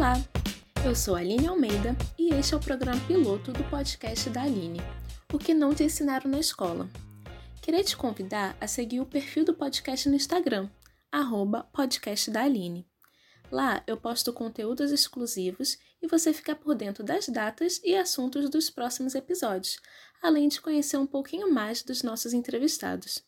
Olá, 0.00 0.14
eu 0.82 0.96
sou 0.96 1.14
Aline 1.14 1.46
Almeida 1.46 1.94
e 2.18 2.32
este 2.32 2.54
é 2.54 2.56
o 2.56 2.60
programa 2.60 2.98
piloto 3.06 3.52
do 3.52 3.62
podcast 3.64 4.30
da 4.30 4.44
Aline, 4.44 4.80
O 5.30 5.38
que 5.38 5.52
não 5.52 5.74
te 5.74 5.84
ensinaram 5.84 6.30
na 6.30 6.40
escola. 6.40 6.88
Queria 7.60 7.84
te 7.84 7.94
convidar 7.94 8.56
a 8.58 8.66
seguir 8.66 9.00
o 9.00 9.04
perfil 9.04 9.44
do 9.44 9.52
podcast 9.52 10.08
no 10.08 10.14
Instagram, 10.14 10.70
arroba. 11.12 11.68
Lá 13.52 13.84
eu 13.86 13.94
posto 13.98 14.32
conteúdos 14.32 14.90
exclusivos 14.90 15.76
e 16.00 16.06
você 16.06 16.32
fica 16.32 16.56
por 16.56 16.74
dentro 16.74 17.04
das 17.04 17.28
datas 17.28 17.78
e 17.84 17.94
assuntos 17.94 18.48
dos 18.48 18.70
próximos 18.70 19.14
episódios, 19.14 19.78
além 20.22 20.48
de 20.48 20.62
conhecer 20.62 20.96
um 20.96 21.06
pouquinho 21.06 21.52
mais 21.52 21.82
dos 21.82 22.02
nossos 22.02 22.32
entrevistados. 22.32 23.22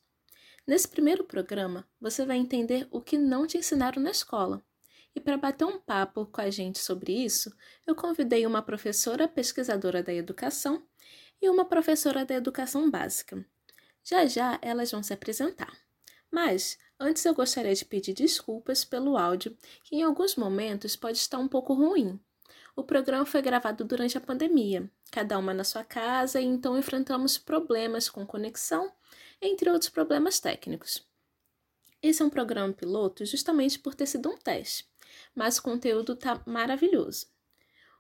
Nesse 0.67 0.89
primeiro 0.89 1.23
programa, 1.23 1.87
você 2.01 2.25
vai 2.25 2.39
entender 2.39 2.89
o 2.91 3.03
que 3.03 3.19
não 3.19 3.47
te 3.47 3.59
ensinaram 3.59 4.03
na 4.03 4.11
escola. 4.11 4.65
E 5.15 5.21
para 5.21 5.37
bater 5.37 5.65
um 5.65 5.79
papo 5.79 6.27
com 6.27 6.41
a 6.41 6.51
gente 6.51 6.79
sobre 6.79 7.13
isso, 7.13 7.55
eu 7.87 7.95
convidei 7.95 8.47
uma 8.47 8.63
professora 8.63 9.29
pesquisadora 9.29 10.03
da 10.03 10.13
educação 10.13 10.83
e 11.41 11.49
uma 11.49 11.65
professora 11.65 12.25
da 12.25 12.35
educação 12.35 12.91
básica. 12.91 13.45
Já 14.05 14.27
já 14.27 14.59
elas 14.63 14.91
vão 14.91 15.03
se 15.03 15.13
apresentar. 15.13 15.73
Mas 16.31 16.79
antes 16.99 17.25
eu 17.25 17.35
gostaria 17.35 17.75
de 17.75 17.85
pedir 17.85 18.15
desculpas 18.15 18.85
pelo 18.85 19.19
áudio, 19.19 19.57
que 19.85 19.97
em 19.97 20.03
alguns 20.03 20.35
momentos 20.35 20.97
pode 20.97 21.19
estar 21.19 21.39
um 21.39 21.49
pouco 21.49 21.75
ruim. 21.75 22.19
O 22.75 22.83
programa 22.83 23.27
foi 23.27 23.43
gravado 23.43 23.85
durante 23.85 24.17
a 24.17 24.21
pandemia, 24.21 24.91
cada 25.11 25.39
uma 25.39 25.53
na 25.53 25.63
sua 25.63 25.85
casa, 25.85 26.41
e 26.41 26.45
então 26.45 26.79
enfrentamos 26.79 27.37
problemas 27.37 28.09
com 28.09 28.27
conexão, 28.27 28.91
entre 29.43 29.69
outros 29.69 29.91
problemas 29.91 30.41
técnicos. 30.41 31.07
Esse 32.03 32.23
é 32.23 32.25
um 32.25 32.31
programa 32.31 32.73
piloto 32.73 33.27
justamente 33.27 33.79
por 33.79 33.95
ter 33.95 34.07
sido 34.07 34.31
um 34.31 34.39
teste, 34.39 34.89
mas 35.35 35.59
o 35.59 35.63
conteúdo 35.63 36.13
está 36.13 36.43
maravilhoso. 36.47 37.27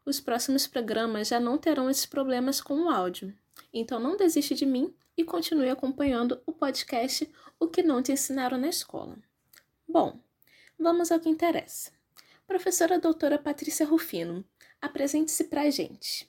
Os 0.04 0.20
próximos 0.20 0.66
programas 0.66 1.28
já 1.28 1.38
não 1.38 1.56
terão 1.56 1.88
esses 1.88 2.06
problemas 2.06 2.60
com 2.60 2.82
o 2.82 2.88
áudio, 2.88 3.36
então 3.72 4.00
não 4.00 4.16
desiste 4.16 4.54
de 4.54 4.66
mim 4.66 4.94
e 5.16 5.24
continue 5.24 5.70
acompanhando 5.70 6.42
o 6.46 6.52
podcast 6.52 7.30
O 7.60 7.68
que 7.68 7.82
não 7.82 8.02
te 8.02 8.12
ensinaram 8.12 8.58
na 8.58 8.68
escola. 8.68 9.16
Bom, 9.86 10.20
vamos 10.78 11.12
ao 11.12 11.20
que 11.20 11.28
interessa. 11.28 11.92
Professora 12.46 12.98
doutora 12.98 13.38
Patrícia 13.38 13.86
Rufino, 13.86 14.44
apresente-se 14.80 15.44
para 15.44 15.62
a 15.62 15.70
gente. 15.70 16.28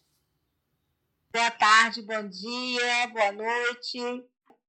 Boa 1.31 1.49
tarde, 1.49 2.03
bom 2.03 2.27
dia, 2.27 3.07
boa 3.07 3.31
noite. 3.31 3.99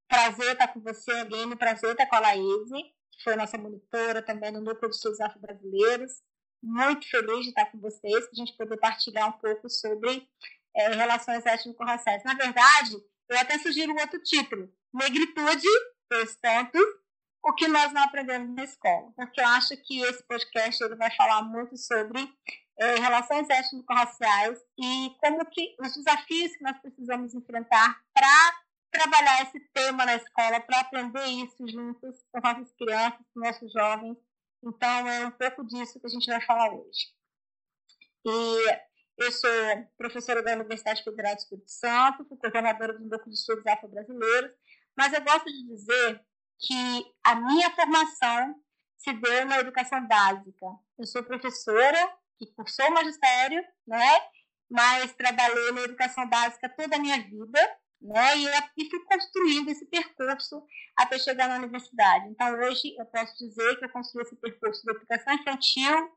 Prazer 0.09 0.53
estar 0.53 0.69
com 0.69 0.81
você, 0.81 1.13
Aline, 1.13 1.57
prazer 1.57 1.91
estar 1.91 2.07
com 2.07 2.17
a 2.17 2.21
Laís, 2.21 2.71
que 3.17 3.25
foi 3.25 3.37
nossa 3.37 3.59
monitora 3.59 4.23
também 4.23 4.53
no 4.53 4.61
Núcleo 4.61 4.91
de 4.91 4.97
Estudos 4.97 5.21
Afro-Brasileiros. 5.21 6.23
Muito 6.63 7.09
feliz 7.09 7.43
de 7.43 7.49
estar 7.49 7.67
com 7.67 7.79
vocês, 7.79 8.21
para 8.25 8.33
a 8.33 8.35
gente 8.35 8.57
poder 8.57 8.77
partilhar 8.79 9.29
um 9.29 9.39
pouco 9.39 9.69
sobre 9.69 10.27
é, 10.75 10.89
relações 10.95 11.45
étnico-raciais. 11.45 12.25
Na 12.25 12.35
verdade, 12.35 12.97
eu 13.29 13.39
até 13.39 13.59
sugiro 13.59 13.93
um 13.93 14.01
outro 14.01 14.23
título: 14.23 14.73
Negritude, 14.93 15.69
dois 16.11 16.37
pontos, 16.37 16.83
o 17.45 17.53
que 17.53 17.69
nós 17.69 17.93
não 17.93 18.03
aprendemos 18.03 18.55
na 18.55 18.65
escola. 18.65 19.13
Porque 19.15 19.41
eu 19.41 19.47
acho 19.47 19.77
que 19.83 20.01
esse 20.01 20.23
podcast 20.25 20.83
ele 20.83 20.97
vai 20.97 21.15
falar 21.15 21.43
muito 21.43 21.77
sobre 21.77 22.21
é, 22.79 22.97
relações 22.97 23.49
étnico-raciais 23.49 24.59
e 24.79 25.11
como 25.21 25.45
que 25.47 25.77
os 25.81 25.95
desafios 25.95 26.57
que 26.57 26.65
nós 26.65 26.79
precisamos 26.79 27.35
enfrentar 27.35 28.01
para 28.13 28.64
trabalhar 28.95 29.43
esse 29.43 29.59
tema 29.73 30.07
na 30.07 30.15
escola, 30.15 30.61
para 30.61 30.81
aprender 30.81 31.27
isso 31.27 31.67
juntos 31.67 32.25
com 32.31 32.41
nossas 32.41 32.73
crianças, 32.75 33.27
com 33.35 33.41
nossos 33.41 33.73
jovens. 33.73 34.17
Então, 34.63 35.09
é 35.09 35.27
um 35.27 35.33
pouco 35.33 35.67
disso 35.67 35.99
que 36.01 36.07
a 36.07 36.11
gente 36.11 36.27
vai 36.27 36.41
falar 36.41 36.73
hoje. 36.73 37.13
E 38.25 38.79
eu 39.19 39.33
sou 39.33 39.51
professora 39.99 40.43
da 40.43 40.55
Universidade 40.55 41.03
Federal 41.03 41.35
do 41.35 41.39
Espírito 41.39 41.71
Santo, 41.71 42.25
fui 42.25 42.37
coordenadora 42.39 42.95
do 42.95 43.05
Núcleo 43.05 43.31
de 43.31 43.35
Estudos 43.35 43.67
Afro-Brasileiros, 43.67 44.53
mas 44.97 45.13
eu 45.13 45.23
gosto 45.23 45.47
de 45.47 45.67
dizer 45.67 46.25
que 46.61 47.05
a 47.25 47.35
minha 47.35 47.71
formação 47.75 48.55
se 48.97 49.13
deu 49.13 49.45
na 49.47 49.59
educação 49.59 50.07
básica. 50.07 50.67
Eu 50.99 51.07
sou 51.07 51.23
professora 51.25 52.17
que 52.39 52.47
cursou 52.55 52.91
magistério, 52.93 53.63
né? 53.87 54.21
Mas 54.71 55.13
trabalhei 55.15 55.73
na 55.73 55.83
educação 55.83 56.27
básica 56.29 56.69
toda 56.69 56.97
a 56.97 56.99
minha 56.99 57.21
vida, 57.23 57.61
né? 58.05 58.37
E, 58.37 58.47
e 58.77 58.91
fui 58.91 59.01
construindo 59.05 59.71
esse 59.71 59.87
percurso 59.87 60.63
até 60.97 61.19
chegar 61.19 61.49
na 61.49 61.57
universidade. 61.57 62.29
Então, 62.29 62.55
hoje, 62.55 62.95
eu 62.99 63.07
posso 63.07 63.37
dizer 63.39 63.79
que 63.79 63.85
eu 63.85 63.91
construí 63.91 64.23
esse 64.23 64.37
percurso 64.37 64.85
da 64.85 64.93
educação 64.93 65.35
infantil 65.35 66.13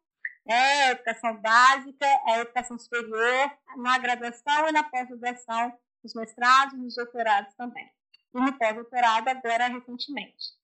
é 0.50 0.84
a 0.84 0.92
educação 0.92 1.36
básica, 1.42 2.06
é 2.06 2.36
a 2.36 2.40
educação 2.40 2.80
superior, 2.80 3.52
na 3.78 3.98
graduação 3.98 4.70
e 4.70 4.72
na 4.72 4.84
pós-graduação, 4.84 5.78
nos 6.04 6.14
mestrados, 6.14 6.80
nos 6.80 6.96
doutorados 6.96 7.54
também. 7.56 7.90
E 8.34 8.40
no 8.40 8.58
pós-doutorado 8.58 9.28
agora 9.28 9.68
recentemente. 9.68 10.56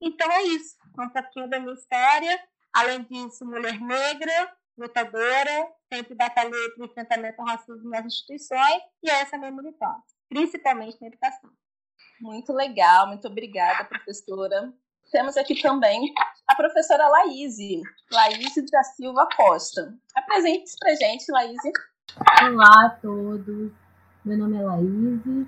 Então 0.00 0.30
é 0.30 0.42
isso, 0.42 0.76
um 0.98 1.08
pouquinho 1.08 1.48
da 1.48 1.58
minha 1.58 1.74
história. 1.74 2.42
Além 2.72 3.02
disso, 3.04 3.44
mulher 3.44 3.80
negra, 3.80 4.56
lutadora, 4.76 5.72
sempre 5.92 6.14
batalhei 6.14 6.70
para 6.70 6.82
o 6.82 6.86
enfrentamento 6.86 7.40
ao 7.40 7.46
racismo 7.46 7.90
nas 7.90 8.04
instituições 8.04 8.82
e 9.02 9.10
essa 9.10 9.36
é 9.36 9.38
a 9.38 9.40
minha 9.40 9.52
militância, 9.52 10.18
principalmente 10.30 10.96
na 11.00 11.08
educação. 11.08 11.50
Muito 12.20 12.52
legal, 12.52 13.08
muito 13.08 13.26
obrigada, 13.26 13.84
professora. 13.84 14.72
Temos 15.10 15.36
aqui 15.36 15.60
também 15.60 16.14
a 16.46 16.54
professora 16.54 17.08
Laíse, 17.08 17.82
Laíse 18.12 18.64
da 18.70 18.82
Silva 18.84 19.28
Costa. 19.36 19.92
Apresente-se 20.14 20.76
para 20.78 20.94
gente, 20.94 21.30
Laíse. 21.32 21.72
Olá 22.42 22.86
a 22.86 22.90
todos, 23.02 23.72
meu 24.24 24.38
nome 24.38 24.56
é 24.56 24.62
Laíse, 24.62 25.46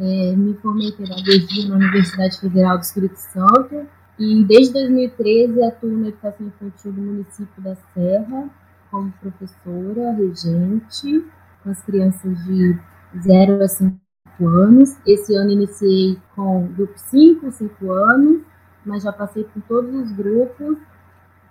é, 0.00 0.36
me 0.36 0.54
formei 0.58 0.88
em 0.88 0.96
Pedagogia 0.96 1.68
na 1.68 1.76
Universidade 1.76 2.40
Federal 2.40 2.76
do 2.76 2.82
Espírito 2.82 3.16
Santo 3.16 3.88
e 4.18 4.44
desde 4.44 4.72
2013 4.72 5.62
atuo 5.62 5.90
na 5.90 6.08
educação 6.08 6.46
infantil 6.46 6.92
do 6.92 7.00
município 7.00 7.62
da 7.62 7.76
Serra 7.94 8.50
como 8.90 9.12
professora, 9.12 10.12
regente, 10.12 11.24
com 11.62 11.70
as 11.70 11.82
crianças 11.82 12.44
de 12.44 12.78
0 13.22 13.62
a 13.62 13.68
5 13.68 14.03
anos. 14.42 14.96
Esse 15.06 15.34
ano 15.34 15.50
iniciei 15.50 16.18
com 16.34 16.66
grupo 16.68 16.96
5, 16.96 17.50
5 17.52 17.92
anos, 17.92 18.42
mas 18.84 19.02
já 19.02 19.12
passei 19.12 19.44
por 19.44 19.62
todos 19.62 19.94
os 19.94 20.12
grupos 20.12 20.78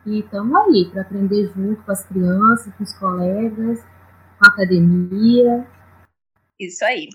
e 0.06 0.20
estamos 0.20 0.56
aí 0.56 0.90
para 0.92 1.02
aprender 1.02 1.52
junto 1.54 1.82
com 1.84 1.92
as 1.92 2.04
crianças, 2.06 2.74
com 2.76 2.84
os 2.84 2.94
colegas, 2.98 3.80
com 3.82 4.46
a 4.46 4.50
academia. 4.50 5.68
Isso 6.60 6.84
aí. 6.84 7.08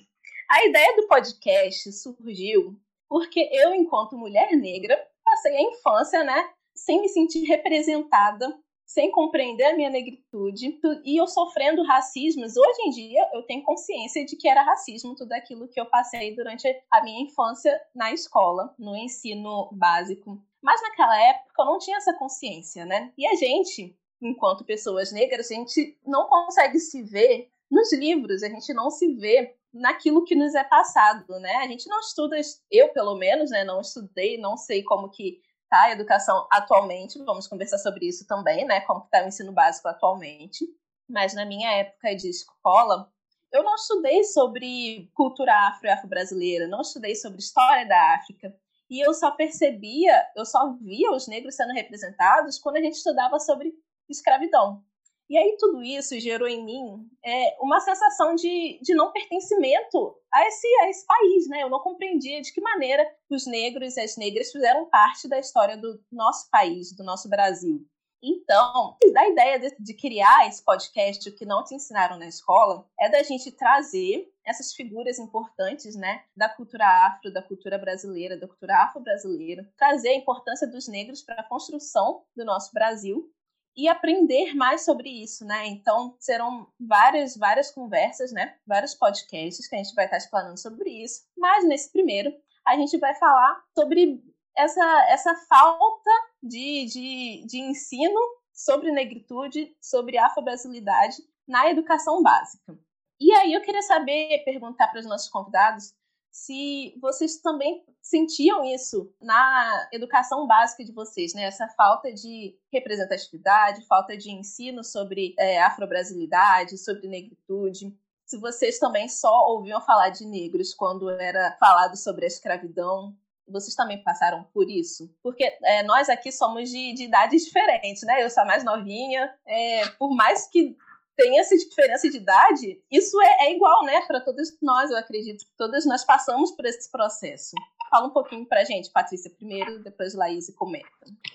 A 0.50 0.64
ideia 0.64 0.96
do 0.96 1.06
podcast 1.06 1.92
surgiu 1.92 2.78
porque 3.08 3.48
eu, 3.52 3.74
enquanto 3.74 4.16
mulher 4.16 4.52
negra, 4.52 4.98
passei 5.24 5.56
a 5.56 5.62
infância, 5.62 6.24
né, 6.24 6.50
sem 6.74 7.00
me 7.02 7.08
sentir 7.08 7.44
representada, 7.44 8.54
sem 8.88 9.10
compreender 9.10 9.64
a 9.64 9.76
minha 9.76 9.90
negritude 9.90 10.80
e 11.04 11.20
eu 11.20 11.26
sofrendo 11.26 11.84
racismos. 11.84 12.56
Hoje 12.56 12.82
em 12.86 12.90
dia, 12.90 13.30
eu 13.34 13.42
tenho 13.42 13.62
consciência 13.62 14.24
de 14.24 14.34
que 14.34 14.48
era 14.48 14.62
racismo 14.62 15.14
tudo 15.14 15.30
aquilo 15.34 15.68
que 15.68 15.78
eu 15.78 15.84
passei 15.84 16.34
durante 16.34 16.66
a 16.90 17.04
minha 17.04 17.22
infância 17.22 17.78
na 17.94 18.14
escola, 18.14 18.74
no 18.78 18.96
ensino 18.96 19.68
básico. 19.72 20.42
Mas 20.62 20.80
naquela 20.80 21.20
época 21.22 21.62
eu 21.62 21.66
não 21.66 21.78
tinha 21.78 21.98
essa 21.98 22.14
consciência, 22.14 22.86
né? 22.86 23.12
E 23.18 23.26
a 23.26 23.34
gente, 23.34 23.94
enquanto 24.22 24.64
pessoas 24.64 25.12
negras, 25.12 25.50
a 25.50 25.54
gente 25.54 25.98
não 26.06 26.26
consegue 26.26 26.80
se 26.80 27.02
ver 27.02 27.50
nos 27.70 27.92
livros, 27.92 28.42
a 28.42 28.48
gente 28.48 28.72
não 28.72 28.90
se 28.90 29.14
vê 29.16 29.54
naquilo 29.70 30.24
que 30.24 30.34
nos 30.34 30.54
é 30.54 30.64
passado, 30.64 31.38
né? 31.40 31.56
A 31.56 31.68
gente 31.68 31.86
não 31.90 32.00
estuda, 32.00 32.36
eu 32.70 32.88
pelo 32.94 33.16
menos, 33.16 33.50
né, 33.50 33.64
não 33.64 33.82
estudei, 33.82 34.38
não 34.38 34.56
sei 34.56 34.82
como 34.82 35.10
que 35.10 35.42
tá 35.68 35.82
a 35.84 35.90
educação 35.92 36.46
atualmente, 36.50 37.22
vamos 37.24 37.46
conversar 37.46 37.78
sobre 37.78 38.06
isso 38.06 38.26
também, 38.26 38.64
né, 38.66 38.80
como 38.82 39.04
está 39.04 39.24
o 39.24 39.28
ensino 39.28 39.52
básico 39.52 39.88
atualmente. 39.88 40.66
Mas 41.08 41.34
na 41.34 41.44
minha 41.46 41.70
época 41.72 42.14
de 42.14 42.28
escola, 42.28 43.10
eu 43.52 43.62
não 43.62 43.74
estudei 43.74 44.24
sobre 44.24 45.10
cultura 45.14 45.54
afro 45.68 45.86
e 45.86 45.90
afro-brasileira, 45.90 46.66
não 46.66 46.82
estudei 46.82 47.14
sobre 47.14 47.38
história 47.38 47.86
da 47.86 48.14
África. 48.14 48.54
E 48.90 49.04
eu 49.04 49.12
só 49.14 49.30
percebia, 49.30 50.26
eu 50.36 50.44
só 50.44 50.72
via 50.80 51.12
os 51.12 51.26
negros 51.26 51.54
sendo 51.54 51.72
representados 51.72 52.58
quando 52.58 52.76
a 52.76 52.80
gente 52.80 52.94
estudava 52.94 53.38
sobre 53.38 53.72
escravidão. 54.08 54.82
E 55.28 55.36
aí 55.36 55.56
tudo 55.58 55.82
isso 55.82 56.18
gerou 56.18 56.48
em 56.48 56.64
mim 56.64 57.06
é, 57.22 57.56
uma 57.60 57.80
sensação 57.80 58.34
de, 58.34 58.80
de 58.82 58.94
não 58.94 59.12
pertencimento 59.12 60.16
a 60.32 60.46
esse, 60.46 60.66
a 60.80 60.88
esse 60.88 61.06
país, 61.06 61.48
né? 61.48 61.62
Eu 61.62 61.68
não 61.68 61.80
compreendia 61.80 62.40
de 62.40 62.52
que 62.52 62.60
maneira 62.62 63.06
os 63.28 63.46
negros 63.46 63.96
e 63.96 64.00
as 64.00 64.16
negras 64.16 64.50
fizeram 64.50 64.88
parte 64.88 65.28
da 65.28 65.38
história 65.38 65.76
do 65.76 66.02
nosso 66.10 66.48
país, 66.50 66.96
do 66.96 67.04
nosso 67.04 67.28
Brasil. 67.28 67.86
Então, 68.22 68.96
a 69.16 69.28
ideia 69.28 69.60
de, 69.60 69.76
de, 69.78 69.94
criar 69.94 70.48
esse 70.48 70.64
podcast, 70.64 71.28
o 71.28 71.36
que 71.36 71.46
não 71.46 71.62
te 71.62 71.74
ensinaram 71.74 72.18
na 72.18 72.26
escola, 72.26 72.84
é 72.98 73.08
da 73.08 73.22
gente 73.22 73.52
trazer 73.52 74.28
essas 74.44 74.74
figuras 74.74 75.20
importantes, 75.20 75.94
né, 75.94 76.24
da 76.36 76.48
cultura 76.48 76.84
afro, 77.06 77.32
da 77.32 77.42
cultura 77.42 77.78
brasileira, 77.78 78.36
da 78.36 78.48
cultura 78.48 78.82
afro-brasileira, 78.82 79.70
trazer 79.76 80.08
a 80.08 80.16
importância 80.16 80.66
dos 80.66 80.88
negros 80.88 81.22
para 81.22 81.42
a 81.42 81.48
construção 81.48 82.24
do 82.34 82.44
nosso 82.44 82.72
Brasil 82.72 83.30
e 83.78 83.86
aprender 83.86 84.56
mais 84.56 84.84
sobre 84.84 85.08
isso, 85.08 85.44
né? 85.44 85.64
Então, 85.68 86.16
serão 86.18 86.66
várias, 86.80 87.36
várias 87.36 87.70
conversas, 87.70 88.32
né? 88.32 88.56
Vários 88.66 88.92
podcasts 88.92 89.68
que 89.68 89.76
a 89.76 89.78
gente 89.78 89.94
vai 89.94 90.06
estar 90.06 90.16
explanando 90.16 90.58
sobre 90.58 90.90
isso. 90.90 91.22
Mas 91.36 91.64
nesse 91.64 91.92
primeiro, 91.92 92.34
a 92.66 92.74
gente 92.74 92.98
vai 92.98 93.14
falar 93.14 93.62
sobre 93.78 94.20
essa, 94.56 95.06
essa 95.10 95.32
falta 95.48 96.10
de, 96.42 96.86
de, 96.86 97.46
de 97.46 97.58
ensino 97.60 98.20
sobre 98.52 98.90
negritude, 98.90 99.72
sobre 99.80 100.18
afro-brasilidade 100.18 101.16
na 101.46 101.70
educação 101.70 102.20
básica. 102.20 102.76
E 103.20 103.32
aí 103.32 103.52
eu 103.52 103.62
queria 103.62 103.82
saber, 103.82 104.42
perguntar 104.44 104.88
para 104.88 104.98
os 104.98 105.06
nossos 105.06 105.28
convidados, 105.28 105.94
se 106.30 106.96
vocês 107.00 107.38
também 107.38 107.84
sentiam 108.00 108.64
isso 108.64 109.12
na 109.20 109.88
educação 109.92 110.46
básica 110.46 110.84
de 110.84 110.92
vocês, 110.92 111.34
né? 111.34 111.42
Essa 111.44 111.68
falta 111.68 112.12
de 112.12 112.56
representatividade, 112.72 113.86
falta 113.86 114.16
de 114.16 114.30
ensino 114.30 114.82
sobre 114.82 115.34
é, 115.38 115.60
afro-brasilidade, 115.62 116.78
sobre 116.78 117.08
negritude. 117.08 117.94
Se 118.24 118.38
vocês 118.38 118.78
também 118.78 119.08
só 119.08 119.48
ouviam 119.48 119.80
falar 119.80 120.10
de 120.10 120.24
negros 120.24 120.74
quando 120.74 121.08
era 121.10 121.56
falado 121.58 121.96
sobre 121.96 122.24
a 122.24 122.28
escravidão, 122.28 123.16
vocês 123.50 123.74
também 123.74 124.02
passaram 124.02 124.44
por 124.52 124.68
isso? 124.70 125.10
Porque 125.22 125.56
é, 125.62 125.82
nós 125.82 126.08
aqui 126.08 126.30
somos 126.30 126.68
de, 126.70 126.92
de 126.92 127.04
idades 127.04 127.44
diferentes, 127.44 128.02
né? 128.02 128.22
Eu 128.22 128.30
sou 128.30 128.42
a 128.42 128.46
mais 128.46 128.62
novinha. 128.64 129.34
É, 129.46 129.88
por 129.98 130.14
mais 130.14 130.46
que 130.46 130.76
tem 131.18 131.36
essa 131.40 131.56
diferença 131.56 132.08
de 132.08 132.16
idade, 132.16 132.80
isso 132.88 133.20
é, 133.20 133.46
é 133.46 133.52
igual, 133.52 133.84
né, 133.84 134.00
para 134.06 134.20
todos 134.20 134.56
nós, 134.62 134.88
eu 134.88 134.96
acredito. 134.96 135.44
Todas 135.56 135.84
nós 135.84 136.04
passamos 136.04 136.52
por 136.52 136.64
esse 136.64 136.88
processo. 136.92 137.56
Fala 137.90 138.06
um 138.06 138.10
pouquinho 138.10 138.46
pra 138.46 138.64
gente, 138.64 138.92
Patrícia, 138.92 139.30
primeiro, 139.30 139.82
depois 139.82 140.14
Laís 140.14 140.54
comenta. 140.54 140.86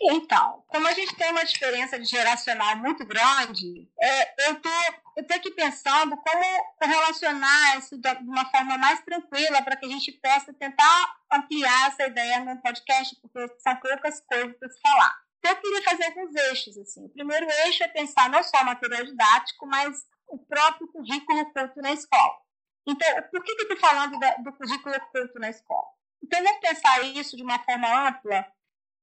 Então, 0.01 0.63
como 0.67 0.87
a 0.87 0.93
gente 0.93 1.13
tem 1.15 1.31
uma 1.31 1.43
diferença 1.43 2.01
geracional 2.01 2.77
muito 2.77 3.05
grande, 3.05 3.89
é, 3.99 4.49
eu 4.49 4.61
tô 4.61 4.69
eu 5.15 5.27
tô 5.27 5.33
aqui 5.35 5.51
pensando 5.51 6.17
como 6.17 6.75
correlacionar 6.79 7.77
isso 7.77 7.97
de 7.97 8.09
uma 8.21 8.49
forma 8.49 8.77
mais 8.79 8.99
tranquila 9.01 9.61
para 9.61 9.75
que 9.75 9.85
a 9.85 9.89
gente 9.89 10.11
possa 10.13 10.51
tentar 10.53 11.17
ampliar 11.31 11.89
essa 11.89 12.07
ideia 12.07 12.39
no 12.39 12.59
podcast, 12.61 13.15
porque 13.21 13.55
são 13.59 13.75
poucas 13.75 14.21
coisas 14.21 14.57
para 14.57 14.69
falar. 14.81 15.22
Então, 15.43 15.51
eu 15.51 15.61
queria 15.61 15.83
fazer 15.83 16.05
alguns 16.05 16.33
eixos. 16.35 16.77
Assim. 16.77 17.05
O 17.05 17.09
primeiro 17.09 17.45
eixo 17.65 17.83
é 17.83 17.87
pensar 17.89 18.29
não 18.29 18.41
só 18.41 18.61
o 18.61 18.65
material 18.65 19.03
didático, 19.03 19.67
mas 19.67 20.05
o 20.27 20.37
próprio 20.37 20.87
currículo 20.87 21.41
oculto 21.41 21.81
na 21.81 21.91
escola. 21.91 22.37
Então, 22.87 23.07
por 23.29 23.43
que, 23.43 23.51
eu 23.51 23.57
estou 23.57 23.77
falando 23.77 24.17
do 24.41 24.53
currículo 24.53 24.95
oculto 24.95 25.39
na 25.39 25.49
escola? 25.49 25.87
Então, 26.23 26.41
vamos 26.41 26.59
pensar 26.61 27.01
isso 27.01 27.35
de 27.35 27.43
uma 27.43 27.59
forma 27.59 28.07
ampla, 28.07 28.47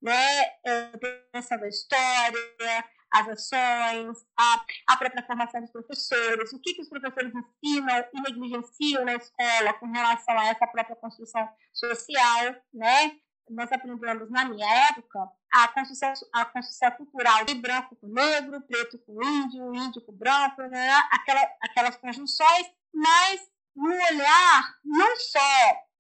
né? 0.01 0.43
É, 0.65 0.93
pensando 1.31 1.65
a 1.65 1.69
história, 1.69 2.85
as 3.13 3.29
ações, 3.29 4.25
a, 4.39 4.65
a 4.87 4.97
própria 4.97 5.27
formação 5.27 5.61
dos 5.61 5.71
professores, 5.71 6.53
o 6.55 6.61
que, 6.61 6.75
que 6.75 6.81
os 6.81 6.89
professores 6.89 7.33
ensinam 7.35 8.05
e 8.15 8.21
negligenciam 8.23 9.05
na 9.05 9.15
escola 9.15 9.75
com 9.75 9.87
relação 9.87 10.39
a 10.39 10.47
essa 10.47 10.67
própria 10.67 10.97
construção 10.97 11.47
social, 11.73 12.57
né? 12.73 13.19
Nós 13.51 13.71
aprendemos 13.73 14.31
na 14.31 14.45
minha 14.45 14.89
época 14.89 15.29
a 15.53 15.69
construção, 15.69 16.13
a 16.33 16.45
construção 16.45 16.91
cultural 16.93 17.45
de 17.45 17.55
branco 17.55 17.97
com 17.97 18.07
negro, 18.09 18.61
preto 18.63 18.99
com 18.99 19.23
índio, 19.23 19.75
índio 19.75 20.01
com 20.03 20.13
branco, 20.13 20.63
né? 20.63 20.91
Aquela, 21.11 21.51
aquelas 21.61 21.97
conjunções, 21.97 22.71
mas 22.95 23.51
no 23.75 23.91
olhar 23.91 24.79
não 24.85 25.17
só 25.17 25.41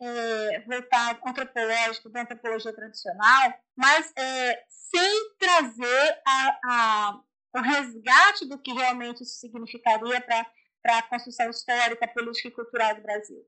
é, 0.00 0.60
voltado 0.60 1.20
antropológico, 1.26 2.08
da 2.10 2.22
antropologia 2.22 2.72
tradicional, 2.72 3.54
mas 3.76 4.12
é, 4.16 4.64
sem 4.68 5.34
trazer 5.38 6.22
a, 6.26 6.60
a, 6.64 7.20
o 7.56 7.60
resgate 7.60 8.46
do 8.48 8.58
que 8.58 8.72
realmente 8.72 9.22
isso 9.22 9.38
significaria 9.38 10.20
para 10.20 10.98
a 10.98 11.02
construção 11.02 11.50
histórica, 11.50 12.08
política 12.08 12.48
e 12.48 12.52
cultural 12.52 12.94
do 12.94 13.02
Brasil. 13.02 13.44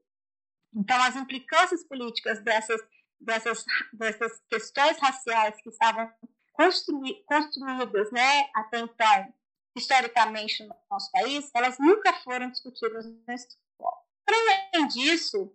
Então, 0.74 1.00
as 1.02 1.16
implicâncias 1.16 1.84
políticas 1.84 2.42
dessas 2.42 2.80
dessas, 3.22 3.64
dessas 3.92 4.40
questões 4.48 4.98
raciais 4.98 5.56
que 5.62 5.70
estavam 5.70 6.10
construí, 6.52 7.24
construídas 7.24 8.10
né, 8.12 8.50
até 8.54 8.80
então, 8.80 9.34
historicamente, 9.76 10.62
no 10.64 10.74
nosso 10.90 11.10
país, 11.10 11.50
elas 11.54 11.78
nunca 11.78 12.12
foram 12.22 12.50
discutidas 12.50 13.06
na 13.26 13.34
escola. 13.34 14.02
Além 14.26 14.86
disso, 14.88 15.52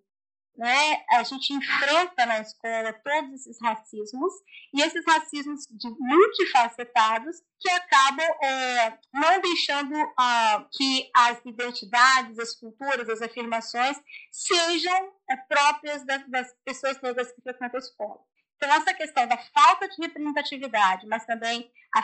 né, 0.58 1.04
a 1.12 1.24
gente 1.24 1.54
enfrenta 1.54 2.26
na 2.26 2.40
escola 2.40 2.92
todos 2.94 3.34
esses 3.34 3.62
racismos, 3.62 4.34
e 4.74 4.82
esses 4.82 5.06
racismos 5.06 5.68
de 5.70 5.90
multifacetados 6.00 7.38
que 7.60 7.70
acabam 7.70 8.26
é, 8.44 8.98
não 9.14 9.40
deixando 9.40 9.96
uh, 9.96 10.68
que 10.72 11.10
as 11.16 11.40
identidades, 11.46 12.40
as 12.40 12.56
culturas, 12.56 13.08
as 13.08 13.22
afirmações 13.22 13.98
sejam 14.32 15.14
é, 15.30 15.36
próprias 15.36 16.06
das, 16.06 16.28
das 16.28 16.54
pessoas 16.66 17.00
negras 17.02 17.32
que 17.32 17.42
frequentam 17.42 17.80
a 17.80 17.84
escola. 17.84 18.20
Então, 18.56 18.74
essa 18.74 18.94
questão 18.94 19.28
da 19.28 19.38
falta 19.38 19.88
de 19.88 20.02
representatividade, 20.02 21.06
mas 21.06 21.26
também 21.26 21.72
a 21.96 22.02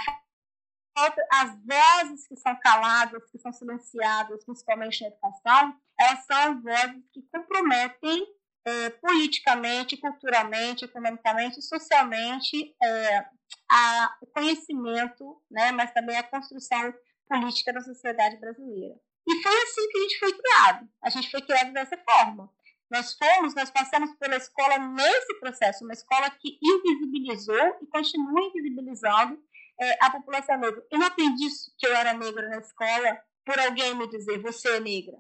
as 1.31 1.57
vozes 1.65 2.27
que 2.27 2.35
são 2.35 2.56
caladas, 2.59 3.23
que 3.31 3.39
são 3.39 3.51
silenciadas, 3.51 4.45
principalmente 4.45 5.01
na 5.01 5.07
educação, 5.07 5.75
elas 5.99 6.25
são 6.25 6.61
vozes 6.61 7.03
que 7.11 7.23
comprometem 7.31 8.27
é, 8.65 8.89
politicamente, 8.92 9.98
culturalmente, 9.98 10.86
economicamente, 10.86 11.62
socialmente 11.62 12.75
é, 12.81 13.25
a, 13.69 14.18
o 14.21 14.27
conhecimento, 14.27 15.42
né, 15.50 15.71
mas 15.71 15.92
também 15.92 16.18
a 16.18 16.24
construção 16.24 16.94
política 17.27 17.74
da 17.74 17.81
sociedade 17.81 18.38
brasileira. 18.38 18.95
E 19.27 19.42
foi 19.42 19.63
assim 19.63 19.89
que 19.89 19.98
a 19.98 20.01
gente 20.01 20.19
foi 20.19 20.33
criado. 20.33 20.89
A 21.01 21.10
gente 21.10 21.31
foi 21.31 21.42
criado 21.42 21.74
dessa 21.74 21.98
forma. 21.98 22.50
Nós 22.92 23.13
fomos, 23.13 23.56
nós 23.56 23.71
passamos 23.71 24.13
pela 24.18 24.36
escola 24.36 24.77
nesse 24.77 25.39
processo, 25.39 25.83
uma 25.83 25.94
escola 25.94 26.30
que 26.30 26.59
invisibilizou 26.62 27.77
e 27.81 27.88
continua 27.88 28.42
invisibilizando 28.42 29.42
é, 29.80 30.06
a 30.06 30.12
população 30.12 30.59
negra. 30.59 30.86
Eu 30.92 31.00
não 31.00 31.07
aprendi 31.07 31.48
que 31.77 31.88
eu 31.88 31.95
era 31.95 32.13
negra 32.13 32.50
na 32.50 32.59
escola 32.59 33.19
por 33.45 33.59
alguém 33.59 33.95
me 33.95 34.07
dizer, 34.07 34.39
você 34.39 34.77
é 34.77 34.80
negra. 34.80 35.18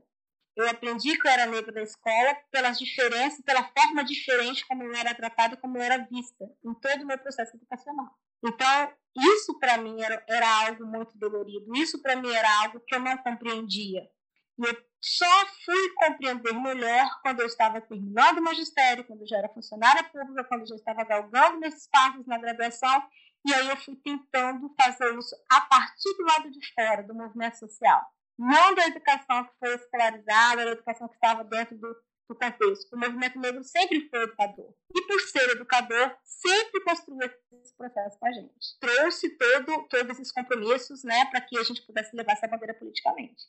Eu 0.55 0.69
aprendi 0.69 1.17
que 1.17 1.27
eu 1.27 1.31
era 1.31 1.47
negra 1.47 1.71
na 1.71 1.81
escola 1.81 2.35
pelas 2.51 2.77
diferenças, 2.77 3.41
pela 3.41 3.63
forma 3.63 4.03
diferente 4.03 4.65
como 4.67 4.83
eu 4.83 4.93
era 4.93 5.13
tratada 5.15 5.55
e 5.55 5.57
como 5.57 5.77
eu 5.77 5.81
era 5.81 5.97
vista 5.97 6.45
em 6.63 6.73
todo 6.75 7.01
o 7.01 7.07
meu 7.07 7.17
processo 7.17 7.55
educacional. 7.57 8.07
Então, 8.45 8.93
isso 9.17 9.57
para 9.59 9.77
mim 9.79 10.01
era, 10.01 10.23
era 10.27 10.67
algo 10.67 10.85
muito 10.85 11.17
dolorido, 11.17 11.75
isso 11.75 12.01
para 12.01 12.15
mim 12.15 12.31
era 12.31 12.47
algo 12.61 12.79
que 12.81 12.93
eu 12.93 12.99
não 12.99 13.17
compreendia. 13.17 14.01
E 14.59 14.65
eu 14.67 14.77
só 15.01 15.45
fui 15.65 15.89
compreender 15.95 16.53
melhor 16.53 17.21
quando 17.23 17.39
eu 17.39 17.47
estava 17.47 17.81
terminando 17.81 18.37
o 18.37 18.43
magistério, 18.43 19.03
quando 19.05 19.21
eu 19.21 19.27
já 19.27 19.37
era 19.39 19.49
funcionária 19.49 20.03
pública, 20.03 20.43
quando 20.43 20.61
eu 20.61 20.67
já 20.67 20.75
estava 20.75 21.03
galgando 21.03 21.59
meus 21.59 21.87
passos 21.87 22.27
na 22.27 22.37
graduação, 22.37 23.03
e 23.45 23.53
aí 23.53 23.69
eu 23.69 23.77
fui 23.77 23.95
tentando 23.95 24.71
fazer 24.79 25.17
isso 25.17 25.35
a 25.51 25.61
partir 25.61 26.13
do 26.15 26.23
lado 26.23 26.51
de 26.51 26.73
fora, 26.73 27.03
do 27.03 27.15
movimento 27.15 27.57
social 27.57 28.05
não 28.37 28.73
da 28.75 28.87
educação 28.87 29.45
que 29.45 29.53
foi 29.59 29.75
escolarizada, 29.75 30.65
da 30.65 30.71
educação 30.71 31.07
que 31.07 31.15
estava 31.15 31.43
dentro 31.43 31.77
do, 31.77 31.95
do 32.29 32.35
contexto. 32.35 32.93
O 32.93 32.99
movimento 32.99 33.39
negro 33.39 33.63
sempre 33.63 34.07
foi 34.09 34.23
educador. 34.23 34.73
E 34.95 35.01
por 35.07 35.19
ser 35.21 35.49
educador, 35.51 36.15
sempre 36.23 36.83
construiu 36.83 37.29
esse 37.61 37.75
processo 37.75 38.19
com 38.19 38.27
a 38.27 38.31
gente. 38.31 38.79
Trouxe 38.79 39.29
todo, 39.37 39.87
todos 39.87 40.11
esses 40.11 40.31
compromissos 40.31 41.03
né, 41.03 41.25
para 41.25 41.41
que 41.41 41.57
a 41.57 41.63
gente 41.63 41.85
pudesse 41.85 42.15
levar 42.15 42.33
essa 42.33 42.47
bandeira 42.47 42.73
politicamente. 42.73 43.43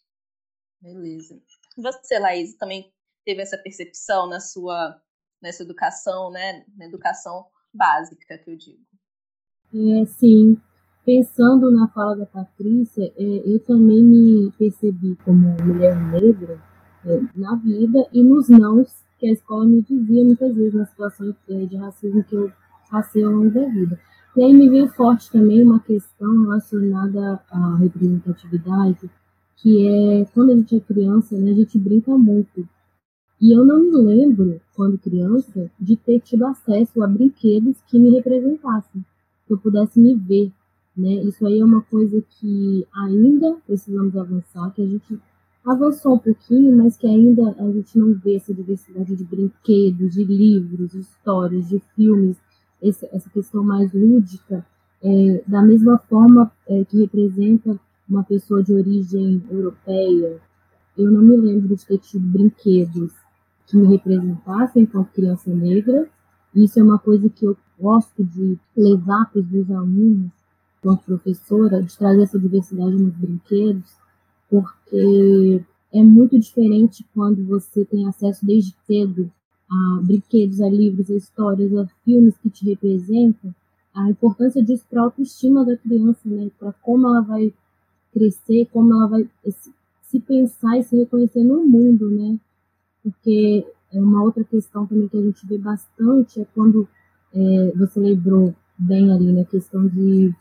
Beleza. 0.81 1.41
Você, 1.77 2.19
Laís, 2.19 2.57
também 2.57 2.93
teve 3.25 3.41
essa 3.41 3.59
percepção 3.59 4.29
na 4.29 4.41
sua 4.41 5.01
nessa 5.41 5.63
educação, 5.63 6.31
né, 6.31 6.65
na 6.75 6.87
educação 6.87 7.47
básica 7.73 8.39
que 8.39 8.51
eu 8.51 8.57
digo? 8.57 8.83
É, 9.75 10.07
sim, 10.07 10.57
Pensando 11.05 11.71
na 11.71 11.87
fala 11.89 12.17
da 12.17 12.25
Patrícia, 12.25 13.13
é, 13.19 13.43
eu 13.45 13.61
também 13.61 14.03
me 14.03 14.51
percebi 14.59 15.15
como 15.23 15.55
mulher 15.63 15.95
negra 16.11 16.59
é, 17.05 17.21
na 17.37 17.55
vida 17.57 18.07
e 18.11 18.23
nos 18.23 18.49
nãos 18.49 19.05
que 19.19 19.27
a 19.27 19.33
escola 19.33 19.67
me 19.67 19.83
dizia 19.83 20.25
muitas 20.25 20.57
vezes 20.57 20.73
nas 20.73 20.89
situações 20.89 21.35
é, 21.51 21.67
de 21.67 21.77
racismo 21.77 22.25
que 22.25 22.35
eu 22.35 22.51
passei 22.91 23.23
ao 23.23 23.33
longo 23.33 23.51
da 23.51 23.69
vida. 23.69 24.01
E 24.35 24.43
aí 24.43 24.55
me 24.55 24.67
veio 24.71 24.89
forte 24.89 25.31
também 25.31 25.63
uma 25.63 25.79
questão 25.79 26.41
relacionada 26.41 27.39
à 27.51 27.77
representatividade, 27.77 29.11
que 29.59 29.87
é 29.87 30.25
quando 30.33 30.53
a 30.53 30.57
gente 30.57 30.75
é 30.75 30.81
criança, 30.81 31.37
né, 31.37 31.51
a 31.51 31.55
gente 31.55 31.79
brinca 31.79 32.17
muito. 32.17 32.67
E 33.43 33.55
eu 33.55 33.63
não 33.63 33.79
me 33.79 33.95
lembro, 33.95 34.59
quando 34.75 34.97
criança, 34.97 35.71
de 35.79 35.97
ter 35.97 36.21
tido 36.21 36.47
acesso 36.47 37.03
a 37.03 37.07
brinquedos 37.07 37.77
que 37.89 37.99
me 37.99 38.09
representassem, 38.11 39.05
que 39.47 39.53
eu 39.53 39.59
pudesse 39.59 40.01
me 40.01 40.15
ver 40.15 40.51
né? 40.97 41.15
Isso 41.25 41.47
aí 41.47 41.61
é 41.61 41.65
uma 41.65 41.83
coisa 41.83 42.23
que 42.39 42.87
ainda 42.95 43.57
precisamos 43.67 44.17
avançar, 44.17 44.73
que 44.73 44.83
a 44.83 44.87
gente 44.87 45.19
avançou 45.65 46.15
um 46.15 46.19
pouquinho, 46.19 46.77
mas 46.77 46.97
que 46.97 47.07
ainda 47.07 47.55
a 47.59 47.73
gente 47.73 47.99
não 47.99 48.15
vê 48.15 48.37
essa 48.37 48.53
diversidade 48.53 49.17
de 49.17 49.25
brinquedos, 49.25 50.13
de 50.13 50.25
livros, 50.25 50.93
de 50.93 51.01
histórias, 51.01 51.69
de 51.69 51.81
filmes, 51.97 52.37
essa, 52.83 53.31
questão 53.31 53.65
mais 53.65 53.93
lúdica 53.95 54.65
é, 55.03 55.43
da 55.47 55.63
mesma 55.63 55.99
forma 55.99 56.53
é, 56.67 56.85
que 56.85 56.99
representa 56.99 57.79
uma 58.09 58.23
pessoa 58.23 58.63
de 58.63 58.75
origem 58.75 59.43
europeia, 59.51 60.39
eu 60.97 61.11
não 61.11 61.23
me 61.23 61.37
lembro 61.37 61.75
de 61.75 61.85
ter 61.85 61.99
tido 61.99 62.27
brinquedos 62.27 63.13
que 63.67 63.77
me 63.77 63.87
representassem 63.87 64.83
enquanto 64.83 65.13
criança 65.13 65.51
negra. 65.51 66.09
Isso 66.55 66.79
é 66.79 66.83
uma 66.83 66.99
coisa 66.99 67.29
que 67.29 67.45
eu 67.45 67.57
gosto 67.79 68.23
de 68.23 68.57
levar 68.77 69.31
para 69.31 69.41
os 69.41 69.51
meus 69.51 69.71
alunos, 69.71 70.31
enquanto 70.85 71.05
professora, 71.05 71.83
de 71.83 71.97
trazer 71.97 72.23
essa 72.23 72.39
diversidade 72.39 72.93
nos 72.93 73.15
brinquedos, 73.15 73.91
porque 74.51 75.65
é 75.93 76.03
muito 76.03 76.39
diferente 76.39 77.05
quando 77.15 77.43
você 77.47 77.85
tem 77.87 78.07
acesso 78.07 78.45
desde 78.45 78.75
cedo 78.87 79.33
a 79.71 80.01
brinquedos, 80.03 80.61
a 80.61 80.69
livros, 80.69 81.11
a 81.11 81.15
histórias, 81.15 81.75
a 81.75 81.87
filmes 82.05 82.37
que 82.37 82.51
te 82.51 82.67
representam, 82.67 83.55
a 83.95 84.11
importância 84.11 84.63
disso 84.63 84.85
para 84.91 85.01
a 85.01 85.05
autoestima 85.05 85.65
da 85.65 85.77
criança, 85.77 86.21
né? 86.27 86.51
Para 86.59 86.73
como 86.75 87.07
ela 87.07 87.23
vai 87.23 87.53
crescer, 88.13 88.69
como 88.73 88.93
ela 88.93 89.09
vai 89.09 89.29
se 90.03 90.21
pensar 90.21 90.79
e 90.79 90.83
se 90.83 90.97
reconhecer 90.97 91.43
no 91.43 91.65
mundo, 91.65 92.11
né? 92.11 92.39
Porque 93.03 93.67
é 93.93 94.01
uma 94.01 94.23
outra 94.23 94.45
questão 94.45 94.87
também 94.87 95.09
que 95.09 95.17
a 95.17 95.23
gente 95.23 95.47
vê 95.47 95.57
bastante 95.57 96.41
é 96.41 96.47
quando 96.55 96.87
é, 97.33 97.73
você 97.77 98.01
lembrou 98.01 98.55
bem 98.79 99.13
ali 99.13 99.27
na 99.27 99.41
né, 99.41 99.45
questão 99.45 99.87
de 99.87 100.35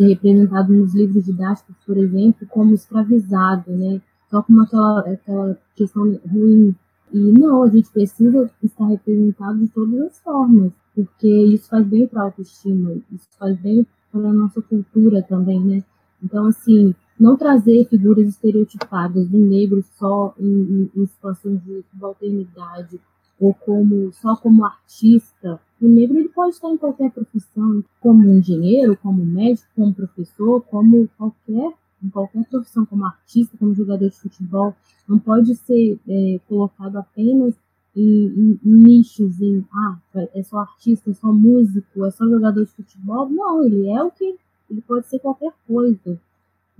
ser 0.00 0.08
representado 0.08 0.72
nos 0.72 0.94
livros 0.94 1.26
didáticos, 1.26 1.76
por 1.86 1.98
exemplo, 1.98 2.46
como 2.48 2.74
escravizado, 2.74 3.70
né? 3.70 4.00
Só 4.30 4.42
como 4.42 4.62
aquela, 4.62 5.00
aquela 5.00 5.58
questão 5.76 6.18
ruim. 6.26 6.74
E 7.12 7.18
não, 7.18 7.64
a 7.64 7.68
gente 7.68 7.90
precisa 7.90 8.50
estar 8.62 8.86
representado 8.86 9.58
de 9.58 9.68
todas 9.68 10.00
as 10.00 10.18
formas, 10.20 10.72
porque 10.94 11.28
isso 11.28 11.68
faz 11.68 11.86
bem 11.86 12.06
para 12.06 12.22
a 12.22 12.24
autoestima, 12.24 12.92
isso 13.12 13.26
faz 13.38 13.58
bem 13.60 13.86
para 14.10 14.28
a 14.28 14.32
nossa 14.32 14.62
cultura 14.62 15.22
também, 15.22 15.60
né? 15.60 15.84
Então, 16.22 16.46
assim, 16.46 16.94
não 17.18 17.36
trazer 17.36 17.86
figuras 17.88 18.26
estereotipadas 18.26 19.28
do 19.28 19.38
negro 19.38 19.84
só 19.98 20.34
em, 20.38 20.46
em, 20.46 20.90
em 20.96 21.06
situações 21.06 21.62
de 21.64 21.84
subalternidade 21.90 22.98
ou 23.38 23.52
como 23.52 24.12
só 24.12 24.36
como 24.36 24.64
artista. 24.64 25.60
O 25.80 25.88
negro 25.88 26.18
ele 26.18 26.28
pode 26.28 26.54
estar 26.54 26.68
em 26.68 26.76
qualquer 26.76 27.10
profissão, 27.10 27.82
como 28.00 28.28
engenheiro, 28.28 28.96
como 28.96 29.24
médico, 29.24 29.68
como 29.74 29.94
professor, 29.94 30.60
como 30.62 31.08
qualquer 31.16 31.72
em 32.02 32.08
qualquer 32.08 32.46
profissão, 32.46 32.86
como 32.86 33.04
artista, 33.04 33.58
como 33.58 33.74
jogador 33.74 34.08
de 34.08 34.16
futebol, 34.16 34.74
não 35.06 35.18
pode 35.18 35.54
ser 35.54 35.98
é, 36.08 36.40
colocado 36.48 36.96
apenas 36.96 37.54
em, 37.94 38.26
em, 38.26 38.58
nichos, 38.64 39.38
em 39.38 39.62
ah, 39.70 39.98
é 40.34 40.42
só 40.42 40.60
artista, 40.60 41.10
é 41.10 41.14
só 41.14 41.30
músico, 41.30 42.06
é 42.06 42.10
só 42.10 42.26
jogador 42.26 42.64
de 42.64 42.70
futebol. 42.70 43.28
Não, 43.28 43.62
ele 43.62 43.86
é 43.88 44.02
o 44.02 44.10
que 44.10 44.34
ele 44.70 44.80
pode 44.80 45.08
ser 45.08 45.18
qualquer 45.18 45.52
coisa 45.66 46.18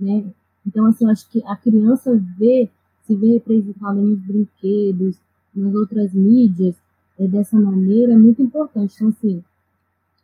né? 0.01 0.25
Então, 0.65 0.87
assim, 0.87 1.09
acho 1.09 1.29
que 1.29 1.41
a 1.45 1.55
criança 1.55 2.11
vê, 2.37 2.69
se 3.03 3.15
vê 3.15 3.33
representada 3.33 4.01
nos 4.01 4.19
brinquedos, 4.19 5.17
nas 5.53 5.73
outras 5.75 6.13
mídias, 6.13 6.75
dessa 7.27 7.59
maneira, 7.59 8.13
é 8.13 8.17
muito 8.17 8.41
importante. 8.41 8.95
Então, 8.95 9.09
assim, 9.09 9.43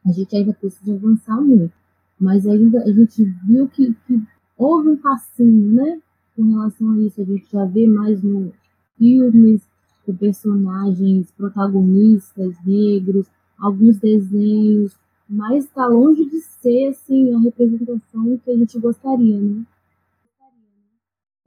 a 0.06 0.12
gente 0.12 0.36
ainda 0.36 0.54
precisa 0.54 0.94
avançar 0.94 1.40
muito. 1.42 1.74
Mas 2.20 2.48
ainda 2.48 2.82
a 2.84 2.92
gente 2.92 3.24
viu 3.46 3.68
que, 3.68 3.94
que 4.06 4.22
houve 4.58 4.90
um 4.90 4.98
passinho, 4.98 5.74
né? 5.74 6.02
Com 6.36 6.44
relação 6.44 6.92
a 6.92 7.00
isso. 7.00 7.22
A 7.22 7.26
gente 7.26 7.52
já 7.52 7.66
vê 7.66 7.88
mais 7.88 8.22
no 8.24 8.52
filmes, 8.98 9.62
com 10.06 10.16
personagens 10.16 11.32
protagonistas 11.32 12.56
negros, 12.66 13.28
alguns 13.60 13.98
desenhos, 13.98 14.96
mas 15.30 15.66
está 15.66 15.86
longe 15.88 16.26
de 16.26 16.40
ser 16.40 16.88
assim 16.90 17.34
a 17.34 17.40
representação 17.40 18.38
que 18.44 18.52
a 18.52 18.58
gente 18.58 18.80
gostaria, 18.80 19.40
né? 19.40 19.64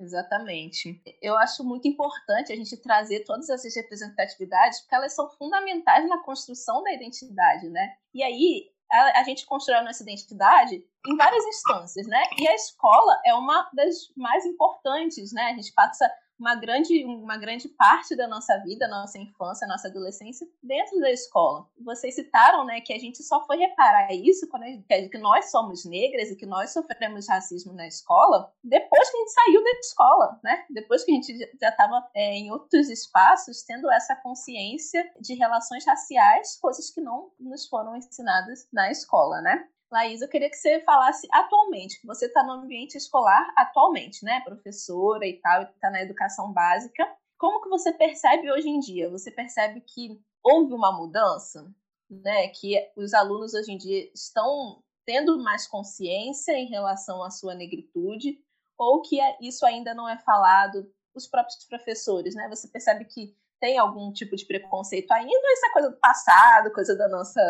Exatamente. 0.00 1.00
Eu 1.20 1.36
acho 1.36 1.62
muito 1.62 1.86
importante 1.86 2.52
a 2.52 2.56
gente 2.56 2.76
trazer 2.78 3.20
todas 3.24 3.50
essas 3.50 3.76
representatividades, 3.76 4.80
porque 4.80 4.94
elas 4.94 5.14
são 5.14 5.28
fundamentais 5.30 6.08
na 6.08 6.22
construção 6.22 6.82
da 6.82 6.92
identidade, 6.92 7.68
né? 7.68 7.94
E 8.14 8.22
aí 8.22 8.70
a, 8.90 9.20
a 9.20 9.24
gente 9.24 9.44
constrói 9.44 9.78
a 9.78 9.84
nossa 9.84 10.02
identidade 10.02 10.82
em 11.06 11.16
várias 11.16 11.44
instâncias, 11.44 12.06
né? 12.06 12.22
E 12.38 12.48
a 12.48 12.54
escola 12.54 13.20
é 13.26 13.34
uma 13.34 13.68
das 13.74 14.10
mais 14.16 14.46
importantes, 14.46 15.32
né? 15.32 15.42
A 15.50 15.54
gente 15.54 15.72
passa 15.74 16.10
uma 16.40 16.54
grande, 16.54 17.04
uma 17.04 17.36
grande 17.36 17.68
parte 17.68 18.16
da 18.16 18.26
nossa 18.26 18.56
vida, 18.64 18.88
nossa 18.88 19.18
infância, 19.18 19.68
nossa 19.68 19.88
adolescência 19.88 20.48
dentro 20.62 20.98
da 20.98 21.10
escola. 21.10 21.68
Vocês 21.78 22.14
citaram, 22.14 22.64
né, 22.64 22.80
que 22.80 22.94
a 22.94 22.98
gente 22.98 23.22
só 23.22 23.44
foi 23.46 23.58
reparar 23.58 24.12
isso 24.14 24.48
quando 24.48 24.64
gente, 24.64 25.08
que 25.10 25.18
nós 25.18 25.50
somos 25.50 25.84
negras 25.84 26.30
e 26.30 26.36
que 26.36 26.46
nós 26.46 26.72
sofremos 26.72 27.28
racismo 27.28 27.74
na 27.74 27.86
escola 27.86 28.50
depois 28.64 29.10
que 29.10 29.16
a 29.16 29.20
gente 29.20 29.32
saiu 29.32 29.62
da 29.62 29.70
escola, 29.80 30.40
né? 30.42 30.64
Depois 30.70 31.04
que 31.04 31.12
a 31.12 31.14
gente 31.14 31.38
já 31.60 31.68
estava 31.68 32.08
é, 32.14 32.36
em 32.36 32.50
outros 32.50 32.88
espaços 32.88 33.62
tendo 33.62 33.90
essa 33.90 34.16
consciência 34.16 35.12
de 35.20 35.34
relações 35.34 35.84
raciais, 35.84 36.58
coisas 36.58 36.90
que 36.90 37.02
não 37.02 37.30
nos 37.38 37.68
foram 37.68 37.96
ensinadas 37.96 38.66
na 38.72 38.90
escola, 38.90 39.42
né? 39.42 39.68
Laís, 39.90 40.22
eu 40.22 40.28
queria 40.28 40.48
que 40.48 40.56
você 40.56 40.80
falasse 40.80 41.26
atualmente, 41.32 42.00
você 42.04 42.26
está 42.26 42.44
no 42.44 42.52
ambiente 42.52 42.96
escolar 42.96 43.52
atualmente, 43.56 44.24
né? 44.24 44.40
Professora 44.40 45.26
e 45.26 45.40
tal, 45.40 45.62
está 45.64 45.90
na 45.90 46.00
educação 46.00 46.52
básica. 46.52 47.04
Como 47.36 47.60
que 47.60 47.68
você 47.68 47.92
percebe 47.92 48.50
hoje 48.52 48.68
em 48.68 48.78
dia? 48.78 49.10
Você 49.10 49.32
percebe 49.32 49.80
que 49.80 50.20
houve 50.44 50.72
uma 50.72 50.92
mudança, 50.92 51.68
né? 52.08 52.48
Que 52.48 52.76
os 52.96 53.12
alunos 53.12 53.52
hoje 53.52 53.72
em 53.72 53.78
dia 53.78 54.08
estão 54.14 54.80
tendo 55.04 55.42
mais 55.42 55.66
consciência 55.66 56.52
em 56.52 56.68
relação 56.68 57.24
à 57.24 57.30
sua 57.30 57.54
negritude, 57.54 58.38
ou 58.78 59.02
que 59.02 59.20
é, 59.20 59.36
isso 59.40 59.66
ainda 59.66 59.92
não 59.92 60.08
é 60.08 60.16
falado 60.18 60.88
os 61.14 61.26
próprios 61.26 61.64
professores, 61.64 62.36
né? 62.36 62.48
Você 62.48 62.68
percebe 62.68 63.06
que 63.06 63.34
tem 63.58 63.76
algum 63.76 64.12
tipo 64.12 64.36
de 64.36 64.46
preconceito 64.46 65.10
ainda, 65.10 65.36
ou 65.36 65.52
isso 65.52 65.66
é 65.66 65.72
coisa 65.72 65.90
do 65.90 65.96
passado, 65.96 66.72
coisa 66.72 66.96
da 66.96 67.08
nossa 67.08 67.40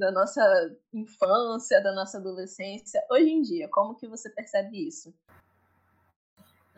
da 0.00 0.10
nossa 0.10 0.42
infância, 0.94 1.80
da 1.82 1.92
nossa 1.94 2.16
adolescência, 2.16 3.00
hoje 3.10 3.30
em 3.30 3.42
dia? 3.42 3.68
Como 3.68 3.94
que 3.94 4.08
você 4.08 4.30
percebe 4.30 4.88
isso? 4.88 5.12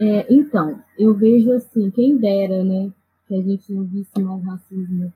É, 0.00 0.26
então, 0.28 0.82
eu 0.98 1.14
vejo 1.14 1.52
assim, 1.52 1.88
quem 1.92 2.18
dera, 2.18 2.64
né, 2.64 2.92
que 3.28 3.34
a 3.34 3.40
gente 3.40 3.72
não 3.72 3.84
visse 3.84 4.20
mais 4.20 4.44
racismo 4.44 5.12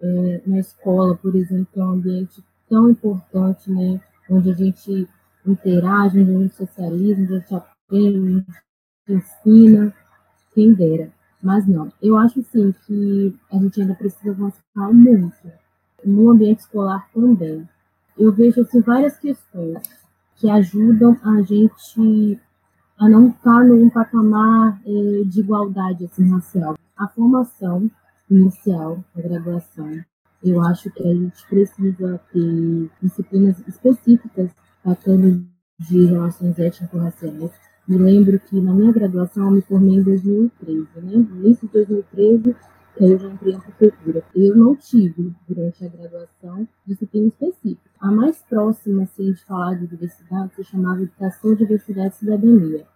é, 0.00 0.42
na 0.46 0.60
escola, 0.60 1.16
por 1.16 1.34
exemplo, 1.34 1.66
que 1.72 1.80
é 1.80 1.84
um 1.84 1.90
ambiente 1.90 2.44
tão 2.68 2.90
importante, 2.90 3.68
né, 3.68 4.00
onde 4.30 4.50
a 4.50 4.54
gente 4.54 5.08
interage, 5.44 6.20
onde 6.20 6.30
a 6.30 6.38
gente 6.38 6.54
socializa, 6.54 7.20
onde 7.20 7.34
a 7.34 7.38
gente 7.40 7.54
aprende, 7.54 8.46
ensina, 9.08 9.92
quem 10.54 10.72
dera. 10.72 11.12
Mas 11.42 11.66
não, 11.66 11.92
eu 12.00 12.16
acho 12.16 12.42
sim 12.44 12.72
que 12.86 13.36
a 13.50 13.56
gente 13.56 13.80
ainda 13.80 13.94
precisa 13.94 14.30
avançar 14.30 14.92
muito 14.92 15.50
no 16.04 16.30
ambiente 16.30 16.60
escolar 16.60 17.08
também. 17.12 17.68
Eu 18.18 18.32
vejo 18.32 18.60
assim, 18.60 18.80
várias 18.80 19.18
questões 19.18 19.78
que 20.36 20.48
ajudam 20.48 21.16
a 21.22 21.42
gente 21.42 22.40
a 22.98 23.08
não 23.08 23.28
estar 23.28 23.64
num 23.64 23.88
patamar 23.88 24.80
eh, 24.86 25.22
de 25.24 25.40
igualdade 25.40 26.04
assim, 26.04 26.30
racial. 26.30 26.76
A 26.96 27.08
formação 27.08 27.90
inicial, 28.30 29.02
a 29.16 29.20
graduação, 29.20 30.04
eu 30.42 30.60
acho 30.62 30.90
que 30.90 31.02
a 31.02 31.14
gente 31.14 31.46
precisa 31.48 32.20
ter 32.32 32.90
disciplinas 33.02 33.58
específicas 33.66 34.50
tratando 34.82 35.46
de 35.78 36.06
relações 36.06 36.58
étnico-raciais. 36.58 37.50
Me 37.86 37.98
lembro 37.98 38.38
que 38.38 38.60
na 38.60 38.72
minha 38.72 38.92
graduação 38.92 39.46
eu 39.46 39.50
me 39.50 39.62
formei 39.62 39.96
em 39.96 40.02
2013, 40.02 40.88
né? 40.96 41.16
No 41.16 41.44
início 41.44 41.66
de 41.66 41.72
2013 41.72 42.56
eu 43.04 43.18
já 43.18 43.28
entrei 43.28 43.52
na 43.54 43.60
prefeitura. 43.60 44.22
Eu 44.34 44.56
não 44.56 44.76
tive, 44.76 45.32
durante 45.48 45.84
a 45.84 45.88
graduação, 45.88 46.68
disciplina 46.86 47.28
específica. 47.28 47.90
A 48.00 48.10
mais 48.10 48.42
próxima, 48.42 49.04
assim, 49.04 49.32
de 49.32 49.44
falar 49.44 49.74
de 49.74 49.86
diversidade, 49.86 50.54
se 50.54 50.64
chamava 50.64 51.02
Educação, 51.02 51.54
Diversidade 51.54 52.14
e 52.14 52.18
Cidadania. 52.18 52.86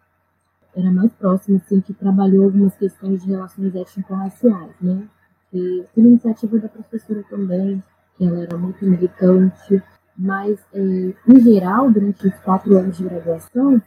Era 0.77 0.91
mais 0.91 1.13
próxima, 1.13 1.59
assim, 1.59 1.81
que 1.81 1.95
trabalhou 1.95 2.45
algumas 2.45 2.75
questões 2.77 3.23
de 3.23 3.31
relações 3.31 3.75
étnico-raciais, 3.75 4.75
né? 4.81 5.09
E 5.53 5.85
por 5.95 6.05
iniciativa 6.05 6.59
da 6.59 6.69
professora 6.69 7.23
também, 7.31 7.83
que 8.17 8.25
ela 8.25 8.41
era 8.41 8.59
muito 8.59 8.85
militante. 8.85 9.83
Mas, 10.17 10.59
é, 10.73 11.15
em 11.29 11.41
geral, 11.41 11.91
durante 11.91 12.27
os 12.27 12.35
quatro 12.41 12.77
anos 12.77 12.97
de 12.97 13.05
graduação, 13.05 13.81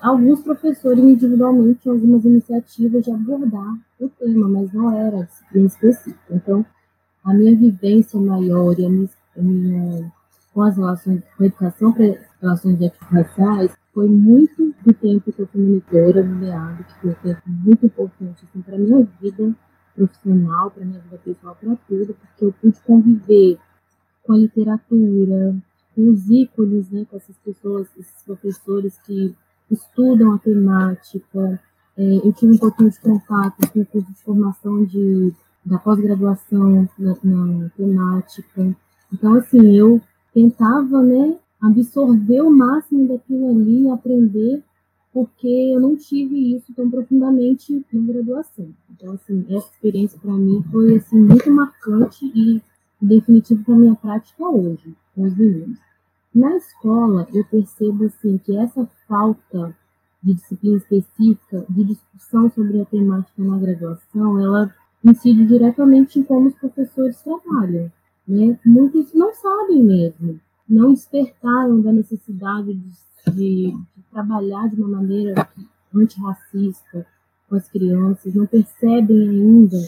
alguns 0.00 0.42
professores 0.42 1.02
individualmente 1.02 1.80
tinham 1.80 1.94
algumas 1.94 2.24
iniciativas 2.24 3.04
de 3.04 3.10
abordar 3.10 3.74
o 4.00 4.08
tema, 4.08 4.48
mas 4.48 4.72
não 4.72 4.92
era 4.96 5.24
disciplina 5.24 5.66
específica. 5.66 6.34
Então, 6.34 6.64
a 7.24 7.34
minha 7.34 7.54
vivência 7.56 8.18
maior 8.18 8.78
e 8.78 8.86
a 8.86 8.88
minha, 8.88 9.08
a 9.36 9.42
minha 9.42 10.12
com 10.52 10.62
as 10.62 10.76
relações 10.76 11.22
com 11.36 11.44
a 11.44 11.46
educação 11.46 11.94
relações 12.40 12.80
étnico-raciais 12.80 13.72
foi 13.92 14.08
muito 14.08 14.74
do 14.84 14.94
tempo 14.94 15.32
que 15.32 15.40
eu 15.40 15.46
fui 15.46 15.60
monitora 15.60 16.22
no 16.22 16.36
MEAD, 16.36 16.84
que 16.84 16.94
foi 17.00 17.10
um 17.10 17.14
tempo 17.14 17.42
muito 17.46 17.86
importante 17.86 18.44
assim, 18.44 18.62
para 18.62 18.76
a 18.76 18.78
minha 18.78 19.08
vida 19.20 19.54
profissional, 19.94 20.70
para 20.70 20.82
a 20.82 20.86
minha 20.86 21.00
vida 21.00 21.18
pessoal, 21.18 21.56
para 21.60 21.76
tudo, 21.88 22.14
porque 22.14 22.44
eu 22.44 22.52
pude 22.60 22.80
conviver 22.80 23.58
com 24.22 24.32
a 24.32 24.38
literatura, 24.38 25.56
com 25.94 26.08
os 26.08 26.28
ícones, 26.30 26.90
né, 26.90 27.04
com 27.10 27.16
essas 27.16 27.36
pessoas, 27.38 27.88
esses 27.98 28.22
professores 28.22 28.98
que 29.04 29.34
estudam 29.70 30.32
a 30.34 30.38
temática. 30.38 31.60
É, 31.96 32.16
eu 32.26 32.32
tive 32.32 32.54
um 32.54 32.58
pouquinho 32.58 32.90
de 32.90 33.00
contato 33.00 33.70
com 33.72 33.80
o 33.80 33.86
curso 33.86 34.12
de 34.12 34.22
formação 34.22 34.84
de, 34.84 35.32
da 35.64 35.78
pós-graduação 35.78 36.88
na, 36.98 37.16
na, 37.22 37.68
temática. 37.70 38.76
Então, 39.12 39.34
assim, 39.34 39.76
eu 39.76 40.00
tentava, 40.32 41.02
né, 41.02 41.36
absorver 41.60 42.40
o 42.40 42.50
máximo 42.50 43.08
daquilo 43.08 43.50
ali, 43.50 43.88
aprender, 43.88 44.62
porque 45.12 45.72
eu 45.74 45.80
não 45.80 45.96
tive 45.96 46.56
isso 46.56 46.72
tão 46.74 46.88
profundamente 46.88 47.84
na 47.92 48.12
graduação. 48.12 48.68
Então, 48.90 49.14
assim, 49.14 49.44
essa 49.50 49.68
experiência 49.74 50.18
para 50.20 50.32
mim 50.32 50.62
foi, 50.70 50.96
assim, 50.96 51.20
muito 51.20 51.50
marcante 51.50 52.24
e 52.26 52.62
definitivo 53.00 53.64
para 53.64 53.74
minha 53.74 53.94
prática 53.94 54.48
hoje, 54.48 54.94
com 55.14 55.22
os 55.24 55.36
meninos. 55.36 55.78
Na 56.34 56.56
escola, 56.56 57.26
eu 57.34 57.44
percebo 57.44 58.04
assim, 58.04 58.38
que 58.38 58.56
essa 58.56 58.88
falta 59.08 59.76
de 60.22 60.34
disciplina 60.34 60.76
específica, 60.76 61.64
de 61.68 61.84
discussão 61.84 62.50
sobre 62.50 62.80
a 62.80 62.84
temática 62.84 63.42
na 63.42 63.58
graduação, 63.58 64.38
ela 64.38 64.74
incide 65.04 65.46
diretamente 65.46 66.18
em 66.18 66.22
como 66.22 66.48
os 66.48 66.54
professores 66.54 67.20
trabalham. 67.22 67.90
Né? 68.28 68.58
Muitos 68.64 69.12
não 69.12 69.34
sabem 69.34 69.82
mesmo, 69.82 70.38
não 70.68 70.92
despertaram 70.92 71.80
da 71.80 71.92
necessidade 71.92 72.74
de, 72.74 73.32
de, 73.32 73.76
de 73.96 74.02
trabalhar 74.12 74.68
de 74.68 74.80
uma 74.80 74.98
maneira 74.98 75.48
antirracista 75.92 77.06
com 77.48 77.56
as 77.56 77.68
crianças, 77.68 78.34
não 78.34 78.46
percebem 78.46 79.28
ainda, 79.30 79.78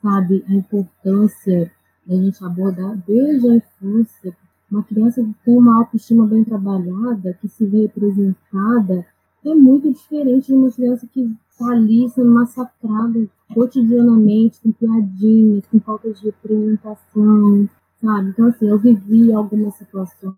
sabe, 0.00 0.42
a 0.48 0.54
importância 0.54 1.70
da 2.06 2.16
gente 2.16 2.42
abordar 2.42 2.96
desde 3.06 3.50
a 3.50 3.56
infância 3.56 4.36
uma 4.70 4.82
criança 4.82 5.22
que 5.22 5.34
tem 5.44 5.56
uma 5.56 5.78
autoestima 5.78 6.26
bem 6.26 6.44
trabalhada, 6.44 7.36
que 7.40 7.48
se 7.48 7.66
vê 7.66 7.82
representada, 7.82 9.04
é 9.44 9.54
muito 9.54 9.92
diferente 9.92 10.48
de 10.48 10.54
uma 10.54 10.70
criança 10.70 11.06
que 11.06 11.34
está 11.50 11.72
ali 11.72 12.08
sendo 12.10 12.30
massacrada 12.30 13.28
cotidianamente, 13.54 14.60
com 14.60 14.72
piadinhas, 14.72 15.66
com 15.66 15.80
falta 15.80 16.12
de 16.12 16.26
representação, 16.26 17.68
sabe? 18.00 18.30
Então, 18.30 18.46
assim, 18.46 18.68
eu 18.68 18.78
vivi 18.78 19.32
algumas 19.32 19.74
situações 19.74 20.36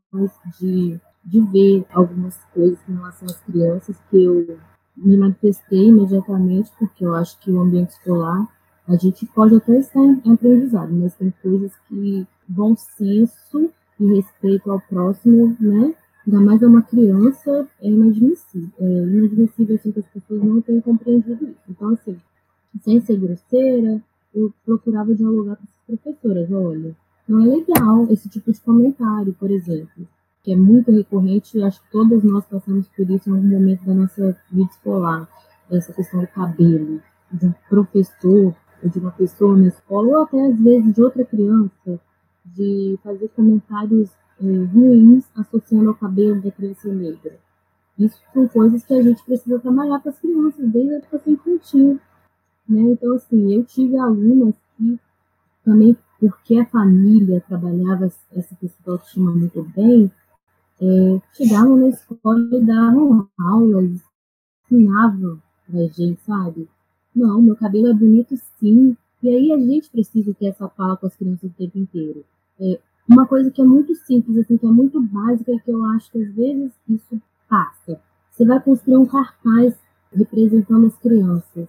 de, 0.59 1.01
de 1.25 1.41
ver 1.41 1.85
algumas 1.93 2.37
coisas 2.55 2.79
em 2.89 2.95
relação 2.95 3.27
às 3.27 3.41
crianças 3.41 3.97
que 4.11 4.25
eu 4.25 4.59
me 4.97 5.17
manifestei 5.17 5.89
imediatamente, 5.89 6.71
porque 6.79 7.05
eu 7.05 7.15
acho 7.15 7.39
que 7.41 7.51
o 7.51 7.61
ambiente 7.61 7.91
escolar, 7.91 8.47
a 8.87 8.97
gente 8.97 9.27
pode 9.27 9.57
até 9.57 9.79
estar 9.79 10.01
em 10.01 10.23
mas 10.91 11.15
tem 11.15 11.33
coisas 11.43 11.73
que 11.89 12.27
bom 12.49 12.75
senso 12.77 13.71
e 14.03 14.17
respeito 14.17 14.71
ao 14.71 14.81
próximo, 14.81 15.57
né? 15.61 15.95
Ainda 16.27 16.41
mais 16.41 16.63
a 16.63 16.69
uma 16.69 16.83
criança, 16.83 17.69
é 17.81 17.89
inadmissível. 17.89 18.71
É 18.79 18.85
inadmissível 18.85 19.77
assim, 19.77 19.93
que 19.93 20.01
as 20.01 20.07
pessoas 20.07 20.43
não 20.43 20.61
tenham 20.61 20.81
compreendido 20.81 21.45
isso. 21.45 21.61
Então, 21.69 21.91
assim, 21.91 22.17
sem 22.81 23.01
ser 23.01 23.19
grosseira, 23.19 24.01
eu 24.35 24.53
procurava 24.65 25.15
dialogar 25.15 25.57
com 25.57 25.65
as 25.65 25.99
professoras. 25.99 26.51
Olha, 26.51 26.97
não 27.29 27.43
é 27.43 27.57
legal 27.57 28.07
esse 28.11 28.29
tipo 28.29 28.53
de 28.53 28.61
comentário, 28.61 29.35
por 29.39 29.51
exemplo, 29.51 30.07
que 30.43 30.53
é 30.53 30.57
muito 30.57 30.91
recorrente 30.91 31.59
e 31.59 31.63
acho 31.63 31.83
que 31.83 31.91
todas 31.91 32.23
nós 32.23 32.45
passamos 32.47 32.89
por 32.89 33.09
isso 33.11 33.29
em 33.29 33.33
algum 33.35 33.49
momento 33.49 33.85
da 33.85 33.95
nossa 33.95 34.37
vida 34.51 34.71
escolar. 34.71 35.29
Essa 35.71 35.93
questão 35.93 36.21
do 36.21 36.27
cabelo, 36.27 37.01
de 37.33 37.47
um 37.47 37.55
professor 37.69 38.55
ou 38.83 38.91
de 38.91 38.99
uma 38.99 39.13
pessoa 39.13 39.57
na 39.57 39.69
escola, 39.69 40.09
ou 40.09 40.23
até 40.25 40.47
às 40.47 40.59
vezes 40.59 40.93
de 40.93 41.03
outra 41.03 41.25
criança, 41.25 42.01
de 42.45 42.99
fazer 43.03 43.29
comentários 43.29 44.11
é, 44.41 44.45
ruins 44.45 45.25
associando 45.37 45.91
ao 45.91 45.95
cabelo 45.95 46.41
da 46.41 46.51
criança 46.51 46.93
negra. 46.93 47.39
Isso 47.99 48.19
são 48.33 48.49
coisas 48.49 48.85
que 48.85 48.95
a 48.95 49.03
gente 49.03 49.23
precisa 49.25 49.59
trabalhar 49.59 50.01
com 50.01 50.09
as 50.09 50.19
crianças 50.19 50.69
desde 50.71 50.95
a 50.95 50.99
educação 50.99 51.33
infantil. 51.33 52.01
Né? 52.69 52.81
Então, 52.83 53.15
assim, 53.15 53.55
eu 53.55 53.65
tive 53.65 53.97
alunas 53.99 54.55
que 54.77 54.99
também, 55.65 55.97
porque 56.19 56.57
a 56.57 56.67
família 56.67 57.43
trabalhava 57.47 58.07
essa 58.07 58.55
questão 58.57 58.95
autoestima 58.95 59.31
muito 59.31 59.63
bem, 59.75 60.11
é, 60.81 61.21
chegavam 61.35 61.77
na 61.77 61.89
escola 61.89 62.49
e 62.53 62.61
davam 62.61 63.29
aulas, 63.39 64.01
ensinavam 64.65 65.41
pra 65.67 65.87
gente, 65.87 66.21
sabe? 66.23 66.69
Não, 67.15 67.41
meu 67.41 67.55
cabelo 67.55 67.89
é 67.89 67.95
bonito 67.95 68.37
sim. 68.59 68.97
E 69.23 69.29
aí 69.29 69.53
a 69.53 69.59
gente 69.59 69.89
precisa 69.89 70.35
ter 70.35 70.47
essa 70.47 70.69
fala 70.69 70.97
com 70.97 71.07
as 71.07 71.15
crianças 71.15 71.49
o 71.49 71.55
tempo 71.55 71.79
inteiro. 71.79 72.25
É, 72.61 72.81
uma 73.09 73.25
coisa 73.27 73.51
que 73.51 73.63
é 73.63 73.65
muito 73.65 73.95
simples, 73.95 74.37
assim, 74.39 74.57
que 74.57 74.67
é 74.67 74.71
muito 74.71 75.01
básica 75.01 75.53
e 75.53 75.61
que 75.61 75.71
eu 75.71 75.85
acho 75.85 76.11
que 76.11 76.21
às 76.21 76.35
vezes 76.35 76.73
isso 76.89 77.23
passa. 77.49 78.01
Você 78.31 78.45
vai 78.45 78.61
construir 78.61 78.97
um 78.97 79.07
cartaz 79.07 79.79
representando 80.13 80.87
as 80.87 80.97
crianças. 80.97 81.69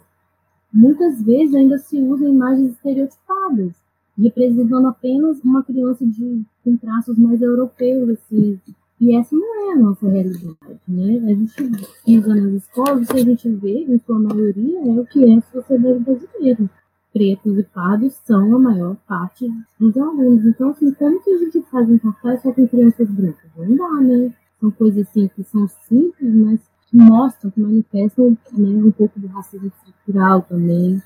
Muitas 0.74 1.22
vezes 1.22 1.54
ainda 1.54 1.78
se 1.78 2.02
usam 2.02 2.28
imagens 2.28 2.72
estereotipadas, 2.72 3.74
representando 4.18 4.88
apenas 4.88 5.40
uma 5.44 5.64
criança 5.64 6.06
de, 6.06 6.44
com 6.64 6.76
traços 6.78 7.18
mais 7.20 7.40
europeus, 7.40 8.10
assim. 8.10 8.60
E 9.00 9.16
essa 9.16 9.36
não 9.36 9.70
é 9.70 9.74
a 9.74 9.80
nossa 9.80 10.08
realidade, 10.08 10.80
né? 10.88 11.20
A 11.26 11.36
gente 11.36 11.72
pisa 12.04 12.36
nas 12.36 12.54
escolas, 12.54 13.08
que 13.08 13.18
a 13.18 13.24
gente 13.24 13.50
vê, 13.50 13.84
em 13.84 14.00
sua 14.00 14.18
maioria, 14.18 14.80
é 14.80 15.00
o 15.00 15.06
que 15.06 15.24
é 15.24 15.36
a 15.36 15.42
sociedade 15.42 16.00
brasileira 16.00 16.70
pretos 17.14 17.58
e 17.58 17.64
pardos 17.64 18.14
são 18.26 18.56
a 18.56 18.60
maior 18.60 18.98
parte 19.08 19.48
dos 19.80 19.96
alunos. 19.96 20.46
Então, 20.46 20.72
assim, 20.72 20.92
como 20.94 21.24
que 21.24 21.30
a 21.30 21.38
gente 21.38 21.62
faz 21.70 21.88
um 21.88 22.00
cartaz 22.00 22.42
só 22.42 22.52
com 22.52 22.68
crianças 22.68 23.10
brancas? 23.10 23.50
Não 23.56 23.76
dá, 23.78 24.02
né? 24.02 24.34
São 24.60 24.72
coisas 24.72 25.08
assim 25.08 25.28
que 25.28 25.44
são 25.44 25.68
simples, 25.68 26.34
mas 26.34 26.60
que 26.90 26.98
mostram, 26.98 27.52
que 27.52 27.62
manifestam 27.62 28.38
né, 28.52 28.70
um 28.84 28.92
pouco 28.92 29.20
do 29.20 29.28
racismo 29.28 29.68
estrutural 29.68 30.42
também. 30.42 31.02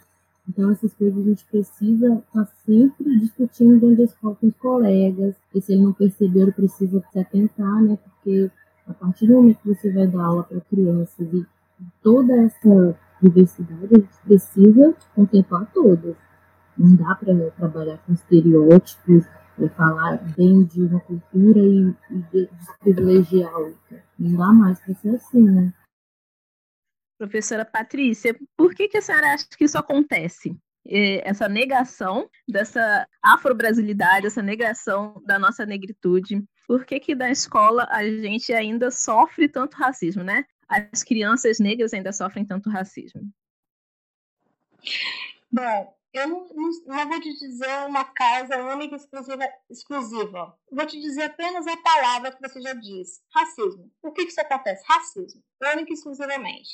Então, 0.47 0.71
essas 0.71 0.93
coisas 0.93 1.19
a 1.19 1.29
gente 1.29 1.45
precisa 1.45 2.13
estar 2.13 2.45
tá 2.45 2.51
sempre 2.65 3.19
discutindo 3.19 3.79
dentro 3.79 3.97
da 3.97 4.03
escola 4.03 4.35
com 4.35 4.47
os 4.47 4.55
colegas, 4.55 5.35
e 5.53 5.61
se 5.61 5.73
ele 5.73 5.83
não 5.83 5.93
perceber, 5.93 6.53
precisa 6.53 7.03
se 7.11 7.19
atentar, 7.19 7.81
né? 7.81 7.97
Porque 8.01 8.49
a 8.87 8.93
partir 8.93 9.27
do 9.27 9.33
momento 9.33 9.59
que 9.61 9.75
você 9.75 9.91
vai 9.91 10.07
dar 10.07 10.23
aula 10.23 10.43
para 10.43 10.61
crianças 10.61 11.27
e 11.33 11.45
toda 12.01 12.33
essa 12.37 12.97
diversidade, 13.21 13.87
a 13.91 13.99
gente 13.99 14.17
precisa 14.25 14.95
contemplar 15.15 15.65
todas. 15.73 16.15
Não 16.77 16.95
dá 16.95 17.15
para 17.15 17.51
trabalhar 17.51 17.97
com 17.99 18.13
estereótipos, 18.13 19.25
para 19.55 19.69
falar 19.69 20.17
bem 20.35 20.63
de 20.63 20.81
uma 20.81 20.99
cultura 20.99 21.59
e, 21.59 21.95
e 22.11 22.49
desprivilegiar 22.51 23.55
outra. 23.55 24.03
Não 24.17 24.37
dá 24.37 24.51
mais 24.53 24.79
para 24.79 24.93
ser 24.95 25.15
assim, 25.15 25.41
né? 25.41 25.73
Professora 27.17 27.65
Patrícia, 27.65 28.37
por 28.55 28.75
que, 28.75 28.87
que 28.87 28.97
a 28.97 29.01
senhora 29.01 29.33
acha 29.33 29.47
que 29.57 29.65
isso 29.65 29.77
acontece? 29.77 30.55
Essa 30.85 31.49
negação 31.49 32.29
dessa 32.47 33.07
afro-brasilidade, 33.21 34.27
essa 34.27 34.41
negação 34.41 35.21
da 35.25 35.39
nossa 35.39 35.65
negritude. 35.65 36.43
Por 36.67 36.85
que, 36.85 36.99
que 36.99 37.15
da 37.15 37.29
escola 37.29 37.87
a 37.89 38.03
gente 38.03 38.53
ainda 38.53 38.91
sofre 38.91 39.49
tanto 39.49 39.75
racismo, 39.75 40.23
né? 40.23 40.45
As 40.67 41.03
crianças 41.03 41.59
negras 41.59 41.93
ainda 41.93 42.11
sofrem 42.11 42.45
tanto 42.45 42.69
racismo? 42.69 43.21
Bom, 45.51 45.96
eu 46.17 46.27
não, 46.27 46.47
não, 46.85 47.09
vou 47.09 47.19
te 47.19 47.33
dizer 47.33 47.87
uma 47.87 48.03
causa 48.05 48.57
única 48.57 48.95
exclusiva, 48.95 49.43
exclusiva. 49.69 50.57
Vou 50.71 50.85
te 50.85 50.99
dizer 50.99 51.23
apenas 51.23 51.65
a 51.67 51.77
palavra 51.77 52.31
que 52.31 52.41
você 52.41 52.61
já 52.61 52.73
disse: 52.73 53.21
racismo. 53.33 53.91
Por 54.01 54.13
que, 54.13 54.25
que 54.25 54.31
isso 54.31 54.41
acontece? 54.41 54.83
Racismo, 54.87 55.43
única 55.73 55.91
e 55.91 55.93
exclusivamente. 55.93 56.69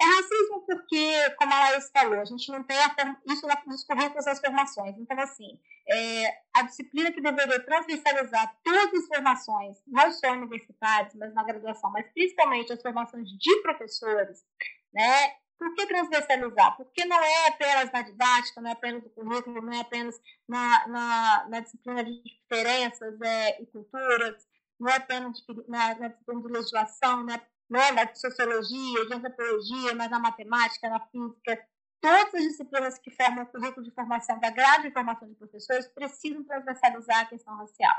É 0.00 0.04
racismo 0.04 0.64
porque, 0.66 1.30
como 1.38 1.52
a 1.52 1.70
Laís 1.70 1.90
falou, 1.92 2.20
a 2.20 2.24
gente 2.24 2.50
não 2.50 2.62
tem 2.62 2.78
a, 2.78 2.94
isso 3.28 3.46
nos 3.66 3.84
currículos 3.84 4.24
das 4.24 4.40
formações. 4.40 4.96
Então, 4.98 5.18
assim, 5.18 5.58
é, 5.88 6.38
a 6.54 6.62
disciplina 6.62 7.12
que 7.12 7.20
deveria 7.20 7.64
transversalizar 7.64 8.56
todas 8.62 9.02
as 9.02 9.06
formações, 9.06 9.82
não 9.86 10.10
só 10.12 10.32
universitárias, 10.32 11.14
mas 11.14 11.34
na 11.34 11.44
graduação, 11.44 11.90
mas 11.90 12.06
principalmente 12.12 12.72
as 12.72 12.82
formações 12.82 13.28
de 13.28 13.62
professores, 13.62 14.44
né, 14.92 15.41
por 15.62 15.74
que 15.76 15.86
transversalizar? 15.86 16.76
Porque 16.76 17.04
não 17.04 17.22
é 17.22 17.46
apenas 17.46 17.92
na 17.92 18.02
didática, 18.02 18.60
não 18.60 18.68
é 18.68 18.72
apenas 18.72 19.04
no 19.04 19.10
currículo, 19.10 19.62
não 19.62 19.72
é 19.72 19.80
apenas 19.80 20.20
na, 20.48 20.88
na, 20.88 21.48
na 21.48 21.60
disciplina 21.60 22.02
de 22.02 22.20
diferenças 22.20 23.20
é, 23.20 23.62
e 23.62 23.66
culturas, 23.66 24.44
não 24.80 24.90
é 24.90 24.96
apenas 24.96 25.40
na, 25.68 25.94
na 25.94 26.08
disciplina 26.08 26.42
de 26.42 26.52
legislação, 26.52 27.24
né? 27.24 27.40
não 27.70 27.80
é 27.80 27.92
na 27.92 28.12
sociologia, 28.12 29.06
de 29.06 29.14
antropologia, 29.14 29.94
mas 29.94 30.10
na 30.10 30.18
matemática, 30.18 30.90
na 30.90 30.98
física. 31.06 31.64
Todas 32.00 32.34
as 32.34 32.42
disciplinas 32.42 32.98
que 32.98 33.12
formam 33.12 33.44
o 33.44 33.46
currículo 33.46 33.84
de 33.84 33.94
formação 33.94 34.40
da 34.40 34.50
grade 34.50 34.88
de 34.88 34.92
formação 34.92 35.28
de 35.28 35.36
professores 35.36 35.86
precisam 35.86 36.42
transversalizar 36.42 37.20
a 37.20 37.26
questão 37.26 37.56
racial. 37.56 37.94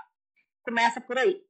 Começa 0.63 0.99
por 0.99 1.17
aí. 1.17 1.41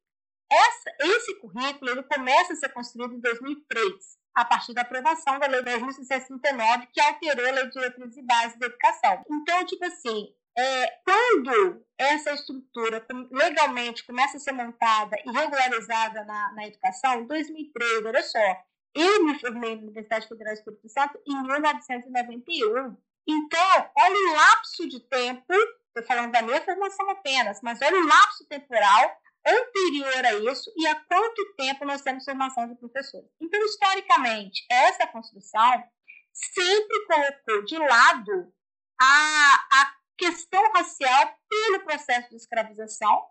Essa, 0.52 0.96
esse 1.00 1.40
currículo 1.40 1.90
ele 1.90 2.04
começa 2.04 2.54
a 2.54 2.56
ser 2.56 2.70
construído 2.70 3.16
em 3.16 3.20
2003 3.20 4.23
a 4.36 4.46
partir 4.46 4.74
da 4.74 4.82
aprovação 4.82 5.40
da 5.40 5.48
Lei 5.48 5.62
10.669, 5.62 6.88
que 6.92 7.02
alterou 7.02 7.48
a 7.48 7.52
Lei 7.52 7.66
de 7.66 7.72
Diretrizes 7.72 8.18
e 8.18 8.22
Bases 8.24 8.60
da 8.60 8.66
Educação. 8.66 9.24
Então, 9.30 9.66
tipo 9.66 9.86
assim, 9.86 10.34
é, 10.58 10.88
quando 11.04 11.84
essa 11.98 12.34
estrutura 12.34 13.06
legalmente 13.32 14.06
começa 14.06 14.38
a 14.38 14.40
ser 14.40 14.52
montada 14.52 15.16
e 15.26 15.32
regularizada 15.32 16.24
na, 16.26 16.54
na 16.54 16.68
educação, 16.68 17.22
em 17.22 17.28
2003, 17.28 18.06
olha 18.06 18.24
só, 18.24 18.64
eu 18.96 19.24
me 19.24 19.40
formei 19.40 19.76
na 19.76 19.84
Universidade 19.84 20.28
Federal 20.28 20.54
do 20.54 20.58
Espírito 20.58 20.90
Santo 20.90 21.20
em 21.28 21.42
1991. 21.42 22.96
Então, 23.28 23.92
olha 23.98 24.16
o 24.16 24.36
lapso 24.36 24.88
de 24.88 25.00
tempo, 25.00 25.54
estou 25.88 26.04
falando 26.06 26.32
da 26.32 26.42
minha 26.42 26.62
formação 26.64 27.10
apenas, 27.10 27.60
mas 27.64 27.80
olha 27.82 27.98
o 27.98 28.08
lapso 28.08 28.48
temporal 28.48 29.18
anterior 29.46 30.26
a 30.26 30.34
isso 30.52 30.72
e 30.78 30.88
há 30.88 30.96
quanto 31.06 31.56
tempo 31.56 31.86
nós 31.86 32.02
temos 32.02 32.24
formação 32.24 32.68
de 32.68 32.76
professores. 32.76 33.30
Então, 33.42 33.64
historicamente, 33.64 34.66
essa 34.70 35.08
construção 35.08 35.84
sempre 36.32 37.06
colocou 37.06 37.66
de 37.66 37.78
lado 37.78 38.54
a, 39.00 39.68
a 39.72 39.94
questão 40.18 40.62
racial 40.72 41.38
pelo 41.50 41.84
processo 41.84 42.30
de 42.30 42.38
escravização, 42.38 43.24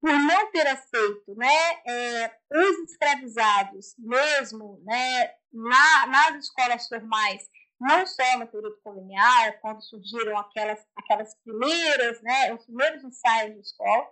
por 0.00 0.12
não 0.12 0.50
ter 0.52 0.66
aceito 0.66 1.34
né, 1.36 1.82
é, 1.86 2.38
os 2.52 2.90
escravizados, 2.90 3.94
mesmo 3.98 4.80
né, 4.84 5.34
na, 5.52 6.06
nas 6.06 6.44
escolas 6.44 6.86
formais, 6.86 7.48
não 7.80 8.06
só 8.06 8.38
no 8.38 8.46
período 8.46 8.78
colonial, 8.82 9.52
quando 9.60 9.82
surgiram 9.82 10.38
aquelas, 10.38 10.86
aquelas 10.96 11.34
primeiras, 11.42 12.20
né, 12.22 12.54
os 12.54 12.64
primeiros 12.64 13.04
ensaios 13.04 13.54
de 13.54 13.60
escola, 13.60 14.08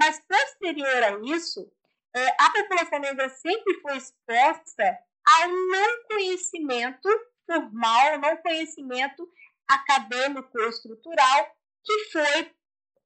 mas 0.00 0.18
posterior 0.26 1.02
a 1.04 1.36
isso, 1.36 1.70
é, 2.16 2.28
a 2.38 2.50
população 2.50 2.98
negra 3.00 3.28
sempre 3.28 3.80
foi 3.82 3.98
exposta 3.98 4.98
ao 5.24 5.48
não 5.48 6.04
conhecimento 6.08 7.08
formal, 7.46 8.18
não 8.18 8.36
conhecimento 8.38 9.28
acadêmico 9.68 10.58
estrutural 10.60 11.54
que 11.84 12.10
foi 12.10 12.50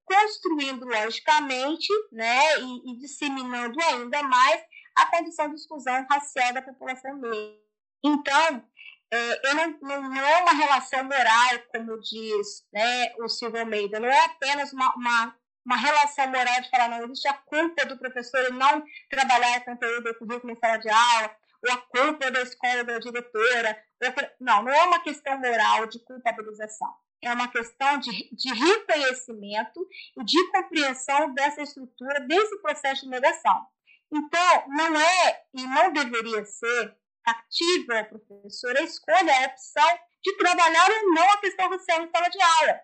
construindo 0.04 0.84
logicamente 0.84 1.88
né, 2.12 2.58
e, 2.60 2.92
e, 2.92 2.98
disseminando 2.98 3.78
ainda 3.82 4.22
mais 4.22 4.62
a 4.94 5.06
condição 5.06 5.48
de 5.48 5.56
exclusão 5.56 6.06
racial 6.08 6.52
da 6.52 6.62
população 6.62 7.16
negra. 7.16 7.58
Então, 8.04 8.64
é, 9.10 9.54
não, 9.54 9.78
não, 9.80 10.10
não, 10.10 10.26
é 10.26 10.42
uma 10.42 10.52
relação 10.52 11.04
moral, 11.04 11.58
como 11.72 12.00
diz 12.00 12.66
né, 12.72 13.14
o 13.18 13.28
Silvio 13.28 13.60
Almeida, 13.60 13.98
não 13.98 14.08
é 14.08 14.24
apenas 14.26 14.72
uma, 14.72 14.94
uma, 14.94 15.36
uma 15.64 15.76
relação 15.76 16.26
moral 16.28 16.60
de 16.60 16.70
falar, 16.70 16.88
não, 16.88 17.04
existe 17.04 17.28
a 17.28 17.34
culpa 17.34 17.86
do 17.86 17.98
professor 17.98 18.52
não 18.52 18.84
trabalhar 19.10 19.64
conteúdo 19.64 20.04
do 20.04 20.18
currículo 20.18 20.52
em 20.52 20.56
sala 20.56 20.76
de 20.78 20.88
aula, 20.88 21.36
ou 21.66 21.72
a 21.72 21.78
culpa 21.78 22.30
da 22.30 22.42
escola 22.42 22.84
da 22.84 22.98
diretora. 22.98 23.82
Ou, 24.02 24.28
não, 24.40 24.62
não 24.62 24.72
é 24.72 24.82
uma 24.84 25.02
questão 25.02 25.38
moral 25.38 25.86
de 25.86 25.98
culpabilização 26.00 26.94
é 27.26 27.32
uma 27.32 27.48
questão 27.48 27.98
de, 27.98 28.10
de 28.34 28.52
reconhecimento 28.52 29.86
e 30.18 30.24
de 30.24 30.50
compreensão 30.50 31.32
dessa 31.32 31.62
estrutura, 31.62 32.20
desse 32.20 32.60
processo 32.60 33.02
de 33.02 33.08
negação. 33.08 33.66
Então, 34.12 34.64
não 34.68 35.00
é 35.00 35.42
e 35.54 35.66
não 35.66 35.92
deveria 35.92 36.44
ser 36.44 36.96
factível 37.24 37.96
ao 37.96 38.04
professor 38.04 38.76
a 38.76 38.82
escolha, 38.82 39.32
a 39.32 39.46
opção 39.46 39.98
de 40.22 40.36
trabalhar 40.36 40.90
ou 40.90 41.14
não 41.14 41.32
a 41.32 41.40
questão 41.40 41.68
racial 41.70 42.02
em 42.02 42.10
sala 42.10 42.28
de 42.28 42.42
aula. 42.42 42.80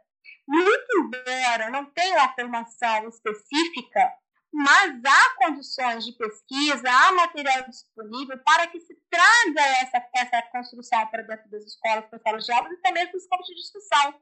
Muito 0.51 0.87
embora 0.99 1.71
não 1.71 1.87
tenha 1.87 2.19
uma 2.19 2.35
formação 2.35 3.09
específica 3.09 4.13
mas 4.53 5.01
há 5.05 5.35
condições 5.37 6.05
de 6.05 6.13
pesquisa, 6.13 6.83
há 6.91 7.13
material 7.13 7.69
disponível 7.69 8.37
para 8.39 8.67
que 8.67 8.81
se 8.81 8.97
traga 9.09 9.61
essa, 9.81 10.09
essa 10.13 10.43
construção 10.51 11.07
para 11.07 11.23
dentro 11.23 11.49
das 11.51 11.65
escolas, 11.65 12.05
para 12.07 12.19
salas 12.19 12.45
de 12.45 12.53
aula 12.53 12.73
e 12.73 12.77
também 12.79 13.07
para 13.07 13.17
os 13.17 13.27
campos 13.27 13.47
de 13.47 13.55
discussão. 13.55 14.15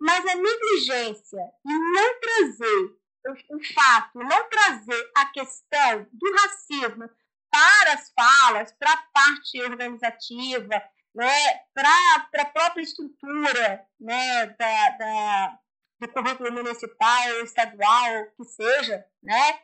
Mas 0.00 0.24
a 0.26 0.34
negligência 0.36 1.40
em 1.66 1.92
não 1.92 2.20
trazer 2.20 2.96
o, 3.26 3.56
o 3.56 3.74
fato, 3.74 4.18
não 4.18 4.48
trazer 4.48 5.10
a 5.16 5.26
questão 5.26 6.06
do 6.10 6.32
racismo 6.32 7.10
para 7.50 7.92
as 7.92 8.10
falas, 8.12 8.72
para 8.72 8.92
a 8.92 9.04
parte 9.12 9.62
organizativa, 9.62 10.82
né, 11.14 11.58
para 11.74 12.42
a 12.42 12.46
própria 12.46 12.82
estrutura 12.82 13.86
né, 14.00 14.46
da, 14.46 14.90
da, 14.90 15.58
do 16.06 16.12
currículo 16.12 16.52
municipal, 16.52 17.28
estadual, 17.42 18.26
que 18.36 18.44
seja, 18.44 19.04
né, 19.22 19.60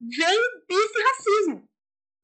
vem 0.00 0.64
desse 0.68 1.02
racismo, 1.02 1.68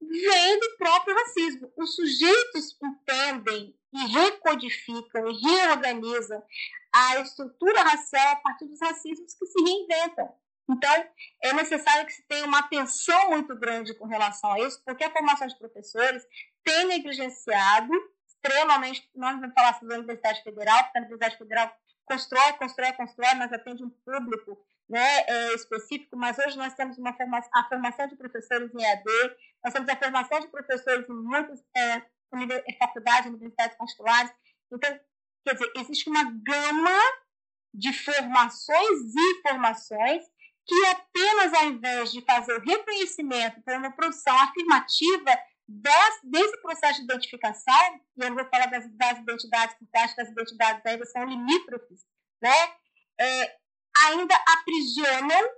vem 0.01 0.59
do 0.59 0.77
próprio 0.77 1.15
racismo. 1.15 1.71
Os 1.77 1.95
sujeitos 1.95 2.77
entendem 2.81 3.75
e 3.93 4.05
recodificam 4.07 5.29
e 5.29 5.37
reorganizam 5.41 6.43
a 6.93 7.19
estrutura 7.19 7.83
racial 7.83 8.33
a 8.33 8.35
partir 8.37 8.65
dos 8.67 8.79
racismos 8.81 9.33
que 9.33 9.45
se 9.45 9.63
reinventam. 9.63 10.33
Então, 10.69 11.07
é 11.43 11.53
necessário 11.53 12.05
que 12.05 12.13
se 12.13 12.23
tenha 12.27 12.45
uma 12.45 12.59
atenção 12.59 13.29
muito 13.29 13.55
grande 13.55 13.93
com 13.93 14.05
relação 14.05 14.51
a 14.51 14.59
isso, 14.59 14.81
porque 14.85 15.03
a 15.03 15.11
formação 15.11 15.47
de 15.47 15.57
professores 15.57 16.23
tem 16.63 16.85
negligenciado 16.85 17.93
extremamente, 18.27 19.09
nós 19.15 19.39
vamos 19.39 19.53
falar 19.53 19.79
sobre 19.79 19.93
a 19.93 19.97
Universidade 19.97 20.43
Federal, 20.43 20.83
porque 20.83 20.97
a 20.97 21.01
Universidade 21.01 21.37
Federal 21.37 21.73
constrói, 22.07 22.53
constrói, 22.53 22.93
constrói, 22.93 23.35
mas 23.35 23.51
atende 23.51 23.83
um 23.83 23.89
público 23.89 24.57
né, 24.89 25.19
é, 25.27 25.53
específico, 25.53 26.15
mas 26.15 26.37
hoje 26.39 26.57
nós 26.57 26.73
temos 26.73 26.97
uma 26.97 27.13
formação, 27.13 27.51
a 27.53 27.67
formação 27.67 28.07
de 28.07 28.15
professores 28.15 28.73
em 28.73 28.81
EAD, 28.81 29.03
nós 29.63 29.73
temos 29.73 29.89
a 29.89 29.95
formação 29.95 30.39
de 30.39 30.47
professores 30.47 31.07
em 31.09 31.13
muitas 31.13 31.61
é, 31.75 31.97
é, 31.97 32.73
faculdades, 32.79 33.29
universidades 33.29 33.77
particulares. 33.77 34.31
Então, 34.71 34.99
quer 35.45 35.53
dizer, 35.53 35.71
existe 35.75 36.09
uma 36.09 36.23
gama 36.23 36.99
de 37.73 37.91
formações 37.93 39.13
e 39.15 39.41
formações 39.47 40.23
que 40.65 40.85
apenas 40.87 41.53
ao 41.53 41.65
invés 41.65 42.11
de 42.11 42.21
fazer 42.21 42.53
o 42.53 42.61
reconhecimento 42.61 43.61
para 43.61 43.77
uma 43.77 43.91
produção 43.91 44.35
afirmativa 44.39 45.37
desse, 45.67 46.61
processo 46.61 46.99
de 46.99 47.05
identificação, 47.05 48.01
e 48.17 48.23
eu 48.23 48.29
não 48.29 48.37
vou 48.37 48.49
falar 48.49 48.67
das, 48.67 48.87
das 48.95 49.19
identidades, 49.19 49.75
porque 49.77 49.97
acho 49.97 50.15
que 50.15 50.21
as 50.21 50.29
identidades 50.29 50.85
ainda 50.85 51.05
são 51.05 51.25
limítrofes, 51.25 52.05
né? 52.41 52.73
É, 53.19 53.55
ainda 54.05 54.35
aprisionam 54.47 55.49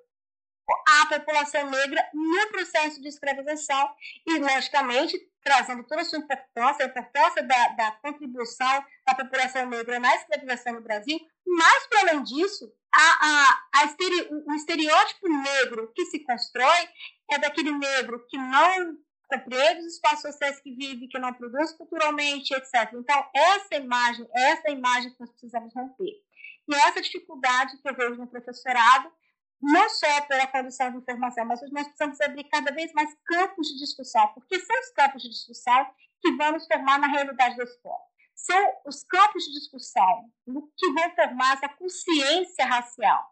a 0.88 1.06
população 1.08 1.70
negra 1.70 2.10
no 2.14 2.48
processo 2.52 3.02
de 3.02 3.08
escravização 3.08 3.92
e, 4.26 4.38
logicamente, 4.38 5.18
trazendo 5.42 5.84
toda 5.84 6.02
a 6.02 6.06
sua 6.06 6.20
importância, 6.20 6.86
a 6.86 6.90
importância 6.90 7.44
da, 7.44 7.68
da 7.70 7.92
contribuição 7.94 8.86
da 9.08 9.16
população 9.16 9.66
negra 9.68 10.00
na 10.00 10.16
escravização 10.16 10.74
no 10.74 10.82
Brasil, 10.82 11.20
mas, 11.46 11.88
para 11.88 12.02
além 12.02 12.24
disso, 12.24 12.72
a, 12.94 13.00
a, 13.00 13.82
a 13.82 13.86
estere, 13.86 14.30
o 14.48 14.54
estereótipo 14.54 15.28
negro 15.28 15.92
que 15.96 16.06
se 16.06 16.24
constrói 16.24 16.90
é 17.32 17.38
daquele 17.40 17.72
negro 17.72 18.26
que 18.28 18.38
não 18.38 18.98
compreende 19.30 19.82
os 19.82 19.94
espaços 19.94 20.22
sociais 20.22 20.60
que 20.60 20.74
vive, 20.74 21.08
que 21.08 21.20
não 21.20 21.34
produz 21.34 21.72
culturalmente, 21.74 22.54
etc. 22.54 22.92
Então, 22.94 23.30
essa 23.34 23.76
imagem, 23.76 24.28
essa 24.34 24.72
imagem 24.72 25.12
que 25.12 25.20
nós 25.20 25.30
precisamos 25.30 25.74
romper. 25.74 26.16
E 26.68 26.76
essa 26.76 27.02
dificuldade 27.02 27.78
que 27.78 27.90
eu 27.90 27.96
vejo 27.96 28.16
no 28.16 28.28
professorado, 28.28 29.12
não 29.62 29.90
só 29.90 30.22
pela 30.22 30.48
condição 30.48 30.92
de 30.92 30.98
informação, 30.98 31.46
mas 31.46 31.62
nós 31.72 31.88
precisamos 31.88 32.20
abrir 32.22 32.46
cada 32.46 32.72
vez 32.72 32.92
mais 32.94 33.16
campos 33.26 33.68
de 33.68 33.78
discussão, 33.78 34.28
porque 34.34 34.60
são 34.60 34.80
os 34.80 34.90
campos 34.92 35.22
de 35.22 35.30
discussão 35.30 35.88
que 36.22 36.32
vão 36.34 36.54
nos 36.54 36.66
formar 36.66 37.00
na 37.00 37.08
realidade 37.08 37.56
da 37.56 37.64
escola. 37.64 38.10
São 38.36 38.74
os 38.86 39.04
campos 39.04 39.44
de 39.44 39.60
discussão 39.60 40.32
que 40.78 40.92
vão 40.92 41.16
formar 41.16 41.54
essa 41.56 41.70
consciência 41.70 42.66
racial. 42.66 43.24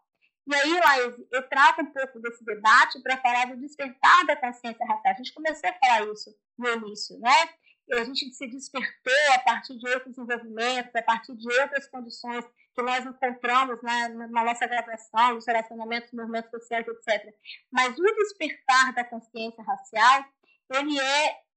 E 0.48 0.54
aí, 0.54 0.80
Laís, 0.80 1.14
eu 1.30 1.48
trago 1.48 1.82
um 1.82 1.92
pouco 1.92 2.18
desse 2.20 2.42
debate 2.42 3.02
para 3.02 3.18
falar 3.18 3.46
do 3.48 3.60
despertar 3.60 4.24
da 4.24 4.34
consciência 4.34 4.86
racial. 4.86 5.12
A 5.12 5.16
gente 5.16 5.34
começou 5.34 5.68
a 5.68 5.74
falar 5.74 6.10
isso 6.10 6.34
no 6.56 6.68
início, 6.68 7.18
né? 7.18 7.50
a 7.92 8.04
gente 8.04 8.30
se 8.32 8.46
despertou 8.46 9.32
a 9.34 9.38
partir 9.40 9.78
de 9.78 9.88
outros 9.88 10.16
envolvimentos, 10.18 10.94
a 10.94 11.02
partir 11.02 11.34
de 11.34 11.48
outras 11.60 11.86
condições 11.88 12.44
que 12.74 12.82
nós 12.82 13.04
encontramos 13.04 13.82
né, 13.82 14.08
na 14.08 14.44
nossa 14.44 14.66
graduação, 14.66 15.34
nos 15.34 15.46
relacionamentos, 15.46 16.12
movimentos 16.12 16.50
sociais, 16.50 16.86
etc. 16.86 17.34
Mas 17.70 17.98
o 17.98 18.02
despertar 18.02 18.92
da 18.94 19.04
consciência 19.04 19.62
racial, 19.62 20.24
ele 20.74 20.98
é 20.98 21.48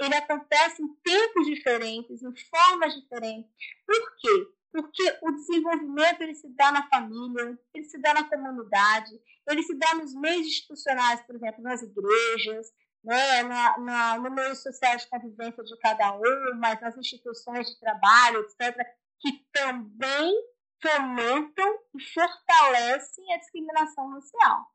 ele 0.00 0.14
acontece 0.14 0.82
em 0.82 0.94
tempos 0.96 1.46
diferentes, 1.46 2.22
em 2.22 2.34
formas 2.36 2.94
diferentes. 2.94 3.50
Por 3.86 4.16
quê? 4.16 4.46
Porque 4.74 5.18
o 5.22 5.30
desenvolvimento 5.30 6.20
ele 6.20 6.34
se 6.34 6.48
dá 6.48 6.72
na 6.72 6.88
família, 6.88 7.56
ele 7.72 7.84
se 7.84 7.96
dá 8.00 8.12
na 8.12 8.28
comunidade, 8.28 9.12
ele 9.48 9.62
se 9.62 9.72
dá 9.78 9.94
nos 9.94 10.12
meios 10.16 10.48
institucionais, 10.48 11.22
por 11.22 11.36
exemplo, 11.36 11.62
nas 11.62 11.80
igrejas, 11.80 12.72
né, 13.04 13.44
na, 13.44 13.78
na, 13.78 14.18
no 14.18 14.32
meio 14.32 14.56
social 14.56 14.96
de 14.96 15.06
convivência 15.08 15.62
de 15.62 15.78
cada 15.78 16.16
um, 16.16 16.58
mas 16.58 16.80
nas 16.80 16.96
instituições 16.96 17.68
de 17.68 17.78
trabalho, 17.78 18.40
etc., 18.40 18.76
que 19.20 19.46
também 19.52 20.34
fomentam 20.82 21.78
e 21.96 22.02
fortalecem 22.12 23.32
a 23.32 23.38
discriminação 23.38 24.10
racial. 24.10 24.66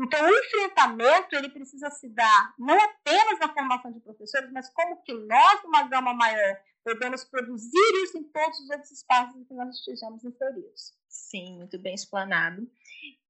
Então, 0.00 0.26
o 0.26 0.36
enfrentamento 0.36 1.36
ele 1.36 1.50
precisa 1.50 1.88
se 1.90 2.08
dar 2.08 2.54
não 2.58 2.76
apenas 2.76 3.38
na 3.38 3.54
formação 3.54 3.92
de 3.92 4.00
professores, 4.00 4.50
mas 4.50 4.68
como 4.70 5.00
que 5.04 5.12
nós, 5.12 5.62
numa 5.62 5.84
gama 5.84 6.12
maior, 6.12 6.56
podemos 6.94 7.24
produzir 7.24 8.04
isso 8.04 8.18
em 8.18 8.24
todos 8.24 8.58
os 8.60 8.70
outros 8.70 8.90
espaços 8.90 9.46
que 9.46 9.54
nós 9.54 9.74
estejamos 9.76 10.24
inseridos. 10.24 10.92
Sim, 11.08 11.56
muito 11.56 11.78
bem 11.78 11.94
explanado. 11.94 12.68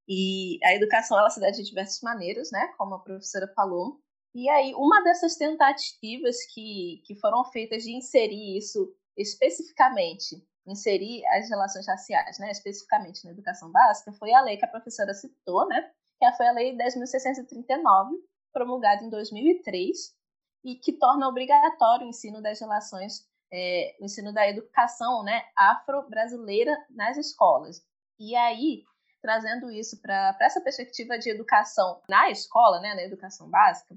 E 0.08 0.58
a 0.64 0.74
educação 0.74 1.18
ela 1.18 1.30
se 1.30 1.40
dá 1.40 1.50
de 1.50 1.62
diversas 1.62 2.00
maneiras, 2.00 2.50
né? 2.50 2.68
Como 2.78 2.94
a 2.94 2.98
professora 2.98 3.46
falou. 3.54 4.00
E 4.34 4.48
aí, 4.48 4.74
uma 4.74 5.02
dessas 5.02 5.36
tentativas 5.36 6.36
que, 6.52 7.02
que 7.04 7.14
foram 7.16 7.44
feitas 7.44 7.82
de 7.82 7.92
inserir 7.92 8.56
isso 8.56 8.94
especificamente, 9.16 10.42
inserir 10.66 11.26
as 11.26 11.48
relações 11.48 11.86
raciais, 11.86 12.38
né, 12.38 12.50
especificamente 12.52 13.24
na 13.24 13.32
educação 13.32 13.70
básica, 13.72 14.12
foi 14.12 14.32
a 14.32 14.40
lei 14.42 14.56
que 14.56 14.64
a 14.64 14.68
professora 14.68 15.12
citou, 15.12 15.66
né, 15.66 15.90
que 16.18 16.32
foi 16.36 16.46
a 16.46 16.52
Lei 16.52 16.76
10.639, 16.76 18.10
promulgada 18.52 19.04
em 19.04 19.10
2003, 19.10 20.14
e 20.64 20.74
que 20.74 20.92
torna 20.92 21.28
obrigatório 21.28 22.06
o 22.06 22.10
ensino 22.10 22.42
das 22.42 22.60
relações, 22.60 23.27
é, 23.52 23.96
o 24.00 24.04
ensino 24.04 24.32
da 24.32 24.48
educação 24.48 25.22
né, 25.22 25.44
afro-brasileira 25.56 26.76
nas 26.90 27.16
escolas. 27.16 27.84
E 28.18 28.34
aí, 28.34 28.84
trazendo 29.22 29.70
isso 29.70 30.00
para 30.00 30.36
essa 30.40 30.60
perspectiva 30.60 31.18
de 31.18 31.30
educação 31.30 32.02
na 32.08 32.30
escola, 32.30 32.80
né, 32.80 32.94
na 32.94 33.02
educação 33.02 33.48
básica, 33.48 33.96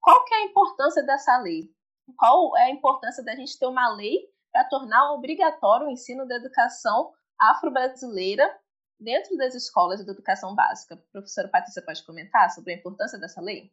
qual 0.00 0.24
que 0.24 0.34
é 0.34 0.38
a 0.38 0.44
importância 0.44 1.02
dessa 1.02 1.38
lei? 1.38 1.70
Qual 2.16 2.56
é 2.56 2.64
a 2.64 2.70
importância 2.70 3.22
da 3.22 3.34
gente 3.36 3.58
ter 3.58 3.66
uma 3.66 3.88
lei 3.94 4.28
para 4.52 4.64
tornar 4.64 5.12
obrigatório 5.12 5.86
o 5.86 5.90
ensino 5.90 6.26
da 6.26 6.36
educação 6.36 7.12
afro-brasileira 7.38 8.58
dentro 9.00 9.36
das 9.36 9.54
escolas 9.54 10.04
de 10.04 10.10
educação 10.10 10.54
básica. 10.54 10.96
Professora 11.10 11.48
Patrícia, 11.48 11.82
pode 11.82 12.04
comentar 12.04 12.50
sobre 12.50 12.72
a 12.72 12.76
importância 12.76 13.18
dessa 13.18 13.40
lei? 13.40 13.72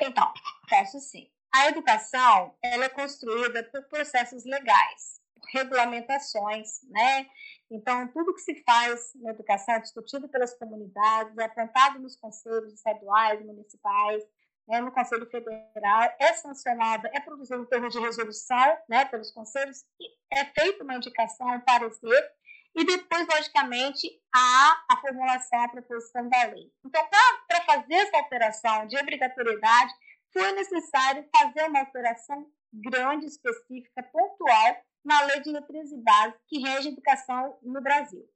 Então, 0.00 0.32
posso 0.68 1.00
sim. 1.00 1.28
A 1.54 1.68
educação 1.68 2.54
ela 2.62 2.84
é 2.84 2.88
construída 2.88 3.64
por 3.64 3.82
processos 3.88 4.44
legais, 4.44 5.20
regulamentações, 5.52 6.80
né? 6.90 7.26
Então, 7.70 8.08
tudo 8.08 8.34
que 8.34 8.40
se 8.40 8.62
faz 8.64 9.12
na 9.16 9.30
educação 9.30 9.74
é 9.74 9.80
discutido 9.80 10.28
pelas 10.28 10.56
comunidades, 10.58 11.36
é 11.36 11.44
apontado 11.44 11.98
nos 11.98 12.16
conselhos 12.16 12.72
estaduais, 12.72 13.44
municipais, 13.44 14.22
né, 14.66 14.80
no 14.80 14.92
Conselho 14.92 15.26
Federal, 15.30 16.14
é 16.20 16.32
sancionado, 16.34 17.08
é 17.08 17.20
produzido 17.20 17.62
em 17.62 17.66
termos 17.66 17.92
de 17.92 18.00
resolução 18.00 18.78
né, 18.88 19.06
pelos 19.06 19.30
conselhos, 19.30 19.84
é 20.30 20.44
feita 20.44 20.84
uma 20.84 20.96
indicação, 20.96 21.48
um 21.54 21.60
parecer, 21.60 22.32
e 22.76 22.84
depois, 22.84 23.26
logicamente, 23.26 24.08
há 24.32 24.84
a 24.90 24.96
formulação, 25.00 25.60
a 25.62 25.68
proposição 25.68 26.28
da 26.28 26.44
lei. 26.44 26.70
Então, 26.84 27.02
para 27.48 27.64
fazer 27.64 27.94
essa 27.94 28.18
alteração 28.18 28.86
de 28.86 28.96
obrigatoriedade, 28.98 29.92
foi 30.32 30.52
necessário 30.52 31.28
fazer 31.34 31.68
uma 31.68 31.80
alteração 31.80 32.50
grande, 32.72 33.26
específica, 33.26 34.02
pontual, 34.02 34.84
na 35.04 35.22
Lei 35.22 35.38
de 35.38 35.44
Diretrizes 35.44 35.92
e 35.92 36.32
que 36.48 36.58
rege 36.58 36.88
a 36.88 36.92
educação 36.92 37.58
no 37.62 37.80
Brasil. 37.80 38.28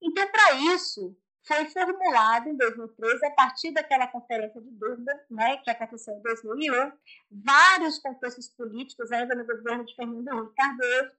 Então, 0.00 0.30
para 0.30 0.52
isso, 0.74 1.16
foi 1.46 1.66
formulado 1.66 2.48
em 2.48 2.56
2013, 2.56 3.26
a 3.26 3.30
partir 3.32 3.72
daquela 3.72 4.06
conferência 4.06 4.60
de 4.60 4.70
Durban, 4.70 5.12
né, 5.30 5.56
que 5.58 5.70
aconteceu 5.70 6.14
em 6.14 6.22
2001, 6.22 6.92
vários 7.30 7.98
contextos 7.98 8.48
políticos 8.50 9.10
ainda 9.12 9.34
no 9.34 9.46
governo 9.46 9.84
de 9.84 9.94
Fernando 9.94 10.28
Henrique 10.28 10.54
Cardoso, 10.54 11.16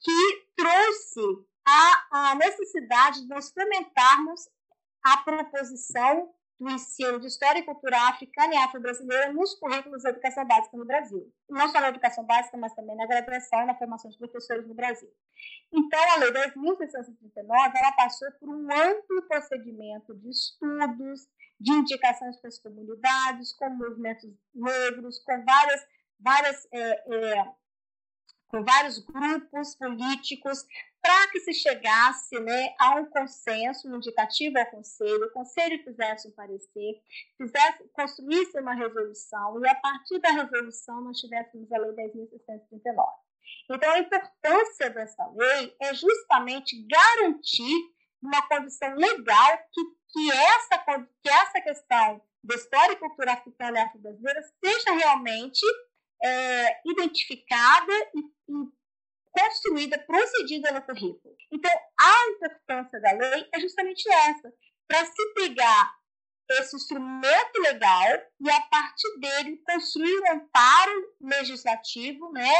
que 0.00 0.46
trouxe 0.56 1.46
a, 1.66 2.30
a 2.30 2.34
necessidade 2.36 3.22
de 3.22 3.28
nós 3.28 3.50
fomentarmos 3.52 4.48
a 5.04 5.18
proposição 5.18 6.34
do 6.60 6.70
ensino 6.70 7.18
de 7.18 7.26
história 7.26 7.58
e 7.58 7.64
cultura 7.64 7.96
africana 8.08 8.54
e 8.54 8.58
afro-brasileira 8.58 9.32
nos 9.32 9.54
currículos 9.54 10.02
da 10.02 10.10
educação 10.10 10.46
básica 10.46 10.76
no 10.76 10.84
Brasil. 10.84 11.32
Não 11.48 11.66
só 11.68 11.80
na 11.80 11.88
educação 11.88 12.24
básica, 12.24 12.56
mas 12.58 12.74
também 12.74 12.94
na 12.96 13.06
graduação 13.06 13.62
e 13.62 13.66
na 13.66 13.74
formação 13.74 14.10
de 14.10 14.18
professores 14.18 14.68
no 14.68 14.74
Brasil. 14.74 15.10
Então, 15.72 15.98
a 16.12 16.16
Lei 16.16 16.32
10.639, 16.32 17.72
ela 17.74 17.92
passou 17.92 18.30
por 18.32 18.50
um 18.50 18.70
amplo 18.70 19.22
procedimento 19.26 20.14
de 20.14 20.28
estudos, 20.28 21.26
de 21.58 21.72
indicações 21.72 22.38
para 22.38 22.48
as 22.48 22.58
comunidades, 22.58 23.54
com 23.54 23.70
movimentos 23.70 24.30
negros, 24.54 25.18
com 25.20 25.42
várias, 25.44 25.86
várias 26.20 26.68
é, 26.72 27.38
é, 27.38 27.54
com 28.48 28.64
vários 28.64 28.98
grupos 28.98 29.76
políticos, 29.76 30.66
para 31.02 31.28
que 31.28 31.40
se 31.40 31.54
chegasse 31.54 32.38
né, 32.40 32.74
a 32.78 32.96
um 32.96 33.06
consenso, 33.06 33.88
um 33.88 33.96
indicativo 33.96 34.58
ao 34.58 34.66
Conselho, 34.66 35.26
o 35.26 35.32
Conselho 35.32 35.82
fizesse 35.82 36.28
um 36.28 36.32
parecer, 36.32 37.00
fizesse, 37.36 37.88
construísse 37.92 38.58
uma 38.60 38.74
resolução, 38.74 39.60
e 39.64 39.68
a 39.68 39.74
partir 39.76 40.18
da 40.20 40.30
resolução 40.30 41.00
nós 41.00 41.18
tivéssemos 41.18 41.70
a 41.72 41.78
Lei 41.78 41.92
10.639. 41.92 43.06
Então, 43.70 43.90
a 43.92 43.98
importância 43.98 44.90
dessa 44.90 45.26
lei 45.34 45.74
é 45.80 45.94
justamente 45.94 46.86
garantir 46.86 47.74
uma 48.22 48.42
condição 48.48 48.94
legal 48.94 49.58
que, 49.72 49.82
que, 50.12 50.30
essa, 50.30 50.78
que 51.22 51.30
essa 51.30 51.60
questão 51.60 52.22
da 52.42 52.54
história 52.54 52.92
e 52.92 52.96
cultura 52.96 53.32
africana 53.32 53.78
e 53.78 53.82
afro-brasileira 53.82 54.42
seja 54.64 54.92
realmente 54.92 55.64
é, 56.22 56.80
identificada 56.84 57.92
e, 58.14 58.20
e 58.20 58.79
construída, 59.32 59.98
procedida 59.98 60.72
no 60.72 60.82
currículo. 60.82 61.36
Então, 61.52 61.70
a 61.98 62.30
importância 62.30 63.00
da 63.00 63.12
lei 63.12 63.48
é 63.52 63.60
justamente 63.60 64.08
essa, 64.10 64.52
para 64.88 65.04
se 65.04 65.34
pegar 65.34 65.94
esse 66.50 66.76
instrumento 66.76 67.60
legal 67.60 68.20
e, 68.40 68.50
a 68.50 68.60
partir 68.62 69.18
dele, 69.20 69.62
construir 69.64 70.20
um 70.20 70.32
amparo 70.32 71.14
legislativo, 71.20 72.32
né, 72.32 72.52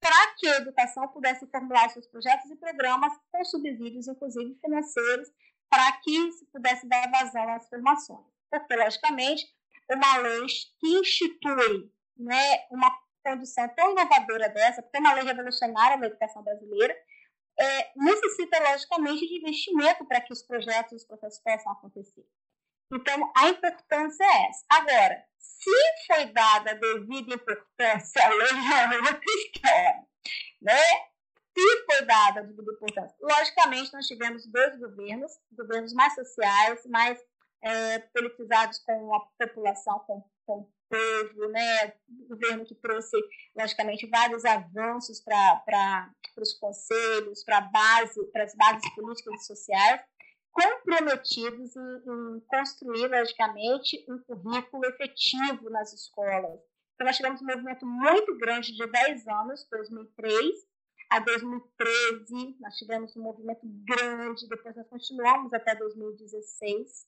para 0.00 0.34
que 0.34 0.48
a 0.48 0.56
educação 0.56 1.06
pudesse 1.08 1.46
formular 1.46 1.88
seus 1.90 2.06
projetos 2.08 2.50
e 2.50 2.56
programas 2.56 3.12
com 3.30 3.44
subsídios, 3.44 4.08
inclusive 4.08 4.58
financeiros, 4.60 5.28
para 5.70 5.92
que 5.98 6.32
se 6.32 6.44
pudesse 6.46 6.88
dar 6.88 7.10
vazão 7.10 7.48
às 7.54 7.68
formações. 7.68 8.26
Porque, 8.50 8.76
logicamente, 8.76 9.46
uma 9.90 10.16
lei 10.18 10.46
que 10.80 10.88
institui 10.98 11.90
né, 12.16 12.66
uma 12.70 12.90
condição 13.26 13.68
tão 13.70 13.90
inovadora 13.90 14.48
dessa, 14.50 14.82
porque 14.82 14.96
é 14.96 15.00
uma 15.00 15.14
lei 15.14 15.24
revolucionária 15.24 15.96
na 15.96 16.06
educação 16.06 16.42
brasileira, 16.44 16.96
é, 17.58 17.90
necessita, 17.96 18.58
logicamente, 18.60 19.26
de 19.26 19.38
investimento 19.38 20.04
para 20.06 20.20
que 20.20 20.32
os 20.32 20.42
projetos 20.42 20.92
e 20.92 20.96
os 20.96 21.04
processos 21.04 21.40
possam 21.40 21.72
acontecer. 21.72 22.24
Então, 22.92 23.32
a 23.36 23.48
importância 23.48 24.22
é 24.22 24.48
essa. 24.48 24.64
Agora, 24.70 25.24
se 25.38 25.70
foi 26.06 26.26
dada 26.26 26.70
a 26.70 26.74
devida 26.74 27.34
importância 27.34 28.24
à 28.24 28.28
lei, 28.28 28.46
é 28.46 29.06
história. 29.40 30.06
Né? 30.62 30.82
Se 31.58 31.86
foi 31.86 32.06
dada 32.06 32.40
a 32.40 32.42
devida 32.44 32.72
importância. 32.72 33.16
Logicamente, 33.20 33.92
nós 33.92 34.06
tivemos 34.06 34.46
dois 34.46 34.78
governos, 34.78 35.32
governos 35.52 35.92
mais 35.94 36.14
sociais, 36.14 36.86
mais 36.86 37.18
é, 37.62 37.98
politizados 37.98 38.78
com 38.80 39.14
a 39.14 39.20
população, 39.38 39.98
com, 40.00 40.22
com 40.46 40.70
povo, 40.88 41.48
né, 41.48 41.92
o 42.08 42.28
governo 42.28 42.64
que 42.64 42.74
trouxe, 42.74 43.16
logicamente, 43.56 44.08
vários 44.08 44.44
avanços 44.44 45.20
para 45.20 46.10
os 46.38 46.54
conselhos, 46.54 47.44
para 47.44 47.60
base, 47.60 48.20
as 48.36 48.54
bases 48.54 48.94
políticas 48.94 49.42
e 49.42 49.46
sociais, 49.46 50.00
comprometidos 50.52 51.76
em, 51.76 51.80
em, 51.80 52.40
construir, 52.48 53.08
logicamente, 53.08 54.04
um 54.08 54.18
currículo 54.18 54.86
efetivo 54.86 55.68
nas 55.70 55.92
escolas. 55.92 56.60
Então, 56.94 57.06
nós 57.06 57.16
tivemos 57.16 57.42
um 57.42 57.46
movimento 57.46 57.86
muito 57.86 58.38
grande 58.38 58.72
de 58.74 58.86
10 58.86 59.28
anos, 59.28 59.66
2003 59.70 60.66
a 61.10 61.20
2013, 61.20 62.56
nós 62.60 62.74
tivemos 62.76 63.16
um 63.16 63.22
movimento 63.22 63.60
grande, 63.84 64.48
depois 64.48 64.74
nós 64.74 64.88
continuamos 64.88 65.52
até 65.52 65.74
2016, 65.74 67.06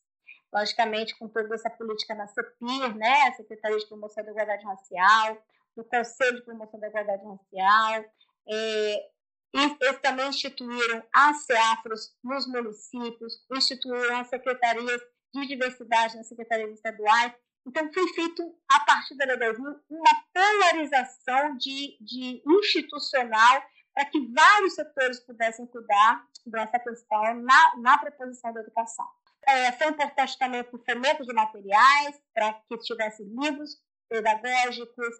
logicamente 0.53 1.17
com 1.19 1.29
toda 1.29 1.55
essa 1.55 1.71
política 1.71 2.15
na 2.15 2.27
CEPIR, 2.27 2.97
né, 2.97 3.29
a 3.29 3.33
Secretaria 3.35 3.79
de 3.79 3.87
Promoção 3.87 4.25
da 4.25 4.31
Igualdade 4.31 4.65
Racial, 4.65 5.43
no 5.77 5.85
Conselho 5.85 6.37
de 6.37 6.45
Promoção 6.45 6.81
da 6.81 6.89
Igualdade 6.89 7.23
Racial, 7.25 8.05
é, 8.49 9.09
eles 9.53 10.01
também 10.03 10.29
instituíram 10.29 11.03
as 11.13 11.45
CEAFROS 11.45 12.17
nos 12.23 12.47
municípios, 12.47 13.45
instituíram 13.51 14.19
as 14.19 14.29
secretarias 14.29 15.01
de 15.35 15.47
diversidade 15.47 16.17
nas 16.17 16.29
secretarias 16.29 16.73
estaduais. 16.73 17.33
Então, 17.67 17.91
foi 17.93 18.09
feito, 18.15 18.43
a 18.71 18.81
partir 18.81 19.17
da 19.17 19.27
Lei 19.27 19.37
2000, 19.39 19.81
uma 19.91 20.25
polarização 20.33 21.57
de, 21.57 21.99
de 22.01 22.43
institucional 22.47 23.63
para 23.95 24.05
que 24.07 24.27
vários 24.33 24.75
setores 24.75 25.21
pudessem 25.21 25.67
cuidar 25.67 26.25
dessa 26.47 26.79
questão 26.79 27.35
na, 27.43 27.77
na 27.79 27.99
proposição 27.99 28.53
da 28.53 28.61
educação. 28.61 29.07
É, 29.49 29.73
foi 29.73 29.87
importante 29.87 30.39
também 30.39 30.61
o 30.61 30.85
fomento 30.85 31.25
de 31.25 31.33
materiais, 31.33 32.21
para 32.35 32.53
que 32.69 32.77
tivesse 32.81 33.25
livros 33.25 33.79
pedagógicos, 34.07 35.17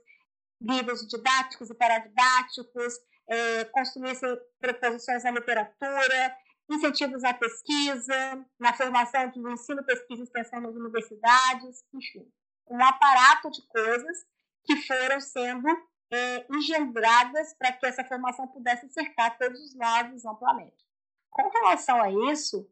livros 0.61 1.09
didáticos 1.09 1.71
e 1.71 1.75
paradidáticos, 1.75 2.95
é, 3.27 3.65
construísse 3.65 4.27
proposições 4.61 5.25
na 5.25 5.31
literatura, 5.31 6.37
incentivos 6.71 7.25
à 7.25 7.33
pesquisa, 7.33 8.47
na 8.61 8.75
formação 8.75 9.31
do 9.31 9.51
ensino, 9.51 9.83
pesquisa 9.83 10.21
e 10.21 10.25
extensão 10.25 10.61
nas 10.61 10.75
universidades, 10.75 11.83
enfim, 11.95 12.31
um 12.69 12.85
aparato 12.85 13.51
de 13.51 13.67
coisas 13.69 14.27
que 14.65 14.77
foram 14.83 15.21
sendo 15.23 15.69
é, 16.13 16.47
engendradas 16.55 17.55
para 17.55 17.73
que 17.73 17.87
essa 17.87 18.05
formação 18.05 18.47
pudesse 18.49 18.91
cercar 18.91 19.39
todos 19.39 19.59
os 19.59 19.75
lados 19.75 20.27
amplamente. 20.27 20.87
Com 21.31 21.49
relação 21.49 22.03
a 22.03 22.11
isso, 22.31 22.69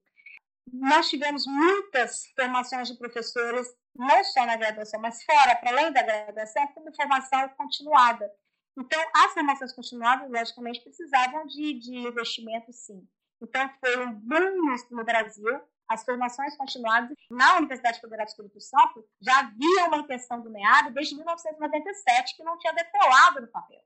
nós 0.72 1.08
tivemos 1.08 1.46
muitas 1.46 2.26
formações 2.34 2.88
de 2.88 2.98
professores, 2.98 3.66
não 3.94 4.24
só 4.24 4.44
na 4.44 4.56
graduação, 4.56 5.00
mas 5.00 5.22
fora, 5.24 5.56
para 5.56 5.70
além 5.70 5.92
da 5.92 6.02
graduação, 6.02 6.66
como 6.68 6.94
formação 6.94 7.48
continuada. 7.50 8.30
Então, 8.78 9.02
as 9.14 9.32
formações 9.32 9.72
continuadas, 9.72 10.30
logicamente, 10.30 10.82
precisavam 10.82 11.46
de, 11.46 11.78
de 11.78 11.96
investimento, 11.96 12.72
sim. 12.72 13.06
Então, 13.40 13.70
foi 13.80 14.06
um 14.06 14.12
boom 14.12 14.76
no 14.90 15.04
Brasil. 15.04 15.60
As 15.88 16.04
formações 16.04 16.56
continuadas 16.56 17.16
na 17.30 17.58
Universidade 17.58 18.00
Federal 18.00 18.26
do 18.26 18.28
Espírito 18.28 18.60
Santo 18.60 19.08
já 19.20 19.38
havia 19.38 19.86
uma 19.86 19.98
intenção 19.98 20.42
do 20.42 20.50
MEAB 20.50 20.90
desde 20.92 21.14
1997, 21.14 22.36
que 22.36 22.42
não 22.42 22.58
tinha 22.58 22.72
decolado 22.72 23.40
no 23.40 23.48
papel. 23.48 23.80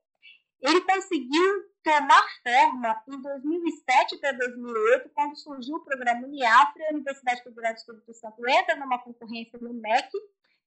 Ele 0.63 0.81
conseguiu 0.83 1.71
tomar 1.83 2.23
forma 2.43 3.03
em 3.09 3.23
2007 3.23 4.19
para 4.19 4.33
2008, 4.33 5.09
quando 5.11 5.37
surgiu 5.37 5.77
o 5.77 5.85
programa 5.85 6.27
Uniafra, 6.27 6.85
a 6.89 6.93
Universidade 6.93 7.43
Federal 7.43 7.73
do 7.73 7.79
Espírito 7.79 8.15
Santo 8.15 8.49
entra 8.49 8.77
numa 8.77 8.99
concorrência 8.99 9.59
no 9.59 9.73
MEC, 9.73 10.11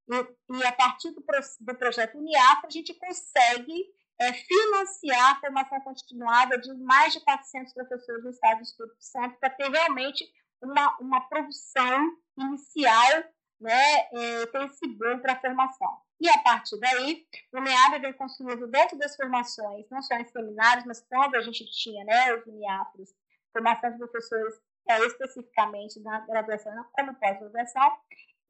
e, 0.10 0.58
e 0.58 0.65
a 0.65 0.71
partir 0.71 1.12
do, 1.12 1.23
do 1.62 1.75
projeto 1.75 2.17
Uniafra, 2.17 2.67
a 2.67 2.71
gente 2.71 2.93
consegue 2.95 3.86
é, 4.19 4.34
financiar 4.34 5.32
a 5.32 5.39
formação 5.39 5.82
continuada 5.82 6.58
de 6.58 6.73
mais 6.73 7.13
de 7.13 7.19
400 7.21 7.73
professores 7.73 8.23
do 8.23 8.29
Estado 8.29 8.58
do 8.58 8.63
Espírito 8.63 8.95
Santo 8.99 9.38
para 9.39 9.49
ter 9.49 9.69
realmente 9.69 10.25
uma, 10.62 10.97
uma 10.99 11.21
produção 11.21 12.17
inicial, 12.38 13.23
né, 13.60 13.99
é, 14.13 14.45
ter 14.47 14.65
esse 14.65 14.88
boom 14.88 15.19
para 15.19 15.34
a 15.34 15.39
formação. 15.39 16.01
E 16.23 16.29
a 16.29 16.38
partir 16.38 16.79
daí, 16.79 17.27
o 17.51 17.59
MEAB 17.59 17.99
vem 17.99 18.13
construindo 18.13 18.65
dentro 18.67 18.97
das 18.97 19.13
formações, 19.13 19.86
não 19.89 20.01
só 20.01 20.15
em 20.15 20.25
seminários, 20.25 20.86
mas 20.86 21.01
quando 21.01 21.36
a 21.36 21.41
gente 21.41 21.65
tinha 21.65 22.05
né, 22.05 22.33
os 22.33 22.47
UNIAFROS, 22.47 23.13
formação 23.51 23.91
de 23.91 23.97
professores 23.97 24.55
é, 24.88 25.05
especificamente 25.05 25.99
na 25.99 26.21
graduação 26.21 26.71
como 26.93 27.13
pós-graduação, 27.15 27.97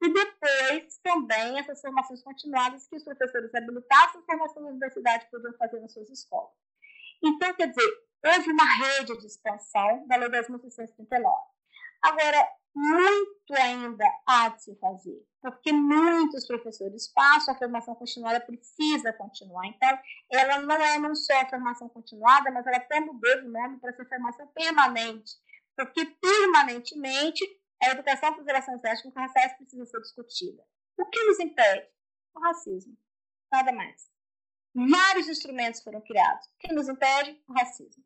e 0.04 0.14
depois 0.14 1.00
também 1.02 1.58
essas 1.58 1.82
formações 1.82 2.22
continuadas 2.22 2.88
que 2.88 2.96
os 2.96 3.04
professores 3.04 3.52
habilitados 3.56 4.18
em 4.18 4.26
formação 4.26 4.62
na 4.62 4.70
universidade 4.70 5.28
podiam 5.32 5.54
fazer 5.54 5.80
nas 5.80 5.94
suas 5.94 6.12
escolas. 6.12 6.54
Então, 7.24 7.56
quer 7.56 7.70
dizer, 7.70 8.04
houve 8.24 8.52
uma 8.52 8.66
rede 8.66 9.18
de 9.18 9.26
expansão 9.26 10.06
da 10.08 10.18
Lei 10.18 10.30
10.639. 10.30 11.24
Agora, 12.04 12.48
muito 12.76 13.54
ainda 13.56 14.06
há 14.26 14.50
de 14.50 14.64
se 14.64 14.76
fazer, 14.76 15.26
porque 15.42 15.72
muitos 15.72 16.46
professores 16.48 17.08
passam, 17.08 17.54
a 17.54 17.58
formação 17.58 17.96
continuada 17.96 18.40
precisa 18.42 19.14
continuar. 19.14 19.68
Então, 19.68 20.00
ela 20.32 20.60
não 20.60 20.76
é 20.76 20.98
não 20.98 21.16
só 21.16 21.34
a 21.42 21.50
formação 21.50 21.88
continuada, 21.90 22.52
mas 22.52 22.66
ela 22.66 22.78
até 22.78 23.00
mudou 23.00 23.42
de 23.42 23.48
nome 23.48 23.80
para 23.80 23.94
ser 23.94 24.08
formação 24.08 24.48
permanente, 24.48 25.34
porque 25.76 26.06
permanentemente 26.06 27.44
a 27.82 27.92
educação 27.92 28.34
as 28.40 28.46
relações 28.46 28.84
étnicas 28.84 29.14
raciais 29.14 29.54
precisa 29.54 29.86
ser 29.86 30.00
discutida. 30.02 30.64
O 30.98 31.06
que 31.06 31.24
nos 31.24 31.40
impede? 31.40 31.88
O 32.34 32.40
racismo. 32.40 32.98
Nada 33.52 33.72
mais. 33.72 34.13
Vários 34.76 35.28
instrumentos 35.30 35.82
foram 35.84 36.02
criados. 36.02 36.48
O 36.48 36.58
que 36.60 36.74
nos 36.74 36.90
impede? 36.90 37.40
O 37.48 37.54
racismo. 37.54 38.04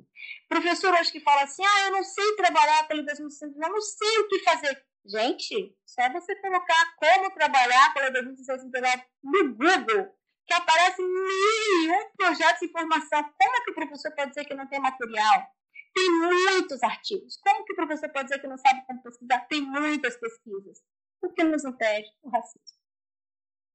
Professor 0.50 0.94
hoje 0.94 1.12
que 1.12 1.22
fala 1.22 1.44
assim, 1.44 1.64
ah, 1.64 1.86
eu 1.86 1.92
não 1.92 2.04
sei 2.04 2.36
trabalhar 2.36 2.88
pelo 2.88 3.06
2060, 3.06 3.58
eu 3.58 3.70
não 3.72 3.82
sei 3.82 4.20
o 4.20 4.28
que 4.28 4.40
fazer. 4.40 4.86
Gente, 5.06 5.74
só 5.86 6.12
você 6.12 6.36
colocar 6.36 6.96
como 6.98 7.32
trabalhar 7.32 7.94
pela 7.94 8.12
2069 8.12 9.04
no 9.24 9.56
Google, 9.56 10.14
que 10.46 10.54
aparece 10.54 11.02
mil 11.02 12.12
projetos 12.18 12.60
de 12.60 12.72
formação. 12.72 13.24
Como 13.24 13.56
é 13.56 13.64
que 13.64 13.72
o 13.72 13.76
professor 13.76 14.12
pode 14.14 14.30
dizer 14.30 14.46
que 14.46 14.54
não 14.54 14.68
tem 14.68 14.82
material? 14.82 15.48
Tem 15.94 16.12
muitos 16.12 16.84
artigos. 16.84 17.38
Como 17.38 17.64
que 17.64 17.74
o 17.74 17.76
professor 17.78 18.10
pode 18.10 18.28
dizer 18.28 18.40
que 18.40 18.48
não 18.48 18.58
sabe 18.58 18.86
como 18.86 19.02
pesquisar? 19.02 19.40
Tem 19.48 19.62
muitas 19.62 20.18
pesquisas. 20.18 20.84
O 21.22 21.30
que 21.30 21.44
nos 21.44 21.64
impede? 21.64 22.08
O 22.22 22.30
racismo. 22.30 22.77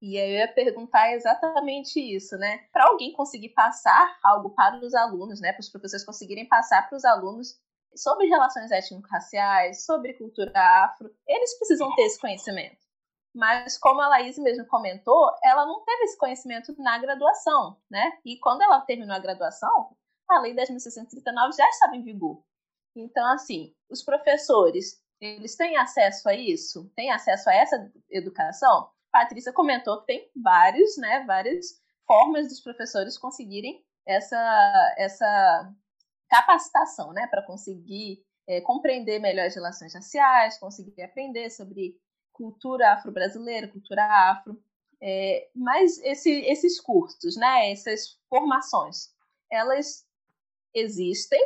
E 0.02 0.18
aí 0.18 0.32
eu 0.32 0.38
ia 0.38 0.52
perguntar 0.52 1.12
exatamente 1.12 2.00
isso, 2.00 2.36
né? 2.36 2.66
Para 2.72 2.88
alguém 2.88 3.12
conseguir 3.12 3.50
passar 3.50 4.18
algo 4.24 4.50
para 4.50 4.84
os 4.84 4.92
alunos, 4.94 5.40
né? 5.40 5.52
Para 5.52 5.60
os 5.60 5.68
professores 5.68 6.04
conseguirem 6.04 6.48
passar 6.48 6.88
para 6.88 6.96
os 6.96 7.04
alunos 7.04 7.56
sobre 7.94 8.26
relações 8.26 8.72
étnico-raciais, 8.72 9.84
sobre 9.84 10.14
cultura 10.14 10.52
afro, 10.84 11.08
eles 11.24 11.56
precisam 11.56 11.94
ter 11.94 12.02
esse 12.02 12.20
conhecimento. 12.20 12.78
Mas 13.32 13.78
como 13.78 14.00
a 14.00 14.08
Laís 14.08 14.36
mesmo 14.38 14.66
comentou, 14.66 15.30
ela 15.44 15.64
não 15.64 15.84
teve 15.84 16.02
esse 16.02 16.18
conhecimento 16.18 16.74
na 16.78 16.98
graduação, 16.98 17.76
né? 17.88 18.18
E 18.24 18.40
quando 18.40 18.62
ela 18.62 18.80
terminou 18.80 19.14
a 19.14 19.20
graduação, 19.20 19.96
a 20.28 20.40
Lei 20.40 20.52
10.639 20.52 21.56
já 21.56 21.68
estava 21.68 21.94
em 21.94 22.02
vigor. 22.02 22.42
Então, 22.96 23.24
assim, 23.32 23.72
os 23.88 24.02
professores, 24.02 25.00
eles 25.20 25.54
têm 25.54 25.76
acesso 25.76 26.28
a 26.28 26.34
isso? 26.34 26.90
Têm 26.96 27.12
acesso 27.12 27.48
a 27.48 27.54
essa 27.54 27.92
educação? 28.10 28.90
Patrícia 29.12 29.52
comentou 29.52 30.00
que 30.00 30.06
tem 30.06 30.30
vários, 30.34 30.96
né, 30.96 31.22
várias 31.26 31.80
formas 32.06 32.48
dos 32.48 32.60
professores 32.60 33.18
conseguirem 33.18 33.84
essa, 34.06 34.94
essa 34.96 35.72
capacitação, 36.28 37.12
né, 37.12 37.26
para 37.26 37.42
conseguir 37.42 38.24
é, 38.48 38.60
compreender 38.60 39.18
melhor 39.18 39.46
as 39.46 39.54
relações 39.54 39.94
raciais, 39.94 40.58
conseguir 40.58 41.02
aprender 41.02 41.50
sobre 41.50 41.96
cultura 42.32 42.92
afro-brasileira, 42.92 43.68
cultura 43.68 44.02
afro. 44.30 44.60
É, 45.00 45.48
mas 45.54 45.98
esse, 45.98 46.30
esses 46.46 46.80
cursos, 46.80 47.36
né, 47.36 47.70
essas 47.70 48.18
formações, 48.28 49.12
elas 49.50 50.06
existem 50.74 51.40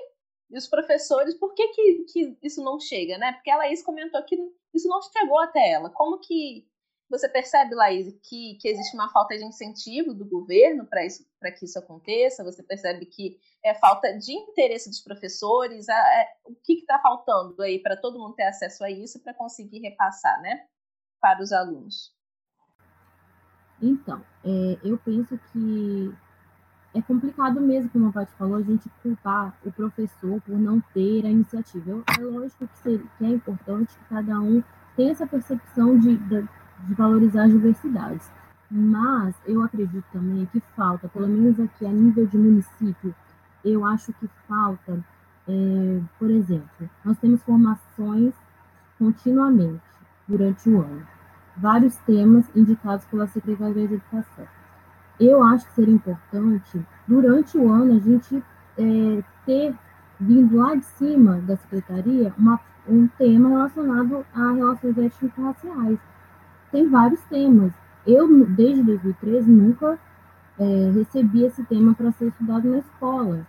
e 0.49 0.57
os 0.57 0.69
professores, 0.69 1.35
por 1.35 1.55
que, 1.55 1.69
que, 1.69 2.05
que 2.05 2.39
isso 2.43 2.63
não 2.63 2.79
chega, 2.79 3.19
né? 3.19 3.33
Porque 3.33 3.51
a 3.51 3.57
Laís 3.57 3.83
comentou 3.83 4.23
que 4.23 4.37
isso 4.73 4.87
não 4.87 5.03
chegou 5.03 5.41
até 5.41 5.73
ela. 5.73 5.91
Como 5.91 6.21
que 6.21 6.65
você 7.09 7.29
percebe, 7.29 7.75
Laís, 7.75 8.13
que, 8.23 8.59
que 8.61 8.69
existe 8.69 8.95
uma 8.95 9.09
falta 9.11 9.37
de 9.37 9.45
incentivo 9.45 10.13
do 10.13 10.25
governo 10.25 10.87
para 10.87 11.53
que 11.53 11.65
isso 11.65 11.79
aconteça? 11.79 12.43
Você 12.43 12.63
percebe 12.63 13.07
que 13.07 13.39
é 13.65 13.75
falta 13.75 14.13
de 14.19 14.33
interesse 14.33 14.89
dos 14.89 15.01
professores? 15.01 15.89
É, 15.89 16.29
o 16.45 16.55
que 16.55 16.75
está 16.75 16.99
faltando 16.99 17.63
aí 17.63 17.79
para 17.79 17.97
todo 17.97 18.19
mundo 18.19 18.35
ter 18.35 18.45
acesso 18.45 18.83
a 18.85 18.91
isso 18.91 19.23
para 19.23 19.35
conseguir 19.35 19.81
repassar, 19.81 20.41
né? 20.43 20.67
Para 21.21 21.43
os 21.43 21.53
alunos. 21.53 22.13
Então, 23.81 24.25
é, 24.45 24.79
eu 24.83 24.99
penso 24.99 25.39
que 25.53 26.13
é 26.95 27.03
complicado 27.03 27.61
mesmo, 27.61 27.91
como 27.91 28.09
a 28.09 28.13
Paty 28.13 28.33
falou, 28.33 28.57
a 28.57 28.63
gente 28.63 28.89
culpar 29.03 29.57
o 29.65 29.71
professor 29.71 30.41
por 30.41 30.59
não 30.59 30.81
ter 30.95 31.27
a 31.27 31.31
iniciativa. 31.31 32.03
É 32.19 32.23
lógico 32.23 32.67
que, 32.83 32.99
que, 32.99 33.25
é 33.25 33.29
importante 33.29 33.95
que 33.95 34.05
cada 34.09 34.41
um 34.41 34.63
tenha 34.97 35.13
essa 35.13 35.27
percepção 35.27 35.99
de, 35.99 36.17
de, 36.17 36.49
de, 36.87 36.95
valorizar 36.95 37.45
as 37.45 37.53
diversidades. 37.53 38.31
Mas 38.71 39.35
eu 39.47 39.63
acredito 39.63 40.05
também 40.13 40.47
que 40.47 40.61
falta, 40.75 41.09
pelo 41.09 41.29
menos 41.29 41.59
aqui 41.61 41.87
a 41.87 41.91
nível 41.91 42.27
de 42.27 42.37
município, 42.37 43.15
eu 43.65 43.85
acho 43.85 44.13
que 44.15 44.29
falta, 44.49 45.05
é, 45.49 46.01
por 46.19 46.31
exemplo, 46.31 46.91
nós 47.05 47.17
temos 47.19 47.43
formações 47.43 48.35
continuamente 48.99 49.81
durante 50.27 50.69
o 50.69 50.81
ano. 50.81 51.07
Vários 51.57 51.97
temas 51.99 52.45
indicados 52.55 53.05
pela 53.07 53.27
Secretaria 53.27 53.87
de 53.87 53.95
Educação 53.95 54.47
eu 55.19 55.43
acho 55.43 55.67
que 55.67 55.73
seria 55.73 55.95
importante, 55.95 56.87
durante 57.07 57.57
o 57.57 57.73
ano, 57.73 57.97
a 57.97 57.99
gente 57.99 58.43
é, 58.77 59.25
ter 59.45 59.75
vindo 60.21 60.57
lá 60.57 60.75
de 60.75 60.85
cima 60.85 61.41
da 61.41 61.57
secretaria 61.57 62.33
uma, 62.39 62.61
um 62.87 63.07
tema 63.19 63.49
relacionado 63.49 64.27
a 64.35 64.53
relações 64.53 64.99
étnico-raciais. 64.99 65.99
Tem 66.71 66.89
vários 66.89 67.21
temas. 67.25 67.73
Eu, 68.07 68.47
desde 68.47 68.83
2013, 68.83 69.51
nunca 69.51 69.99
é, 70.59 70.91
recebi 70.95 71.45
esse 71.45 71.63
tema 71.65 71.95
para 71.95 72.13
ser 72.13 72.29
estudado 72.29 72.69
na 72.69 72.79
escola. 72.79 73.47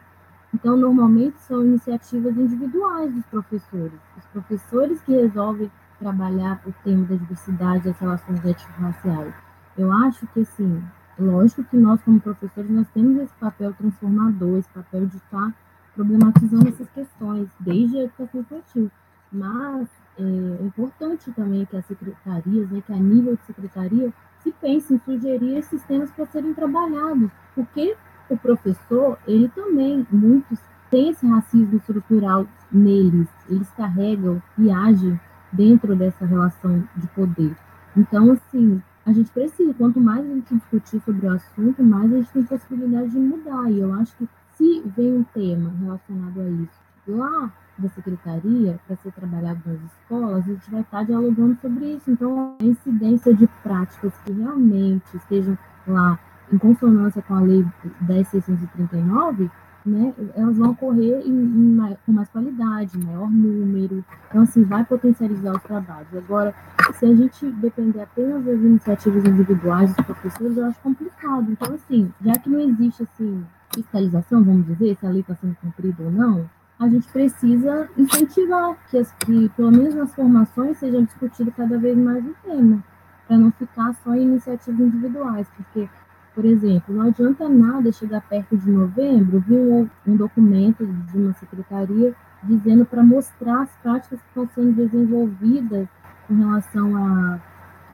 Então, 0.54 0.78
normalmente 0.78 1.40
são 1.42 1.64
iniciativas 1.66 2.38
individuais 2.38 3.14
dos 3.14 3.26
professores. 3.26 4.00
Os 4.18 4.26
professores 4.28 5.02
que 5.02 5.12
resolvem 5.14 5.72
trabalhar 6.00 6.62
o 6.66 6.74
tema 6.84 7.06
da 7.06 7.16
diversidade 7.16 7.86
das 7.86 8.00
relações 8.00 8.40
étnico-raciais. 8.46 9.34
Eu 9.78 9.92
acho 9.92 10.26
que, 10.28 10.42
assim, 10.42 10.82
Lógico 11.20 11.64
que 11.64 11.78
nós, 11.78 12.00
como 12.04 12.22
professores, 12.22 12.70
nós 12.70 12.88
temos 12.94 13.20
esse 13.24 13.34
papel 13.40 13.74
transformador, 13.74 14.60
esse 14.60 14.70
papel 14.70 15.08
de 15.08 15.18
estar 15.18 15.52
problematizando 15.96 16.70
essas 16.70 16.88
questões, 16.92 17.50
desde 17.60 17.98
a 17.98 18.04
educação 18.04 18.42
infantil. 18.42 18.92
Mas 19.32 19.90
é, 20.20 20.64
importante 20.64 21.32
também 21.32 21.66
que 21.66 21.78
as 21.78 21.86
secretarias, 21.86 22.70
né, 22.70 22.82
que 22.86 22.94
a 22.94 22.98
nível 22.98 23.36
de 23.36 23.44
secretaria, 23.44 24.14
se 24.40 24.52
pense 24.52 24.94
em 24.94 25.00
sugerir 25.00 25.58
esses 25.58 25.82
temas 25.84 26.12
para 26.12 26.26
serem 26.28 26.54
trabalhados, 26.54 27.30
porque 27.54 27.96
o 28.30 28.38
professor, 28.38 29.18
ele 29.28 29.48
também, 29.50 30.06
muitos, 30.12 30.60
tem 30.90 31.10
esse 31.10 31.26
racismo 31.28 31.78
estrutural 31.78 32.48
neles, 32.72 33.28
eles 33.50 33.70
carregam 33.72 34.42
e 34.58 34.72
agem 34.72 35.20
dentro 35.52 35.96
dessa 35.96 36.26
relação 36.26 36.84
de 36.96 37.08
poder. 37.08 37.56
Então, 37.96 38.32
assim, 38.32 38.82
a 39.06 39.14
gente 39.14 39.32
precisa, 39.32 39.74
quanto 39.74 40.00
mais 40.00 40.26
a 40.26 40.34
gente 40.34 40.56
discutir 40.56 41.02
sobre 41.02 41.28
o 41.28 41.34
assunto, 41.34 41.84
mais 41.84 42.12
a 42.12 42.18
gente 42.18 42.32
tem 42.32 42.44
possibilidade 42.44 43.10
de 43.10 43.20
mudar. 43.20 43.72
E 43.72 43.80
eu 43.80 43.94
acho 43.94 44.16
que 44.18 44.28
se 44.54 44.82
vem 44.96 45.14
um 45.14 45.24
tema 45.24 45.72
relacionado 45.80 46.42
a 46.42 46.50
isso 46.50 46.88
lá 47.08 47.52
da 47.82 47.90
secretaria 47.90 48.80
para 48.86 48.96
ser 48.98 49.12
trabalhado 49.12 49.62
nas 49.66 49.80
escolas, 49.92 50.44
a 50.46 50.48
gente 50.48 50.72
vai 50.72 50.82
estar 50.82 51.04
dialogando 51.04 51.58
sobre 51.62 51.94
isso. 51.94 52.12
Então, 52.12 52.56
a 52.60 52.64
incidência 52.64 53.34
de 53.34 53.48
práticas 53.64 54.14
que 54.26 54.32
realmente 54.32 55.16
estejam 55.16 55.58
lá 55.88 56.20
em 56.52 56.58
consonância 56.58 57.22
com 57.22 57.36
a 57.36 57.42
lei 57.42 57.66
10.639, 58.06 59.50
né, 59.86 60.14
elas 60.36 60.58
vão 60.58 60.72
ocorrer 60.72 61.26
em, 61.26 61.32
em, 61.32 61.98
com 62.06 62.12
mais 62.12 62.28
qualidade, 62.30 62.98
maior 62.98 63.30
número. 63.30 64.04
Então, 64.30 64.42
assim, 64.42 64.64
vai 64.64 64.84
potencializar 64.84 65.56
os 65.56 65.64
trabalhos. 65.64 66.14
Agora, 66.14 66.54
se 66.94 67.06
a 67.06 67.16
gente 67.16 67.50
depender 67.54 68.02
apenas 68.02 68.44
das 68.44 68.60
iniciativas 68.60 69.24
individuais 69.26 69.94
dos 69.96 70.06
professores, 70.06 70.58
eu 70.58 70.66
acho 70.66 70.80
complicado. 70.82 71.52
Então, 71.52 71.74
assim, 71.74 72.12
já 72.22 72.34
que 72.34 72.50
não 72.50 72.60
existe, 72.60 73.04
assim, 73.04 73.46
fiscalização, 73.74 74.44
vamos 74.44 74.66
dizer, 74.66 74.98
se 74.98 75.06
a 75.06 75.10
lei 75.10 75.22
está 75.22 75.36
sendo 75.36 75.56
cumprida 75.56 76.04
ou 76.04 76.12
não, 76.12 76.50
a 76.80 76.88
gente 76.88 77.08
precisa 77.08 77.90
incentivar 77.98 78.78
que, 78.90 78.98
as, 78.98 79.12
que 79.14 79.50
pelo 79.50 79.72
menos 79.72 79.96
nas 79.96 80.14
formações, 80.14 80.78
seja 80.78 81.02
discutido 81.02 81.52
cada 81.52 81.78
vez 81.78 81.98
mais 81.98 82.24
o 82.26 82.36
tema, 82.44 82.84
para 83.28 83.38
não 83.38 83.52
ficar 83.52 83.94
só 84.04 84.14
em 84.14 84.24
iniciativas 84.24 84.80
individuais, 84.80 85.48
porque 85.56 85.90
por 86.38 86.46
exemplo, 86.46 86.94
não 86.94 87.08
adianta 87.08 87.50
nada 87.50 87.92
chegar 87.92 88.22
perto 88.22 88.56
de 88.56 88.70
novembro, 88.70 89.40
vir 89.40 89.58
um, 89.58 89.90
um 90.06 90.16
documento 90.16 90.86
de 90.86 91.18
uma 91.18 91.34
secretaria 91.34 92.14
dizendo 92.44 92.86
para 92.86 93.02
mostrar 93.02 93.64
as 93.64 93.72
práticas 93.82 94.22
que 94.22 94.28
estão 94.28 94.48
sendo 94.54 94.74
desenvolvidas 94.74 95.88
com 96.28 96.36
relação 96.36 96.96
à 96.96 97.40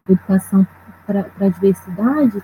educação 0.10 0.68
para 1.08 1.26
a 1.40 1.48
diversidade, 1.48 2.44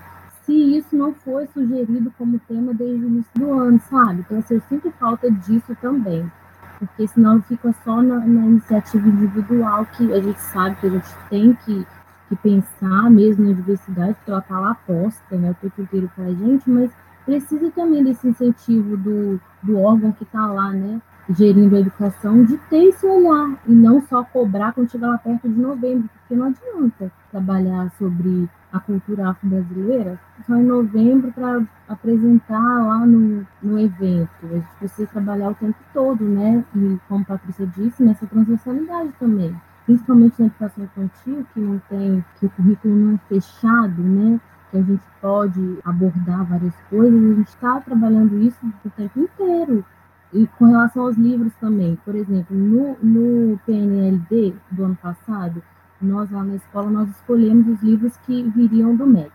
se 0.50 0.78
isso 0.78 0.96
não 0.96 1.14
foi 1.14 1.46
sugerido 1.46 2.12
como 2.18 2.40
tema 2.40 2.74
desde 2.74 3.04
o 3.04 3.08
início 3.08 3.30
do 3.36 3.52
ano, 3.52 3.80
sabe? 3.88 4.20
Então, 4.20 4.38
assim, 4.38 4.54
eu 4.54 4.62
sinto 4.68 4.90
falta 4.98 5.30
disso 5.30 5.76
também, 5.80 6.30
porque 6.78 7.06
senão 7.06 7.40
fica 7.42 7.72
só 7.84 8.02
na, 8.02 8.18
na 8.18 8.46
iniciativa 8.46 9.06
individual 9.06 9.86
que 9.86 10.12
a 10.12 10.20
gente 10.20 10.40
sabe 10.40 10.76
que 10.76 10.86
a 10.86 10.90
gente 10.90 11.08
tem 11.28 11.54
que 11.64 11.86
que 12.28 12.36
pensar 12.36 13.10
mesmo 13.10 13.44
na 13.44 13.52
diversidade, 13.52 14.14
porque 14.14 14.30
ela 14.30 14.38
está 14.38 14.60
lá 14.60 14.74
posta 14.86 15.36
né, 15.36 15.50
o 15.50 15.54
tempo 15.54 15.82
inteiro 15.82 16.08
para 16.14 16.26
a 16.26 16.32
gente, 16.32 16.70
mas 16.70 16.88
precisa 17.26 17.72
também 17.72 18.04
desse 18.04 18.28
incentivo 18.28 18.96
do, 18.96 19.40
do 19.60 19.76
órgão 19.76 20.12
que 20.12 20.22
está 20.22 20.46
lá, 20.46 20.70
né, 20.70 21.02
gerindo 21.30 21.76
a 21.76 21.80
educação, 21.80 22.44
de 22.44 22.56
ter 22.68 22.84
esse 22.88 23.06
olhar 23.06 23.58
e 23.66 23.72
não 23.72 24.00
só 24.02 24.24
cobrar 24.24 24.72
quando 24.72 24.90
chegar 24.90 25.08
lá 25.08 25.18
perto 25.18 25.48
de 25.48 25.60
novembro, 25.60 26.08
porque 26.20 26.34
não 26.34 26.46
adianta 26.46 27.12
trabalhar 27.30 27.90
sobre 27.98 28.48
a 28.72 28.78
cultura 28.80 29.30
afro-brasileira 29.30 30.20
só 30.46 30.56
em 30.56 30.64
novembro 30.64 31.32
para 31.32 31.62
apresentar 31.88 32.86
lá 32.86 33.04
no, 33.06 33.46
no 33.62 33.78
evento. 33.78 34.30
A 34.44 34.46
gente 34.48 34.68
precisa 34.78 35.08
trabalhar 35.08 35.50
o 35.50 35.54
tempo 35.54 35.78
todo, 35.92 36.24
né? 36.24 36.64
E 36.74 36.98
como 37.08 37.22
a 37.22 37.24
Patrícia 37.24 37.66
disse, 37.66 38.02
nessa 38.02 38.26
transversalidade 38.26 39.12
também 39.18 39.54
principalmente 39.90 40.34
na 40.38 40.46
educação 40.46 40.84
infantil, 40.84 41.46
que 41.52 41.60
não 41.60 41.78
tem, 41.88 42.24
que 42.38 42.46
o 42.46 42.50
currículo 42.50 42.94
não 42.94 43.14
é 43.14 43.18
fechado, 43.28 44.02
né? 44.02 44.40
Que 44.70 44.78
a 44.78 44.82
gente 44.82 45.02
pode 45.20 45.78
abordar 45.84 46.44
várias 46.44 46.74
coisas, 46.88 47.22
a 47.22 47.34
gente 47.34 47.48
está 47.48 47.80
trabalhando 47.80 48.40
isso 48.40 48.58
o 48.84 48.90
tempo 48.90 49.18
inteiro. 49.18 49.84
E 50.32 50.46
com 50.58 50.66
relação 50.66 51.04
aos 51.04 51.16
livros 51.16 51.52
também, 51.60 51.98
por 52.04 52.14
exemplo, 52.14 52.56
no, 52.56 52.96
no 53.02 53.58
PNLD 53.66 54.54
do 54.70 54.84
ano 54.84 54.96
passado, 54.96 55.62
nós 56.00 56.30
lá 56.30 56.44
na 56.44 56.54
escola, 56.54 56.88
nós 56.88 57.10
escolhemos 57.10 57.66
os 57.68 57.82
livros 57.82 58.16
que 58.18 58.42
viriam 58.50 58.94
do 58.94 59.06
MEC. 59.06 59.32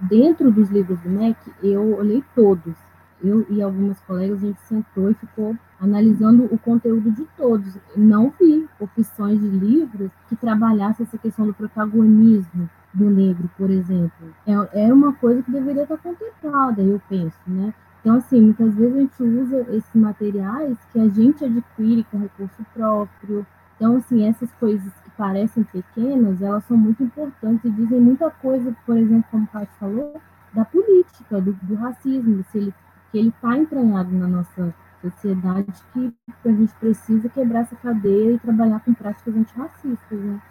Dentro 0.00 0.50
dos 0.50 0.68
livros 0.68 1.00
do 1.00 1.08
MEC, 1.08 1.38
eu 1.62 1.96
olhei 1.96 2.24
todos, 2.34 2.74
eu 3.22 3.46
e 3.48 3.62
algumas 3.62 4.00
colegas, 4.00 4.42
a 4.42 4.46
gente 4.46 4.60
sentou 4.62 5.10
e 5.10 5.14
ficou 5.14 5.56
analisando 5.80 6.44
o 6.46 6.58
conteúdo 6.58 7.10
de 7.12 7.24
todos. 7.36 7.78
Não 7.96 8.32
vi 8.38 8.68
opções 8.80 9.40
de 9.40 9.48
livros 9.48 10.10
que 10.28 10.34
trabalhassem 10.34 11.06
essa 11.06 11.18
questão 11.18 11.46
do 11.46 11.54
protagonismo 11.54 12.68
do 12.92 13.08
negro, 13.08 13.48
por 13.56 13.70
exemplo. 13.70 14.34
É, 14.46 14.86
é 14.86 14.92
uma 14.92 15.12
coisa 15.12 15.42
que 15.42 15.50
deveria 15.50 15.84
estar 15.84 15.96
contemplada, 15.98 16.82
eu 16.82 17.00
penso, 17.08 17.38
né? 17.46 17.72
Então, 18.02 18.16
assim, 18.16 18.40
muitas 18.40 18.74
vezes 18.74 18.96
a 18.96 19.00
gente 19.00 19.22
usa 19.22 19.60
esses 19.76 19.94
materiais 19.94 20.76
que 20.92 20.98
a 20.98 21.08
gente 21.08 21.44
adquire 21.44 22.04
com 22.04 22.18
recurso 22.18 22.66
próprio. 22.74 23.46
Então, 23.76 23.96
assim, 23.96 24.28
essas 24.28 24.52
coisas 24.54 24.92
que 25.04 25.10
parecem 25.12 25.64
pequenas, 25.64 26.42
elas 26.42 26.64
são 26.64 26.76
muito 26.76 27.02
importantes 27.02 27.64
e 27.64 27.70
dizem 27.70 28.00
muita 28.00 28.30
coisa, 28.30 28.76
por 28.84 28.96
exemplo, 28.96 29.24
como 29.30 29.44
o 29.44 29.48
Paty 29.48 29.72
falou, 29.78 30.20
da 30.52 30.64
política, 30.64 31.40
do, 31.40 31.52
do 31.52 31.74
racismo, 31.76 32.44
se 32.50 32.58
ele 32.58 32.74
que 33.12 33.18
ele 33.18 33.28
está 33.28 33.56
entranhado 33.56 34.10
na 34.10 34.26
nossa 34.26 34.74
sociedade 35.02 35.70
que 35.92 36.48
a 36.48 36.52
gente 36.52 36.74
precisa 36.76 37.28
quebrar 37.28 37.60
essa 37.60 37.76
cadeia 37.76 38.32
e 38.32 38.38
trabalhar 38.38 38.80
com 38.80 38.94
práticas 38.94 39.36
antirracistas, 39.36 40.18
né? 40.18 40.42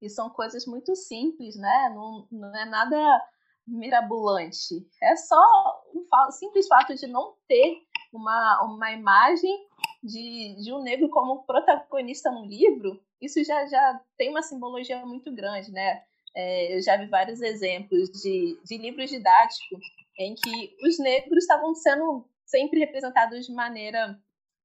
E 0.00 0.08
são 0.08 0.30
coisas 0.30 0.64
muito 0.66 0.94
simples, 0.94 1.56
né? 1.56 1.92
Não, 1.92 2.26
não 2.30 2.56
é 2.56 2.64
nada 2.64 2.96
mirabolante. 3.68 4.86
É 5.02 5.16
só 5.16 5.40
um 5.94 6.30
simples 6.32 6.66
fato 6.66 6.94
de 6.94 7.06
não 7.06 7.34
ter 7.46 7.82
uma, 8.12 8.62
uma 8.64 8.90
imagem 8.92 9.66
de, 10.02 10.56
de 10.62 10.72
um 10.72 10.82
negro 10.82 11.08
como 11.10 11.44
protagonista 11.44 12.30
no 12.30 12.44
livro. 12.44 13.00
Isso 13.20 13.42
já, 13.44 13.66
já 13.66 14.00
tem 14.16 14.30
uma 14.30 14.42
simbologia 14.42 15.04
muito 15.04 15.32
grande, 15.32 15.70
né? 15.70 16.02
É, 16.34 16.76
eu 16.76 16.82
já 16.82 16.96
vi 16.96 17.06
vários 17.06 17.40
exemplos 17.40 18.10
de, 18.10 18.58
de 18.64 18.78
livros 18.78 19.10
didáticos 19.10 19.80
em 20.18 20.34
que 20.34 20.76
os 20.82 20.98
negros 20.98 21.44
estavam 21.44 21.74
sendo 21.74 22.28
sempre 22.44 22.80
representados 22.80 23.46
de 23.46 23.52
maneira 23.52 24.18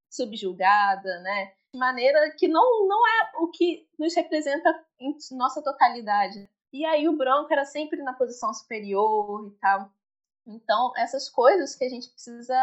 subjugada, 0.10 1.20
né? 1.22 1.54
De 1.74 1.80
maneira 1.80 2.32
que 2.38 2.48
não, 2.48 2.88
não 2.88 3.08
é 3.08 3.32
o 3.40 3.48
que 3.48 3.88
nos 3.98 4.16
representa 4.16 4.70
em 5.00 5.16
nossa 5.32 5.62
totalidade. 5.64 6.48
E 6.74 6.84
aí 6.86 7.08
o 7.08 7.16
branco 7.16 7.54
era 7.54 7.64
sempre 7.66 8.02
na 8.02 8.14
posição 8.14 8.52
superior 8.52 9.48
e 9.48 9.52
tal. 9.60 9.92
Então, 10.48 10.92
essas 10.98 11.30
coisas 11.30 11.76
que 11.76 11.86
a 11.86 11.90
gente 11.90 12.10
precisa 12.10 12.58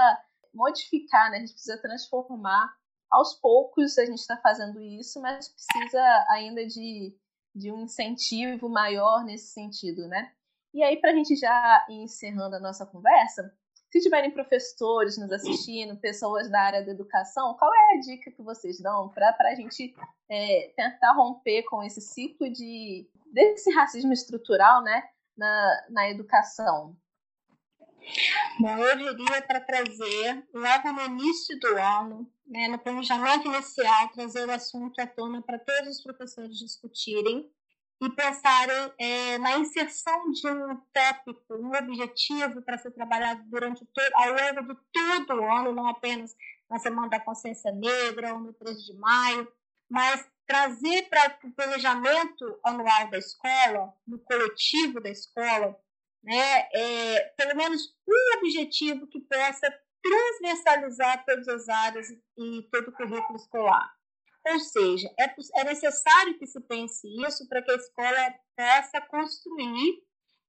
modificar, 0.52 1.30
né? 1.30 1.36
A 1.36 1.40
gente 1.40 1.52
precisa 1.52 1.80
transformar. 1.80 2.74
Aos 3.08 3.34
poucos 3.34 3.96
a 3.98 4.04
gente 4.04 4.18
está 4.18 4.36
fazendo 4.36 4.80
isso, 4.80 5.20
mas 5.20 5.48
precisa 5.48 6.26
ainda 6.28 6.66
de, 6.66 7.16
de 7.54 7.72
um 7.72 7.82
incentivo 7.82 8.68
maior 8.68 9.24
nesse 9.24 9.52
sentido, 9.52 10.06
né? 10.08 10.32
E 10.74 10.82
aí, 10.82 11.00
para 11.00 11.10
a 11.10 11.14
gente 11.14 11.34
já 11.36 11.86
ir 11.88 12.02
encerrando 12.02 12.56
a 12.56 12.60
nossa 12.60 12.86
conversa, 12.86 13.52
se 13.90 14.00
tiverem 14.00 14.30
professores 14.30 15.18
nos 15.18 15.32
assistindo, 15.32 15.96
pessoas 15.96 16.48
da 16.48 16.60
área 16.60 16.84
da 16.84 16.92
educação, 16.92 17.54
qual 17.54 17.72
é 17.74 17.94
a 17.94 18.00
dica 18.00 18.30
que 18.30 18.42
vocês 18.42 18.80
dão 18.80 19.08
para 19.08 19.34
a 19.40 19.54
gente 19.54 19.94
é, 20.28 20.72
tentar 20.76 21.12
romper 21.12 21.64
com 21.64 21.82
esse 21.82 22.00
ciclo 22.00 22.48
de 22.52 23.08
desse 23.32 23.70
racismo 23.72 24.12
estrutural 24.12 24.82
né, 24.82 25.02
na, 25.36 25.86
na 25.90 26.10
educação? 26.10 26.96
Bom, 28.58 28.76
eu 28.76 28.96
diria 28.96 29.42
para 29.42 29.60
trazer, 29.60 30.46
logo 30.54 30.92
no 30.92 31.02
início 31.02 31.58
do 31.60 31.76
ano, 31.76 32.30
né, 32.46 32.68
no 32.68 32.78
planejamento 32.78 33.46
inicial, 33.46 34.08
trazer 34.08 34.46
o 34.46 34.50
assunto 34.50 35.00
à 35.00 35.06
tona 35.06 35.42
para 35.42 35.58
todos 35.58 35.96
os 35.96 36.02
professores 36.02 36.56
discutirem 36.56 37.50
e 38.02 38.08
pensarem 38.10 38.92
é, 38.98 39.38
na 39.38 39.58
inserção 39.58 40.30
de 40.30 40.48
um 40.48 40.76
tópico, 40.92 41.54
um 41.54 41.74
objetivo 41.76 42.62
para 42.62 42.78
ser 42.78 42.90
trabalhado 42.92 43.42
durante 43.44 43.84
todo, 43.84 44.12
ao 44.14 44.30
longo 44.30 44.74
de 44.74 44.80
todo 44.92 45.40
o 45.40 45.52
ano, 45.52 45.72
não 45.72 45.86
apenas 45.86 46.34
na 46.68 46.78
Semana 46.78 47.10
da 47.10 47.20
Consciência 47.20 47.70
Negra 47.72 48.32
ou 48.32 48.40
no 48.40 48.52
13 48.54 48.86
de 48.86 48.94
maio, 48.94 49.52
mas 49.88 50.26
trazer 50.50 51.08
para 51.08 51.38
o 51.44 51.52
planejamento 51.52 52.58
anual 52.64 53.08
da 53.08 53.18
escola, 53.18 53.94
no 54.04 54.18
coletivo 54.18 55.00
da 55.00 55.08
escola, 55.08 55.80
né, 56.24 56.68
é, 56.72 57.20
pelo 57.36 57.56
menos 57.56 57.94
um 58.04 58.38
objetivo 58.38 59.06
que 59.06 59.20
possa 59.20 59.72
transversalizar 60.02 61.24
todas 61.24 61.46
as 61.46 61.68
áreas 61.68 62.08
e 62.36 62.68
todo 62.72 62.88
o 62.88 62.92
currículo 62.92 63.36
escolar. 63.36 63.94
Ou 64.48 64.58
seja, 64.58 65.08
é, 65.20 65.32
é 65.60 65.64
necessário 65.64 66.36
que 66.36 66.48
se 66.48 66.60
pense 66.62 67.06
isso 67.24 67.48
para 67.48 67.62
que 67.62 67.70
a 67.70 67.76
escola 67.76 68.34
possa 68.56 69.00
construir 69.02 70.02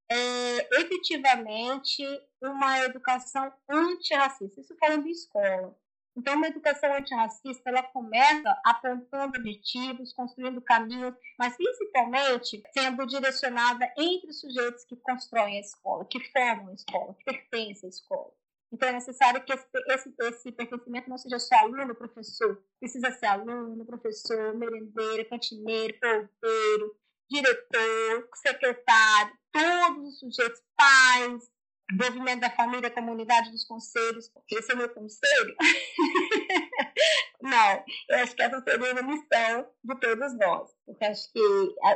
é, 0.10 0.82
efetivamente 0.82 2.04
uma 2.42 2.80
educação 2.86 3.54
antirracista. 3.70 4.62
Isso 4.62 4.76
falando 4.80 5.04
de 5.04 5.12
escola. 5.12 5.78
Então, 6.16 6.36
uma 6.36 6.48
educação 6.48 6.94
antirracista, 6.94 7.70
ela 7.70 7.84
começa 7.84 8.62
apontando 8.66 9.38
objetivos, 9.38 10.14
construindo 10.14 10.62
caminhos, 10.62 11.16
mas 11.40 11.56
principalmente 11.56 12.62
sendo 12.74 13.06
direcionada 13.08 13.92
entre 13.98 14.30
os 14.30 14.42
sujeitos 14.42 14.84
que 14.84 14.98
constroem 14.98 15.58
a 15.58 15.62
escola, 15.62 16.06
que 16.06 16.20
formam 16.32 16.70
a 16.70 16.74
escola, 16.74 17.16
que 17.16 17.24
pertencem 17.24 17.88
à 17.88 17.90
escola. 17.90 18.32
Então 18.74 18.88
é 18.88 18.94
necessário 18.94 19.44
que 19.44 19.54
esse, 19.54 19.68
esse, 19.90 20.16
esse 20.22 20.52
pertencimento 20.52 21.10
não 21.10 21.18
seja 21.18 21.40
só 21.40 21.56
aluno, 21.56 21.94
professor. 21.94 22.62
Precisa 22.80 23.12
ser 23.12 23.26
aluno, 23.26 23.86
professor, 23.86 24.56
merendeiro, 24.56 25.30
cantineiro, 25.30 25.94
porteiro, 26.00 26.96
diretor, 27.30 28.30
secretário, 28.36 29.38
todos 29.52 30.08
os 30.08 30.20
sujeitos, 30.20 30.62
pais, 30.76 31.52
desenvolvimento 31.92 32.42
da 32.42 32.50
família, 32.50 32.90
comunidade 32.90 33.52
dos 33.52 33.64
conselhos. 33.66 34.32
Esse 34.50 34.72
é 34.72 34.76
o 34.76 34.78
meu 34.78 34.90
conselho? 34.90 35.56
Não, 37.42 37.84
eu 38.10 38.20
acho 38.20 38.36
que 38.36 38.42
essa 38.42 38.62
seria 38.62 38.94
uma 38.94 39.02
missão 39.02 39.68
de 39.84 40.00
todos 40.00 40.38
nós, 40.38 40.72
porque 40.86 41.06
acho 41.06 41.32
que 41.32 41.40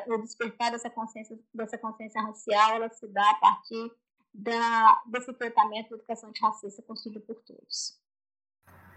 o 0.07 0.17
despertar 0.17 0.71
dessa 0.71 0.89
consciência, 0.89 1.37
dessa 1.53 1.77
consciência 1.77 2.21
racial, 2.21 2.75
ela 2.75 2.89
se 2.89 3.07
dá 3.07 3.29
a 3.29 3.35
partir 3.35 3.91
da, 4.33 5.03
desse 5.07 5.31
tratamento 5.33 5.89
da 5.89 5.95
educação 5.95 6.29
antirracista 6.29 6.81
construído 6.81 7.21
por 7.21 7.35
todos. 7.43 7.99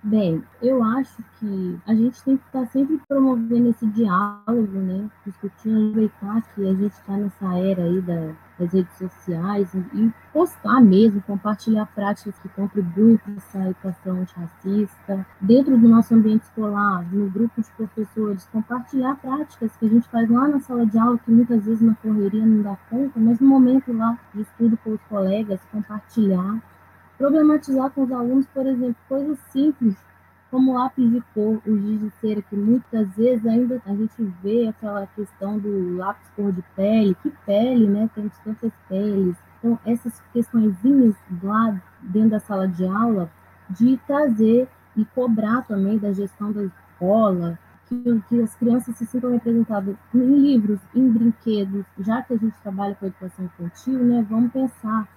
Bem, 0.01 0.45
eu 0.63 0.81
acho 0.81 1.25
que 1.41 1.81
a 1.85 1.93
gente 1.93 2.23
tem 2.23 2.37
que 2.37 2.47
estar 2.47 2.65
sempre 2.67 3.01
promovendo 3.09 3.71
esse 3.71 3.85
diálogo, 3.89 4.79
né? 4.79 5.11
Discutindo, 5.27 5.89
aproveitar 5.89 6.43
que 6.55 6.69
a 6.69 6.75
gente 6.75 6.93
está 6.93 7.17
nessa 7.17 7.59
era 7.59 7.83
aí 7.83 8.01
da, 8.03 8.33
das 8.61 8.73
redes 8.73 8.97
sociais 8.97 9.75
e 9.75 10.13
postar 10.33 10.81
mesmo, 10.81 11.21
compartilhar 11.23 11.85
práticas 11.87 12.39
que 12.39 12.49
contribuem 12.51 13.17
para 13.17 13.33
essa 13.35 13.59
educação 13.59 14.21
antirracista. 14.21 15.27
Dentro 15.41 15.77
do 15.77 15.89
nosso 15.89 16.15
ambiente 16.15 16.43
escolar, 16.43 17.05
no 17.13 17.29
grupo 17.29 17.61
de 17.61 17.71
professores, 17.73 18.49
compartilhar 18.53 19.17
práticas 19.17 19.77
que 19.77 19.87
a 19.87 19.89
gente 19.89 20.09
faz 20.09 20.31
lá 20.31 20.47
na 20.47 20.61
sala 20.61 20.87
de 20.87 20.97
aula, 20.97 21.19
que 21.19 21.31
muitas 21.33 21.65
vezes 21.65 21.83
na 21.83 21.97
correria 21.97 22.47
não 22.47 22.63
dá 22.63 22.79
conta, 22.89 23.19
mas 23.19 23.41
no 23.41 23.49
momento 23.49 23.93
lá 23.93 24.17
de 24.33 24.43
estudo 24.43 24.79
com 24.85 24.91
os 24.91 25.01
colegas, 25.09 25.61
compartilhar 25.73 26.63
Problematizar 27.19 27.91
com 27.91 28.05
os 28.05 28.13
alunos, 28.13 28.47
por 28.47 28.65
exemplo, 28.65 28.97
coisas 29.09 29.39
simples 29.51 29.97
como 30.51 30.75
lápis 30.75 31.11
de 31.11 31.21
cor, 31.35 31.61
o 31.67 31.79
giz 31.79 32.01
de 32.01 32.11
cera, 32.21 32.41
que 32.43 32.57
muitas 32.57 33.09
vezes 33.15 33.45
ainda 33.47 33.83
a 33.85 33.95
gente 33.95 34.23
vê 34.43 34.69
aquela 34.69 35.07
questão 35.09 35.59
do 35.59 35.97
lápis 35.97 36.27
cor 36.35 36.53
de 36.53 36.63
pele, 36.75 37.15
que 37.23 37.31
pele, 37.45 37.87
né? 37.87 38.09
Temos 38.15 38.33
tantas 38.39 38.73
peles. 38.89 39.37
Então, 39.59 39.79
essas 39.85 40.23
questõezinhas 40.33 41.15
lá 41.43 41.81
dentro 42.01 42.31
da 42.31 42.41
sala 42.41 42.67
de 42.67 42.87
aula, 42.87 43.31
de 43.69 43.99
trazer 44.07 44.69
e 44.97 45.05
cobrar 45.05 45.63
também 45.63 45.99
da 45.99 46.13
gestão 46.13 46.53
da 46.53 46.63
escola, 46.63 47.59
que, 47.87 48.23
que 48.29 48.41
as 48.41 48.55
crianças 48.55 48.97
se 48.97 49.07
sintam 49.07 49.33
representadas 49.33 49.97
em 50.15 50.19
livros, 50.19 50.81
em 50.95 51.09
brinquedos, 51.09 51.85
já 51.99 52.23
que 52.23 52.35
a 52.35 52.37
gente 52.37 52.57
trabalha 52.63 52.95
com 52.95 53.07
educação 53.07 53.45
infantil, 53.45 53.99
né? 54.05 54.25
Vamos 54.29 54.53
pensar 54.53 55.09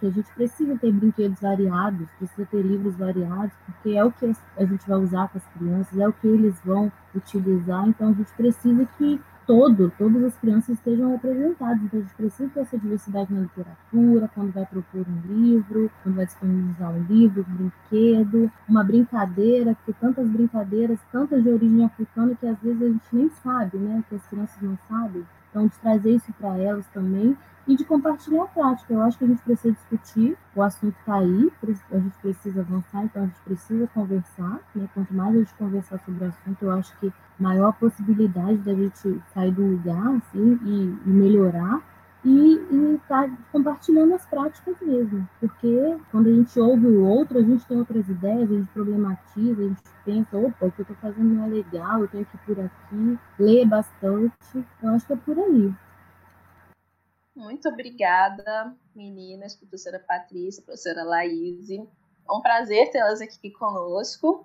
que 0.00 0.06
a 0.06 0.10
gente 0.10 0.30
precisa 0.34 0.76
ter 0.76 0.92
brinquedos 0.92 1.40
variados, 1.40 2.08
precisa 2.18 2.46
ter 2.46 2.62
livros 2.62 2.96
variados, 2.96 3.52
porque 3.66 3.96
é 3.96 4.04
o 4.04 4.10
que 4.10 4.32
a 4.56 4.64
gente 4.64 4.88
vai 4.88 4.98
usar 4.98 5.28
com 5.28 5.38
as 5.38 5.46
crianças, 5.46 5.98
é 5.98 6.08
o 6.08 6.12
que 6.12 6.26
eles 6.26 6.54
vão 6.64 6.90
utilizar, 7.14 7.88
então 7.88 8.08
a 8.08 8.12
gente 8.12 8.32
precisa 8.32 8.86
que 8.98 9.20
todo, 9.46 9.92
todas 9.96 10.24
as 10.24 10.36
crianças 10.38 10.70
estejam 10.70 11.12
representadas, 11.12 11.80
então 11.82 12.00
a 12.00 12.02
gente 12.02 12.14
precisa 12.14 12.50
ter 12.50 12.60
essa 12.60 12.76
diversidade 12.76 13.32
na 13.32 13.42
literatura, 13.42 14.30
quando 14.34 14.52
vai 14.52 14.66
propor 14.66 15.06
um 15.08 15.20
livro, 15.34 15.90
quando 16.02 16.16
vai 16.16 16.26
disponibilizar 16.26 16.90
um 16.90 17.02
livro, 17.04 17.46
um 17.48 17.54
brinquedo, 17.54 18.50
uma 18.68 18.82
brincadeira, 18.82 19.76
que 19.86 19.92
tantas 19.92 20.28
brincadeiras, 20.28 20.98
tantas 21.12 21.42
de 21.42 21.48
origem 21.48 21.84
africana 21.84 22.34
que 22.34 22.46
às 22.46 22.58
vezes 22.58 22.82
a 22.82 22.86
gente 22.86 23.08
nem 23.12 23.30
sabe, 23.42 23.78
né, 23.78 24.02
que 24.08 24.16
as 24.16 24.26
crianças 24.26 24.60
não 24.60 24.76
sabem, 24.88 25.24
então 25.56 25.66
de 25.66 25.78
trazer 25.78 26.10
isso 26.14 26.30
para 26.34 26.58
elas 26.58 26.86
também 26.88 27.34
e 27.66 27.74
de 27.74 27.84
compartilhar 27.84 28.44
a 28.44 28.46
prática. 28.46 28.92
Eu 28.92 29.00
acho 29.00 29.16
que 29.16 29.24
a 29.24 29.26
gente 29.26 29.42
precisa 29.42 29.72
discutir, 29.72 30.36
o 30.54 30.62
assunto 30.62 30.94
está 31.00 31.14
aí, 31.16 31.50
a 31.90 31.98
gente 31.98 32.16
precisa 32.20 32.60
avançar, 32.60 33.04
então 33.04 33.22
a 33.22 33.26
gente 33.26 33.40
precisa 33.40 33.86
conversar. 33.88 34.60
Né? 34.74 34.88
Quanto 34.92 35.14
mais 35.14 35.34
a 35.34 35.38
gente 35.38 35.54
conversar 35.54 35.98
sobre 36.04 36.24
o 36.24 36.28
assunto, 36.28 36.62
eu 36.62 36.70
acho 36.72 36.96
que 36.98 37.12
maior 37.40 37.70
a 37.70 37.72
possibilidade 37.72 38.58
da 38.58 38.74
gente 38.74 39.20
sair 39.32 39.50
do 39.50 39.62
lugar 39.62 40.16
assim, 40.16 40.60
e, 40.64 40.98
e 41.06 41.10
melhorar 41.10 41.82
e 42.26 42.96
estar 42.96 43.30
tá 43.30 43.38
compartilhando 43.52 44.14
as 44.14 44.26
práticas 44.26 44.76
mesmo. 44.80 45.28
Porque 45.38 45.96
quando 46.10 46.28
a 46.28 46.32
gente 46.32 46.58
ouve 46.58 46.86
o 46.88 47.06
outro, 47.06 47.38
a 47.38 47.42
gente 47.42 47.64
tem 47.66 47.78
outras 47.78 48.08
ideias, 48.08 48.50
a 48.50 48.54
gente 48.54 48.72
problematiza, 48.72 49.62
a 49.62 49.68
gente 49.68 49.82
pensa, 50.04 50.36
opa, 50.36 50.66
o 50.66 50.72
que 50.72 50.80
eu 50.80 50.82
estou 50.82 50.96
fazendo 50.96 51.34
não 51.34 51.44
é 51.44 51.48
legal, 51.48 52.00
eu 52.00 52.08
tenho 52.08 52.26
que 52.26 52.36
ir 52.36 52.40
por 52.40 52.60
aqui, 52.60 53.18
ler 53.38 53.66
bastante. 53.66 54.66
Eu 54.82 54.90
acho 54.90 55.06
que 55.06 55.12
é 55.12 55.16
por 55.16 55.38
aí. 55.38 55.72
Muito 57.36 57.68
obrigada, 57.68 58.74
meninas, 58.94 59.54
professora 59.54 60.00
Patrícia, 60.00 60.64
professora 60.64 61.04
Laís. 61.04 61.70
É 61.70 62.32
um 62.32 62.40
prazer 62.40 62.90
tê-las 62.90 63.20
aqui 63.20 63.52
conosco. 63.52 64.42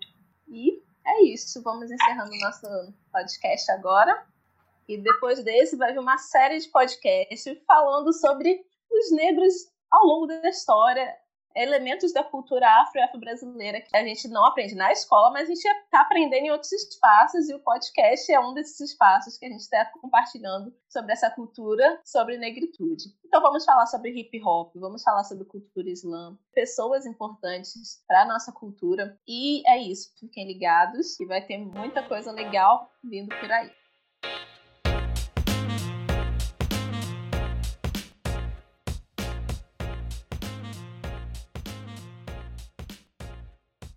E 0.48 0.84
é 1.04 1.24
isso. 1.24 1.64
Vamos 1.64 1.90
encerrando 1.90 2.32
o 2.32 2.40
nosso 2.40 2.94
podcast 3.12 3.72
agora. 3.72 4.31
E 4.92 4.98
depois 4.98 5.42
desse 5.42 5.78
vai 5.78 5.94
vir 5.94 6.00
uma 6.00 6.18
série 6.18 6.60
de 6.60 6.68
podcasts 6.68 7.58
falando 7.66 8.12
sobre 8.12 8.62
os 8.92 9.12
negros 9.14 9.54
ao 9.90 10.06
longo 10.06 10.28
da 10.28 10.50
história, 10.50 11.16
elementos 11.56 12.12
da 12.12 12.26
cultura 12.26 12.68
afro 12.82 13.00
e 13.00 13.02
afro-brasileira 13.02 13.80
que 13.80 13.96
a 13.96 14.04
gente 14.04 14.28
não 14.28 14.46
aprende 14.46 14.76
na 14.76 14.92
escola, 14.92 15.32
mas 15.32 15.50
a 15.50 15.54
gente 15.54 15.66
está 15.66 16.02
aprendendo 16.02 16.46
em 16.46 16.52
outros 16.52 16.74
espaços 16.74 17.48
e 17.48 17.54
o 17.54 17.60
podcast 17.62 18.30
é 18.34 18.38
um 18.42 18.54
desses 18.54 18.82
espaços 18.82 19.38
que 19.38 19.46
a 19.46 19.50
gente 19.50 19.62
está 19.62 19.86
compartilhando 20.02 20.76
sobre 20.90 21.14
essa 21.14 21.30
cultura, 21.30 22.02
sobre 22.04 22.38
negritude. 22.38 23.16
Então 23.24 23.42
vamos 23.42 23.64
falar 23.64 23.86
sobre 23.86 24.12
hip 24.12 24.44
hop, 24.44 24.76
vamos 24.76 25.04
falar 25.04 25.24
sobre 25.24 25.46
cultura 25.46 25.90
islã, 25.90 26.38
pessoas 26.54 27.06
importantes 27.06 28.04
para 28.06 28.24
a 28.24 28.28
nossa 28.28 28.52
cultura 28.52 29.18
e 29.26 29.66
é 29.70 29.78
isso. 29.78 30.12
Fiquem 30.20 30.46
ligados 30.46 31.16
que 31.16 31.26
vai 31.26 31.42
ter 31.42 31.58
muita 31.58 32.04
coisa 32.04 32.30
legal 32.34 32.92
vindo 33.02 33.30
por 33.40 33.50
aí. 33.50 33.72